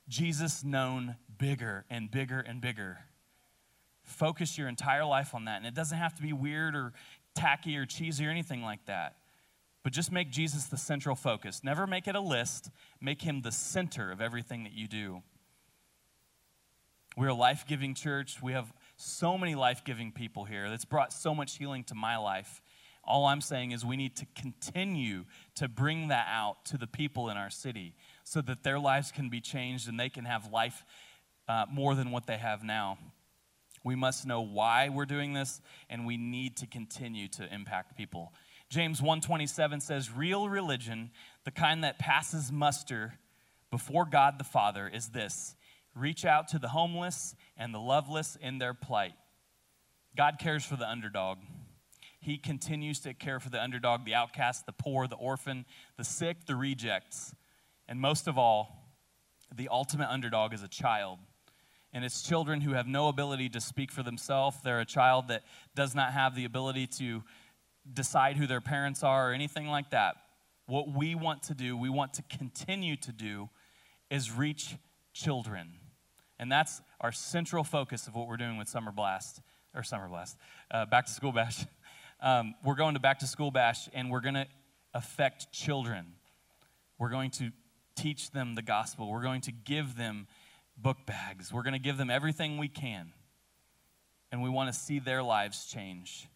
Jesus 0.09 0.65
known 0.65 1.17
bigger 1.39 1.85
and 1.91 2.11
bigger 2.11 2.41
and 2.41 2.61
bigger. 2.61 2.99
Focus 4.03 4.59
your 4.59 4.69
entire 4.69 5.05
life 5.05 5.35
on 5.35 5.47
that. 5.47 5.59
And 5.59 5.67
it 5.67 5.75
doesn't 5.75 5.97
have 5.97 6.15
to 6.17 6.23
be 6.23 6.33
weird 6.33 6.75
or 6.75 6.93
tacky 7.35 7.77
or 7.77 7.87
cheesy 7.87 8.27
or 8.27 8.31
anything 8.31 8.63
like 8.63 8.85
that. 8.87 9.17
But 9.83 9.93
just 9.93 10.11
make 10.11 10.31
Jesus 10.31 10.65
the 10.65 10.79
central 10.79 11.15
focus. 11.15 11.63
Never 11.63 11.87
make 11.87 12.09
it 12.09 12.15
a 12.15 12.21
list, 12.21 12.71
make 13.01 13.23
him 13.23 13.43
the 13.43 13.53
center 13.53 14.11
of 14.11 14.21
everything 14.21 14.65
that 14.65 14.73
you 14.73 14.89
do. 14.89 15.23
We're 17.17 17.29
a 17.29 17.35
life 17.35 17.65
giving 17.69 17.95
church. 17.95 18.43
We 18.43 18.53
have 18.53 18.73
so 18.97 19.39
many 19.39 19.55
life 19.55 19.85
giving 19.85 20.11
people 20.11 20.45
here 20.45 20.69
that's 20.69 20.85
brought 20.85 21.13
so 21.13 21.35
much 21.35 21.59
healing 21.59 21.85
to 21.85 21.95
my 21.95 22.17
life. 22.17 22.63
All 23.05 23.27
I'm 23.27 23.43
saying 23.43 23.73
is 23.73 23.85
we 23.85 23.97
need 23.97 24.17
to 24.17 24.27
continue 24.35 25.25
to 25.57 25.69
bring 25.69 26.09
that 26.09 26.27
out 26.31 26.65
to 26.67 26.79
the 26.79 26.87
people 26.87 27.29
in 27.29 27.37
our 27.37 27.51
city 27.51 27.95
so 28.25 28.41
that 28.41 28.63
their 28.63 28.79
lives 28.79 29.13
can 29.13 29.29
be 29.29 29.41
changed 29.41 29.89
and 29.89 30.01
they 30.01 30.09
can 30.09 30.25
have 30.25 30.51
life 30.51 30.85
uh, 31.47 31.67
more 31.71 31.95
than 31.95 32.11
what 32.11 32.27
they 32.27 32.39
have 32.39 32.65
now. 32.65 32.99
We 33.85 33.95
must 33.95 34.27
know 34.27 34.41
why 34.41 34.89
we're 34.89 35.05
doing 35.05 35.35
this, 35.35 35.61
and 35.91 36.07
we 36.07 36.17
need 36.17 36.57
to 36.57 36.67
continue 36.67 37.29
to 37.29 37.55
impact 37.55 37.97
people. 37.97 38.35
James 38.71 39.01
1:27 39.01 39.81
says, 39.81 40.11
"Real 40.11 40.49
religion, 40.49 41.13
the 41.45 41.51
kind 41.51 41.85
that 41.85 41.99
passes 41.99 42.51
muster 42.51 43.21
before 43.71 44.07
God 44.07 44.39
the 44.39 44.45
Father, 44.45 44.89
is 44.89 45.11
this: 45.11 45.55
reach 45.95 46.25
out 46.25 46.49
to 46.49 46.59
the 46.59 46.71
homeless 46.71 47.37
and 47.57 47.75
the 47.75 47.81
loveless 47.81 48.37
in 48.37 48.59
their 48.59 48.73
plight." 48.75 49.15
God 50.17 50.39
cares 50.39 50.65
for 50.65 50.77
the 50.77 50.89
underdog. 50.89 51.45
He 52.21 52.39
continues 52.39 53.01
to 53.01 53.13
care 53.13 53.39
for 53.39 53.51
the 53.51 53.63
underdog, 53.63 54.07
the 54.07 54.15
outcast, 54.15 54.65
the 54.65 54.73
poor, 54.73 55.07
the 55.07 55.17
orphan, 55.17 55.67
the 55.97 56.05
sick, 56.05 56.47
the 56.47 56.57
rejects. 56.57 57.35
And 57.87 58.01
most 58.01 58.27
of 58.27 58.39
all, 58.39 58.95
the 59.53 59.69
ultimate 59.69 60.09
underdog 60.09 60.55
is 60.55 60.63
a 60.63 60.69
child 60.69 61.21
and 61.95 62.05
it's 62.05 62.23
children 62.23 62.61
who 62.61 62.73
have 62.73 62.89
no 62.89 63.07
ability 63.07 63.49
to 63.51 63.61
speak 63.61 63.93
for 63.93 64.03
themselves. 64.03 64.57
They're 64.65 64.81
a 64.81 64.85
child 64.85 65.29
that 65.29 65.45
does 65.77 65.95
not 65.95 66.13
have 66.13 66.35
the 66.35 66.45
ability 66.45 66.89
to 66.99 67.23
decide 67.91 68.37
who 68.37 68.49
their 68.49 68.61
parents 68.61 69.05
are 69.05 69.31
or 69.31 69.33
anything 69.33 69.69
like 69.69 69.91
that. 69.91 70.17
What 70.67 70.91
we 70.91 71.15
want 71.15 71.45
to 71.45 71.55
do, 71.55 71.77
we 71.77 71.89
want 71.89 72.15
to 72.15 72.23
continue 72.23 72.97
to 72.97 73.13
do, 73.13 73.49
is 74.11 74.33
reach 74.33 74.75
children. 75.13 75.75
And 76.39 76.51
that's 76.51 76.83
our 77.01 77.13
central 77.13 77.63
focus 77.63 78.09
of 78.09 78.17
what 78.17 78.27
we're 78.27 78.39
doing 78.39 78.57
with 78.57 78.69
Summer 78.69 78.91
Blast, 78.91 79.41
or 79.73 79.85
Summer 79.85 80.09
Blast, 80.09 80.37
uh, 80.73 80.87
Back 80.87 81.07
to 81.07 81.13
School 81.13 81.33
Bash. 81.33 81.65
Um, 82.21 82.55
we're 82.65 82.77
going 82.77 82.95
to 82.95 83.01
Back 83.01 83.19
to 83.19 83.27
School 83.27 83.51
Bash, 83.51 83.89
and 83.93 84.11
we're 84.11 84.23
going 84.23 84.37
to 84.37 84.47
affect 84.95 85.53
children. 85.53 86.15
We're 86.97 87.11
going 87.11 87.31
to 87.33 87.51
teach 87.97 88.31
them 88.31 88.55
the 88.55 88.63
gospel. 88.63 89.11
We're 89.11 89.23
going 89.23 89.43
to 89.43 89.53
give 89.53 89.97
them 89.97 90.27
book 90.77 90.99
bags. 91.07 91.53
We're 91.53 91.63
going 91.63 91.75
to 91.75 91.79
give 91.79 91.97
them 91.97 92.11
everything 92.11 92.59
we 92.59 92.69
can. 92.69 93.13
And 94.33 94.43
we 94.43 94.51
want 94.51 94.73
to 94.73 94.79
see 94.79 94.99
their 94.99 95.23
lives 95.23 95.67
change. 95.67 96.29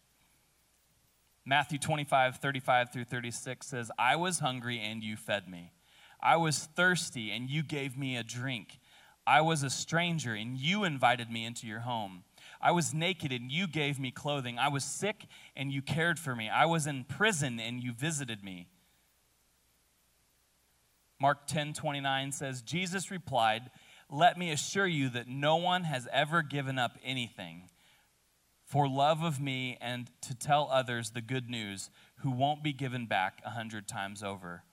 Matthew 1.45 1.79
25, 1.79 2.37
35 2.37 2.93
through 2.93 3.05
36 3.05 3.65
says, 3.65 3.91
I 3.97 4.15
was 4.15 4.39
hungry 4.39 4.79
and 4.79 5.03
you 5.03 5.17
fed 5.17 5.49
me. 5.49 5.73
I 6.21 6.37
was 6.37 6.69
thirsty 6.75 7.31
and 7.31 7.49
you 7.49 7.63
gave 7.63 7.97
me 7.97 8.17
a 8.17 8.23
drink. 8.23 8.79
I 9.25 9.41
was 9.41 9.63
a 9.63 9.69
stranger 9.69 10.33
and 10.33 10.57
you 10.57 10.83
invited 10.83 11.31
me 11.31 11.45
into 11.45 11.67
your 11.67 11.81
home. 11.81 12.23
I 12.61 12.71
was 12.71 12.93
naked 12.93 13.31
and 13.31 13.51
you 13.51 13.67
gave 13.67 13.99
me 13.99 14.11
clothing. 14.11 14.59
I 14.59 14.69
was 14.69 14.83
sick 14.83 15.25
and 15.55 15.71
you 15.71 15.81
cared 15.81 16.19
for 16.19 16.35
me. 16.35 16.49
I 16.49 16.65
was 16.65 16.87
in 16.87 17.03
prison 17.03 17.59
and 17.59 17.81
you 17.81 17.93
visited 17.93 18.43
me. 18.43 18.67
Mark 21.21 21.47
10 21.47 21.73
29 21.73 22.31
says, 22.31 22.61
Jesus 22.61 23.11
replied, 23.11 23.71
let 24.09 24.37
me 24.37 24.51
assure 24.51 24.87
you 24.87 25.09
that 25.09 25.27
no 25.27 25.55
one 25.55 25.83
has 25.83 26.07
ever 26.11 26.41
given 26.41 26.79
up 26.79 26.97
anything 27.03 27.69
for 28.65 28.87
love 28.87 29.23
of 29.23 29.39
me 29.39 29.77
and 29.81 30.09
to 30.21 30.35
tell 30.35 30.69
others 30.71 31.11
the 31.11 31.21
good 31.21 31.49
news 31.49 31.89
who 32.17 32.31
won't 32.31 32.63
be 32.63 32.73
given 32.73 33.05
back 33.05 33.41
a 33.45 33.49
hundred 33.49 33.87
times 33.87 34.23
over. 34.23 34.63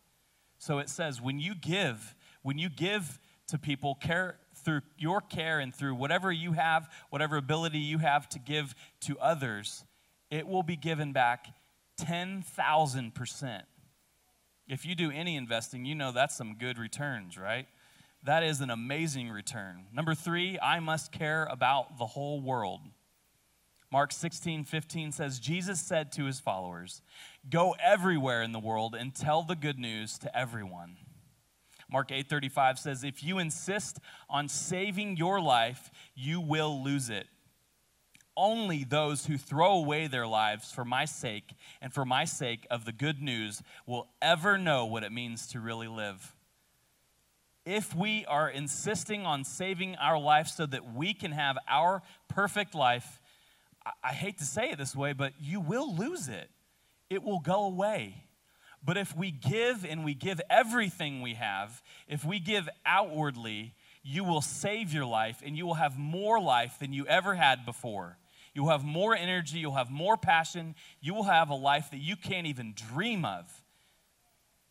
So 0.59 0.79
it 0.79 0.89
says, 0.89 1.21
when 1.21 1.39
you 1.39 1.55
give, 1.55 2.15
when 2.43 2.59
you 2.59 2.69
give 2.69 3.19
to 3.49 3.59
people, 3.59 3.95
care 3.95 4.39
through 4.55 4.81
your 4.99 5.21
care 5.21 5.61
and 5.61 5.75
through 5.75 5.95
whatever 5.95 6.33
you 6.33 6.53
have, 6.53 6.89
whatever 7.11 7.37
ability 7.37 7.79
you 7.79 7.99
have 7.99 8.29
to 8.31 8.39
give 8.39 8.75
to 9.01 9.19
others, 9.19 9.85
it 10.31 10.47
will 10.47 10.63
be 10.63 10.77
given 10.77 11.13
back 11.13 11.47
10,000%. 12.01 13.63
If 14.69 14.85
you 14.85 14.95
do 14.95 15.11
any 15.11 15.37
investing, 15.37 15.85
you 15.85 15.95
know 15.95 16.11
that's 16.11 16.37
some 16.37 16.57
good 16.59 16.79
returns, 16.79 17.39
right? 17.39 17.67
That 18.27 18.43
is 18.43 18.61
an 18.61 18.71
amazing 18.71 19.31
return. 19.31 19.87
Number 19.93 20.13
three, 20.13 20.59
I 20.59 20.81
must 20.81 21.13
care 21.13 21.45
about 21.45 21.97
the 21.97 22.07
whole 22.07 22.41
world. 22.41 22.81
Mark 23.93 24.11
16, 24.11 24.65
15 24.65 25.13
says, 25.13 25.39
Jesus 25.39 25.81
said 25.81 26.11
to 26.13 26.25
his 26.25 26.41
followers, 26.41 27.03
Go 27.49 27.77
everywhere 27.81 28.43
in 28.43 28.51
the 28.51 28.59
world 28.59 28.97
and 28.97 29.15
tell 29.15 29.45
the 29.45 29.55
good 29.55 29.79
news 29.79 30.19
to 30.19 30.37
everyone. 30.37 30.97
Mark 31.89 32.11
8:35 32.11 32.81
says 32.81 33.05
if 33.05 33.23
you 33.23 33.39
insist 33.39 34.01
on 34.29 34.49
saving 34.49 35.17
your 35.17 35.41
life, 35.41 35.93
you 36.17 36.41
will 36.41 36.83
lose 36.83 37.09
it. 37.11 37.29
Only 38.37 38.83
those 38.83 39.27
who 39.27 39.39
throw 39.39 39.75
away 39.75 40.09
their 40.09 40.27
lives 40.27 40.73
for 40.73 40.85
my 40.85 41.05
sake 41.05 41.55
and 41.81 41.95
for 41.95 42.05
my 42.05 42.25
sake 42.25 42.67
of 42.73 42.87
the 42.87 42.93
good 42.93 43.23
news 43.23 43.63
will 43.87 44.09
ever 44.21 44.59
know 44.59 44.85
what 44.85 45.05
it 45.05 45.13
means 45.13 45.47
to 45.53 45.61
really 45.61 45.87
live. 45.87 46.36
If 47.67 47.97
we 47.97 48.25
are 48.27 48.49
insisting 48.49 49.27
on 49.27 49.43
saving 49.43 49.97
our 49.97 50.19
life 50.19 50.47
so 50.47 50.67
that 50.67 50.95
we 50.95 51.13
can 51.13 51.33
have 51.33 51.59
our 51.69 52.01
perfect 52.29 52.77
life, 52.77 53.21
I, 54.05 54.13
hate 54.13 54.39
to 54.39 54.45
say 54.45 54.71
it 54.71 54.79
this 54.79 54.95
way, 54.95 55.13
but 55.13 55.33
you 55.41 55.61
will 55.61 55.95
lose 55.95 56.29
it. 56.29 56.49
It 57.11 57.25
will 57.25 57.41
go 57.41 57.65
away. 57.65 58.23
But 58.85 58.97
if 58.97 59.17
we 59.17 59.33
give 59.33 59.85
and 59.85 60.05
we 60.05 60.15
give 60.15 60.41
everything 60.49 61.23
we 61.23 61.35
have, 61.35 61.83
if 62.07 62.25
we 62.25 62.39
give 62.39 62.69
outwardly, 62.85 63.75
you 64.05 64.23
will 64.23 64.43
save 64.43 64.93
your 64.93 65.05
life 65.05 65.43
and 65.45 65.57
you 65.57 65.67
will 65.67 65.75
have 65.75 65.99
more 65.99 66.41
life 66.41 66.79
than 66.79 66.93
you 66.93 67.05
ever 67.09 67.35
had 67.35 67.67
before. 67.67 68.17
You'll 68.55 68.71
have 68.71 68.85
more 68.85 69.15
energy, 69.15 69.59
you'll 69.59 69.73
have 69.73 69.91
more 69.91 70.17
passion, 70.17 70.77
you 71.01 71.15
will 71.15 71.25
have 71.25 71.51
a 71.51 71.55
life 71.55 71.91
that 71.91 71.99
you 71.99 72.15
can't 72.15 72.47
even 72.47 72.75
dream 72.75 73.25
of. 73.25 73.63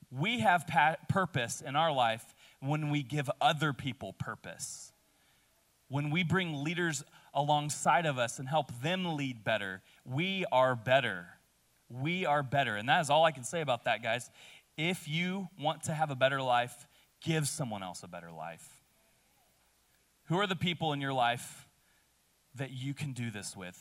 We 0.09 0.39
have 0.39 0.65
pa- 0.65 0.95
purpose 1.09 1.61
in 1.61 1.75
our 1.75 1.91
life 1.91 2.34
when 2.67 2.89
we 2.89 3.03
give 3.03 3.29
other 3.39 3.73
people 3.73 4.13
purpose. 4.13 4.91
When 5.87 6.09
we 6.09 6.23
bring 6.23 6.63
leaders 6.63 7.03
alongside 7.33 8.05
of 8.05 8.17
us 8.17 8.39
and 8.39 8.47
help 8.47 8.71
them 8.81 9.15
lead 9.15 9.43
better, 9.43 9.81
we 10.03 10.45
are 10.51 10.75
better. 10.75 11.27
We 11.89 12.25
are 12.25 12.41
better. 12.41 12.75
And 12.75 12.89
that 12.89 13.01
is 13.01 13.09
all 13.09 13.23
I 13.23 13.31
can 13.31 13.43
say 13.43 13.61
about 13.61 13.85
that, 13.85 14.01
guys. 14.01 14.29
If 14.77 15.07
you 15.07 15.47
want 15.59 15.83
to 15.83 15.93
have 15.93 16.09
a 16.09 16.15
better 16.15 16.41
life, 16.41 16.87
give 17.21 17.47
someone 17.47 17.83
else 17.83 18.03
a 18.03 18.07
better 18.07 18.31
life. 18.31 18.67
Who 20.25 20.39
are 20.39 20.47
the 20.47 20.55
people 20.55 20.91
in 20.93 21.01
your 21.01 21.13
life 21.13 21.67
that 22.55 22.71
you 22.71 22.93
can 22.93 23.13
do 23.13 23.29
this 23.29 23.55
with? 23.55 23.79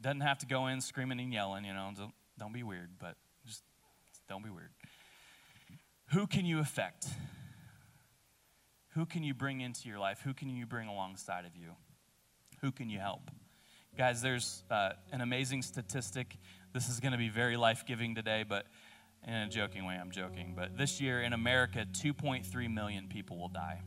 Doesn't 0.00 0.20
have 0.20 0.38
to 0.38 0.46
go 0.46 0.68
in 0.68 0.80
screaming 0.80 1.20
and 1.20 1.32
yelling, 1.32 1.64
you 1.64 1.74
know, 1.74 1.90
don't, 1.96 2.12
don't 2.38 2.52
be 2.52 2.62
weird, 2.62 2.90
but 3.00 3.16
just 3.44 3.62
don't 4.28 4.44
be 4.44 4.50
weird. 4.50 4.70
Who 6.12 6.26
can 6.26 6.44
you 6.44 6.58
affect? 6.58 7.06
Who 8.90 9.06
can 9.06 9.22
you 9.22 9.32
bring 9.32 9.62
into 9.62 9.88
your 9.88 9.98
life? 9.98 10.20
Who 10.22 10.34
can 10.34 10.50
you 10.50 10.66
bring 10.66 10.86
alongside 10.88 11.46
of 11.46 11.56
you? 11.56 11.70
Who 12.60 12.70
can 12.70 12.90
you 12.90 12.98
help? 12.98 13.30
Guys, 13.96 14.20
there's 14.20 14.62
uh, 14.70 14.90
an 15.10 15.22
amazing 15.22 15.62
statistic. 15.62 16.36
This 16.74 16.90
is 16.90 17.00
going 17.00 17.12
to 17.12 17.18
be 17.18 17.30
very 17.30 17.56
life 17.56 17.84
giving 17.86 18.14
today, 18.14 18.44
but 18.46 18.66
in 19.26 19.32
a 19.32 19.48
joking 19.48 19.86
way, 19.86 19.94
I'm 19.94 20.10
joking. 20.10 20.52
But 20.54 20.76
this 20.76 21.00
year 21.00 21.22
in 21.22 21.32
America, 21.32 21.86
2.3 21.90 22.72
million 22.72 23.08
people 23.08 23.38
will 23.38 23.48
die. 23.48 23.80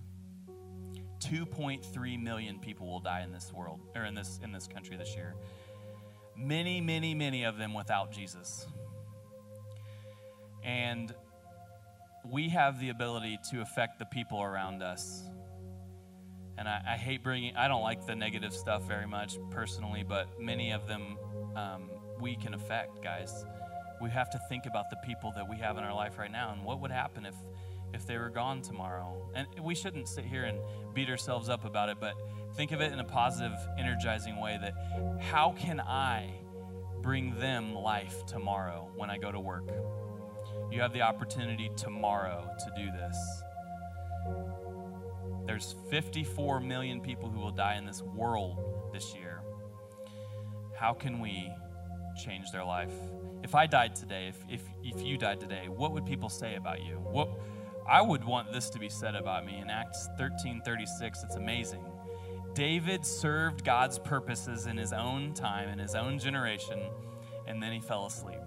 2.3 1.19 2.23
million 2.23 2.59
people 2.59 2.87
will 2.87 2.99
die 2.99 3.21
in 3.21 3.31
this 3.31 3.53
world, 3.53 3.81
or 3.95 4.03
in 4.03 4.15
this, 4.15 4.39
in 4.43 4.51
this 4.51 4.67
country 4.67 4.97
this 4.97 5.15
year. 5.15 5.35
Many, 6.35 6.81
many, 6.81 7.13
many 7.13 7.43
of 7.43 7.57
them 7.57 7.73
without 7.75 8.11
Jesus. 8.11 8.65
And 10.63 11.13
we 12.31 12.49
have 12.49 12.79
the 12.79 12.89
ability 12.89 13.39
to 13.51 13.61
affect 13.61 13.99
the 13.99 14.05
people 14.05 14.41
around 14.41 14.81
us. 14.81 15.23
And 16.57 16.67
I, 16.67 16.81
I, 16.87 16.97
hate 16.97 17.23
bringing, 17.23 17.55
I 17.55 17.67
don't 17.67 17.83
like 17.83 18.05
the 18.05 18.15
negative 18.15 18.53
stuff 18.53 18.87
very 18.87 19.07
much 19.07 19.37
personally, 19.51 20.03
but 20.07 20.39
many 20.39 20.71
of 20.71 20.87
them 20.87 21.17
um, 21.55 21.89
we 22.19 22.35
can 22.35 22.53
affect, 22.53 23.03
guys. 23.03 23.45
We 24.01 24.09
have 24.09 24.29
to 24.31 24.39
think 24.49 24.65
about 24.65 24.89
the 24.89 24.97
people 25.05 25.33
that 25.35 25.49
we 25.49 25.57
have 25.57 25.77
in 25.77 25.83
our 25.83 25.93
life 25.93 26.17
right 26.17 26.31
now 26.31 26.53
and 26.53 26.63
what 26.63 26.79
would 26.81 26.91
happen 26.91 27.25
if, 27.25 27.35
if 27.93 28.07
they 28.07 28.17
were 28.17 28.29
gone 28.29 28.61
tomorrow. 28.61 29.29
And 29.35 29.47
we 29.61 29.75
shouldn't 29.75 30.07
sit 30.07 30.25
here 30.25 30.45
and 30.45 30.59
beat 30.93 31.09
ourselves 31.09 31.49
up 31.49 31.65
about 31.65 31.89
it, 31.89 31.97
but 31.99 32.13
think 32.55 32.71
of 32.71 32.81
it 32.81 32.91
in 32.93 32.99
a 32.99 33.05
positive, 33.05 33.57
energizing 33.77 34.39
way 34.39 34.57
that 34.61 34.73
how 35.21 35.53
can 35.57 35.81
I 35.81 36.33
bring 37.01 37.35
them 37.35 37.75
life 37.75 38.25
tomorrow 38.25 38.89
when 38.95 39.09
I 39.09 39.17
go 39.17 39.31
to 39.31 39.39
work? 39.39 39.69
You 40.71 40.81
have 40.81 40.93
the 40.93 41.01
opportunity 41.01 41.69
tomorrow 41.75 42.49
to 42.59 42.83
do 42.83 42.91
this. 42.91 43.17
There's 45.45 45.75
54 45.89 46.59
million 46.59 47.01
people 47.01 47.29
who 47.29 47.39
will 47.39 47.51
die 47.51 47.75
in 47.75 47.85
this 47.85 48.01
world 48.01 48.91
this 48.91 49.15
year. 49.15 49.41
How 50.77 50.93
can 50.93 51.19
we 51.19 51.51
change 52.17 52.51
their 52.51 52.65
life? 52.65 52.93
If 53.43 53.53
I 53.53 53.67
died 53.67 53.95
today, 53.95 54.27
if, 54.29 54.37
if, 54.49 54.61
if 54.83 55.05
you 55.05 55.17
died 55.17 55.39
today, 55.39 55.67
what 55.69 55.91
would 55.91 56.05
people 56.05 56.29
say 56.29 56.55
about 56.55 56.83
you? 56.83 56.95
What 56.95 57.29
I 57.87 58.01
would 58.01 58.23
want 58.23 58.51
this 58.51 58.71
to 58.71 58.79
be 58.79 58.89
said 58.89 59.13
about 59.13 59.45
me 59.45 59.59
in 59.59 59.69
Acts 59.69 60.09
13:36. 60.19 61.23
It's 61.23 61.35
amazing. 61.35 61.85
David 62.55 63.05
served 63.05 63.63
God's 63.63 63.99
purposes 63.99 64.65
in 64.65 64.75
his 64.75 64.91
own 64.91 65.33
time, 65.33 65.69
in 65.69 65.77
his 65.77 65.93
own 65.93 66.17
generation, 66.17 66.79
and 67.45 67.61
then 67.61 67.71
he 67.71 67.79
fell 67.79 68.07
asleep 68.07 68.39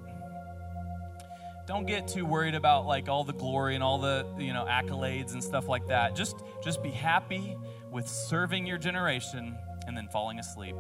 don't 1.69 1.87
get 1.87 2.09
too 2.09 2.25
worried 2.25 2.55
about 2.55 2.87
like 2.87 3.11
all 3.11 3.25
the 3.25 3.35
glory 3.35 3.75
and 3.75 3.85
all 3.85 3.99
the 3.99 4.27
you 4.39 4.55
know 4.55 4.65
accolades 4.65 5.35
and 5.35 5.45
stuff 5.45 5.69
like 5.69 5.87
that. 5.87 6.17
Just 6.17 6.43
just 6.65 6.83
be 6.83 6.91
happy 6.91 7.57
with 7.93 8.09
serving 8.09 8.67
your 8.67 8.79
generation 8.79 9.55
and 9.87 9.95
then 9.95 10.09
falling 10.09 10.39
asleep. 10.39 10.75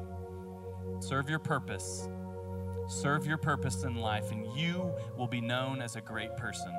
Serve 1.00 1.28
your 1.28 1.40
purpose. 1.40 2.08
Serve 2.88 3.26
your 3.26 3.36
purpose 3.36 3.84
in 3.84 3.96
life 3.96 4.32
and 4.32 4.46
you 4.58 4.90
will 5.18 5.28
be 5.28 5.42
known 5.42 5.82
as 5.82 5.94
a 5.94 6.00
great 6.00 6.34
person. 6.38 6.72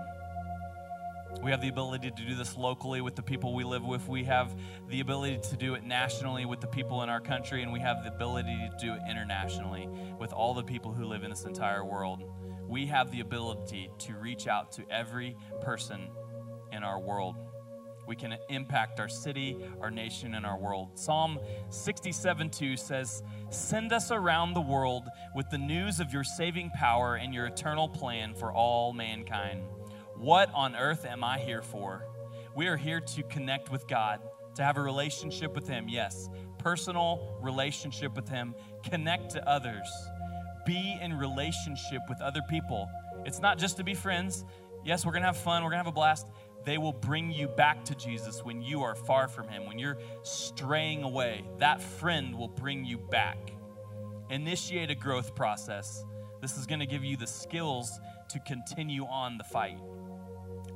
We 1.43 1.51
have 1.51 1.61
the 1.61 1.69
ability 1.69 2.09
to 2.09 2.25
do 2.25 2.33
this 2.33 2.57
locally 2.57 3.01
with 3.01 3.15
the 3.15 3.21
people 3.21 3.53
we 3.53 3.63
live 3.63 3.85
with. 3.85 4.07
We 4.07 4.23
have 4.23 4.55
the 4.89 5.01
ability 5.01 5.39
to 5.49 5.55
do 5.55 5.75
it 5.75 5.83
nationally 5.83 6.45
with 6.45 6.59
the 6.59 6.67
people 6.67 7.03
in 7.03 7.09
our 7.09 7.21
country, 7.21 7.61
and 7.61 7.71
we 7.71 7.79
have 7.79 8.03
the 8.03 8.09
ability 8.09 8.71
to 8.71 8.83
do 8.83 8.93
it 8.93 9.01
internationally 9.07 9.87
with 10.19 10.33
all 10.33 10.55
the 10.55 10.63
people 10.63 10.91
who 10.91 11.05
live 11.05 11.23
in 11.23 11.29
this 11.29 11.45
entire 11.45 11.85
world 11.85 12.23
we 12.69 12.85
have 12.85 13.11
the 13.11 13.19
ability 13.19 13.89
to 13.97 14.13
reach 14.13 14.47
out 14.47 14.71
to 14.73 14.83
every 14.91 15.35
person 15.61 16.07
in 16.71 16.83
our 16.83 16.99
world. 16.99 17.35
We 18.07 18.15
can 18.15 18.37
impact 18.49 18.99
our 18.99 19.09
city, 19.09 19.57
our 19.81 19.91
nation, 19.91 20.35
and 20.35 20.45
our 20.45 20.57
world. 20.57 20.97
Psalm 20.97 21.39
67 21.69 22.49
2 22.49 22.77
says, 22.77 23.23
Send 23.49 23.91
us 23.91 24.11
around 24.11 24.53
the 24.53 24.61
world 24.61 25.03
with 25.35 25.49
the 25.49 25.57
news 25.57 25.99
of 25.99 26.13
your 26.13 26.23
saving 26.23 26.69
power 26.71 27.15
and 27.15 27.33
your 27.33 27.47
eternal 27.47 27.89
plan 27.89 28.33
for 28.33 28.51
all 28.51 28.93
mankind. 28.93 29.63
What 30.15 30.51
on 30.53 30.75
earth 30.75 31.05
am 31.05 31.23
I 31.23 31.39
here 31.39 31.61
for? 31.61 32.05
We 32.55 32.67
are 32.67 32.77
here 32.77 32.99
to 32.99 33.23
connect 33.23 33.71
with 33.71 33.87
God, 33.87 34.21
to 34.55 34.63
have 34.63 34.77
a 34.77 34.81
relationship 34.81 35.55
with 35.55 35.67
Him, 35.67 35.87
yes, 35.87 36.29
personal 36.57 37.37
relationship 37.41 38.15
with 38.15 38.27
Him, 38.27 38.53
connect 38.83 39.31
to 39.31 39.47
others 39.47 39.87
be 40.65 40.97
in 41.01 41.13
relationship 41.13 42.01
with 42.07 42.21
other 42.21 42.41
people. 42.49 42.89
It's 43.25 43.39
not 43.39 43.57
just 43.57 43.77
to 43.77 43.83
be 43.83 43.93
friends. 43.93 44.45
Yes, 44.85 45.05
we're 45.05 45.11
going 45.11 45.23
to 45.23 45.27
have 45.27 45.37
fun, 45.37 45.63
we're 45.63 45.69
going 45.69 45.79
to 45.79 45.85
have 45.85 45.87
a 45.87 45.91
blast. 45.91 46.27
They 46.65 46.77
will 46.77 46.93
bring 46.93 47.31
you 47.31 47.47
back 47.47 47.83
to 47.85 47.95
Jesus 47.95 48.43
when 48.43 48.61
you 48.61 48.81
are 48.83 48.95
far 48.95 49.27
from 49.27 49.47
Him, 49.47 49.65
when 49.65 49.79
you're 49.79 49.97
straying 50.23 51.03
away. 51.03 51.43
That 51.57 51.81
friend 51.81 52.35
will 52.35 52.47
bring 52.47 52.85
you 52.85 52.97
back. 52.97 53.37
Initiate 54.29 54.91
a 54.91 54.95
growth 54.95 55.35
process. 55.35 56.05
This 56.41 56.57
is 56.57 56.65
going 56.65 56.79
to 56.79 56.85
give 56.85 57.03
you 57.03 57.17
the 57.17 57.27
skills 57.27 57.99
to 58.29 58.39
continue 58.39 59.05
on 59.05 59.37
the 59.37 59.43
fight. 59.43 59.77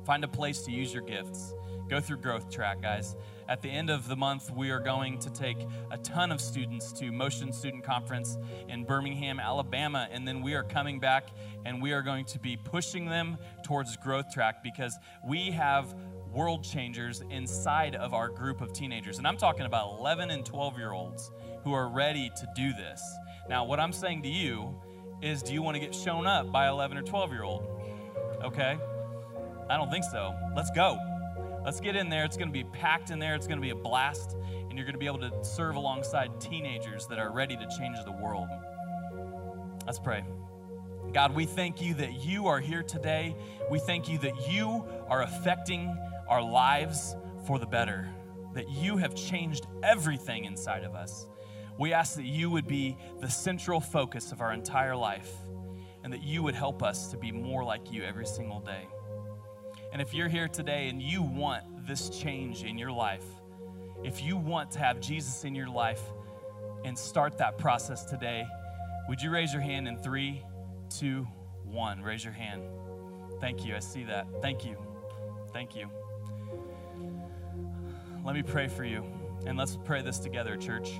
Find 0.04 0.24
a 0.24 0.28
place 0.28 0.62
to 0.62 0.70
use 0.70 0.92
your 0.92 1.02
gifts. 1.02 1.54
Go 1.88 2.00
through 2.00 2.18
Growth 2.18 2.50
Track, 2.50 2.82
guys. 2.82 3.16
At 3.46 3.60
the 3.60 3.68
end 3.68 3.90
of 3.90 4.08
the 4.08 4.16
month, 4.16 4.50
we 4.50 4.70
are 4.70 4.80
going 4.80 5.18
to 5.18 5.30
take 5.30 5.58
a 5.90 5.98
ton 5.98 6.32
of 6.32 6.40
students 6.40 6.92
to 6.94 7.12
Motion 7.12 7.52
Student 7.52 7.84
Conference 7.84 8.38
in 8.68 8.84
Birmingham, 8.84 9.38
Alabama. 9.38 10.08
And 10.10 10.26
then 10.26 10.40
we 10.40 10.54
are 10.54 10.62
coming 10.62 10.98
back 10.98 11.28
and 11.66 11.82
we 11.82 11.92
are 11.92 12.00
going 12.00 12.24
to 12.26 12.38
be 12.38 12.56
pushing 12.56 13.04
them 13.06 13.36
towards 13.62 13.96
Growth 13.98 14.32
Track 14.32 14.62
because 14.62 14.96
we 15.26 15.50
have 15.50 15.94
world 16.32 16.64
changers 16.64 17.22
inside 17.30 17.94
of 17.96 18.14
our 18.14 18.28
group 18.28 18.62
of 18.62 18.72
teenagers. 18.72 19.18
And 19.18 19.26
I'm 19.26 19.36
talking 19.36 19.66
about 19.66 19.98
11 19.98 20.30
and 20.30 20.44
12 20.44 20.78
year 20.78 20.92
olds 20.92 21.30
who 21.64 21.74
are 21.74 21.88
ready 21.88 22.30
to 22.36 22.48
do 22.56 22.72
this. 22.72 23.02
Now, 23.48 23.64
what 23.66 23.78
I'm 23.78 23.92
saying 23.92 24.22
to 24.22 24.28
you 24.28 24.74
is 25.20 25.42
do 25.42 25.52
you 25.52 25.60
want 25.60 25.74
to 25.74 25.80
get 25.80 25.94
shown 25.94 26.26
up 26.26 26.50
by 26.50 26.68
11 26.68 26.96
or 26.96 27.02
12 27.02 27.32
year 27.32 27.42
old? 27.42 27.66
Okay? 28.42 28.78
I 29.68 29.76
don't 29.76 29.90
think 29.90 30.04
so. 30.04 30.34
Let's 30.56 30.70
go. 30.70 30.98
Let's 31.64 31.80
get 31.80 31.96
in 31.96 32.10
there. 32.10 32.24
It's 32.24 32.36
going 32.36 32.48
to 32.48 32.52
be 32.52 32.64
packed 32.64 33.10
in 33.10 33.18
there. 33.18 33.34
It's 33.34 33.46
going 33.46 33.58
to 33.58 33.62
be 33.62 33.70
a 33.70 33.74
blast. 33.74 34.36
And 34.68 34.76
you're 34.76 34.84
going 34.84 34.94
to 34.94 34.98
be 34.98 35.06
able 35.06 35.20
to 35.20 35.32
serve 35.42 35.76
alongside 35.76 36.40
teenagers 36.40 37.06
that 37.06 37.18
are 37.18 37.32
ready 37.32 37.56
to 37.56 37.66
change 37.78 37.96
the 38.04 38.12
world. 38.12 38.48
Let's 39.86 39.98
pray. 39.98 40.24
God, 41.12 41.34
we 41.34 41.46
thank 41.46 41.80
you 41.80 41.94
that 41.94 42.24
you 42.24 42.48
are 42.48 42.60
here 42.60 42.82
today. 42.82 43.36
We 43.70 43.78
thank 43.78 44.08
you 44.08 44.18
that 44.18 44.50
you 44.50 44.84
are 45.08 45.22
affecting 45.22 45.96
our 46.28 46.42
lives 46.42 47.16
for 47.46 47.58
the 47.58 47.66
better, 47.66 48.08
that 48.54 48.68
you 48.70 48.96
have 48.96 49.14
changed 49.14 49.66
everything 49.82 50.44
inside 50.44 50.84
of 50.84 50.94
us. 50.94 51.26
We 51.78 51.92
ask 51.92 52.16
that 52.16 52.24
you 52.24 52.50
would 52.50 52.66
be 52.66 52.96
the 53.20 53.28
central 53.28 53.80
focus 53.80 54.32
of 54.32 54.40
our 54.40 54.52
entire 54.52 54.96
life 54.96 55.32
and 56.02 56.12
that 56.12 56.22
you 56.22 56.42
would 56.42 56.54
help 56.54 56.82
us 56.82 57.08
to 57.08 57.16
be 57.16 57.32
more 57.32 57.64
like 57.64 57.90
you 57.90 58.02
every 58.02 58.26
single 58.26 58.60
day. 58.60 58.86
And 59.94 60.02
if 60.02 60.12
you're 60.12 60.28
here 60.28 60.48
today 60.48 60.88
and 60.88 61.00
you 61.00 61.22
want 61.22 61.86
this 61.86 62.08
change 62.08 62.64
in 62.64 62.76
your 62.76 62.90
life, 62.90 63.24
if 64.02 64.24
you 64.24 64.36
want 64.36 64.72
to 64.72 64.80
have 64.80 65.00
Jesus 65.00 65.44
in 65.44 65.54
your 65.54 65.68
life 65.68 66.02
and 66.84 66.98
start 66.98 67.38
that 67.38 67.58
process 67.58 68.04
today, 68.04 68.44
would 69.08 69.22
you 69.22 69.30
raise 69.30 69.52
your 69.52 69.62
hand 69.62 69.86
in 69.86 69.96
three, 69.96 70.42
two, 70.90 71.28
one? 71.62 72.02
Raise 72.02 72.24
your 72.24 72.32
hand. 72.32 72.64
Thank 73.40 73.64
you. 73.64 73.76
I 73.76 73.78
see 73.78 74.02
that. 74.02 74.26
Thank 74.42 74.64
you. 74.64 74.76
Thank 75.52 75.76
you. 75.76 75.88
Let 78.24 78.34
me 78.34 78.42
pray 78.42 78.66
for 78.66 78.82
you. 78.84 79.04
And 79.46 79.56
let's 79.56 79.78
pray 79.84 80.02
this 80.02 80.18
together, 80.18 80.56
church. 80.56 80.90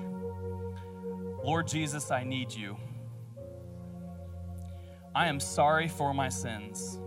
Lord 1.43 1.67
Jesus, 1.67 2.13
I 2.13 2.23
need 2.23 2.53
you. 2.53 2.77
I 5.17 5.27
am 5.27 5.41
sorry 5.41 5.89
for 5.89 6.15
my 6.15 6.29
sins. 6.29 7.01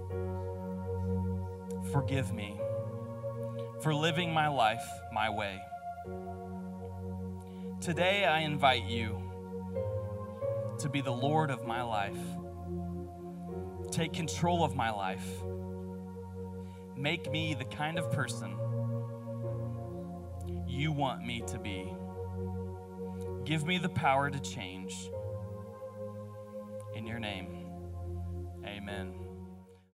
Forgive 1.97 2.31
me 2.31 2.61
for 3.81 3.91
living 3.91 4.31
my 4.31 4.49
life 4.49 4.87
my 5.11 5.31
way. 5.31 5.59
Today, 7.81 8.23
I 8.23 8.41
invite 8.41 8.83
you 8.83 9.19
to 10.77 10.89
be 10.89 11.01
the 11.01 11.11
Lord 11.11 11.49
of 11.49 11.65
my 11.65 11.81
life. 11.81 12.19
Take 13.89 14.13
control 14.13 14.63
of 14.63 14.75
my 14.75 14.91
life. 14.91 15.25
Make 16.95 17.31
me 17.31 17.55
the 17.55 17.65
kind 17.65 17.97
of 17.97 18.11
person 18.11 18.55
you 20.67 20.91
want 20.91 21.25
me 21.25 21.41
to 21.47 21.57
be. 21.57 21.91
Give 23.43 23.65
me 23.65 23.79
the 23.79 23.89
power 23.89 24.29
to 24.29 24.39
change. 24.39 24.93
In 26.93 27.07
your 27.07 27.17
name, 27.17 27.47
amen. 28.63 29.26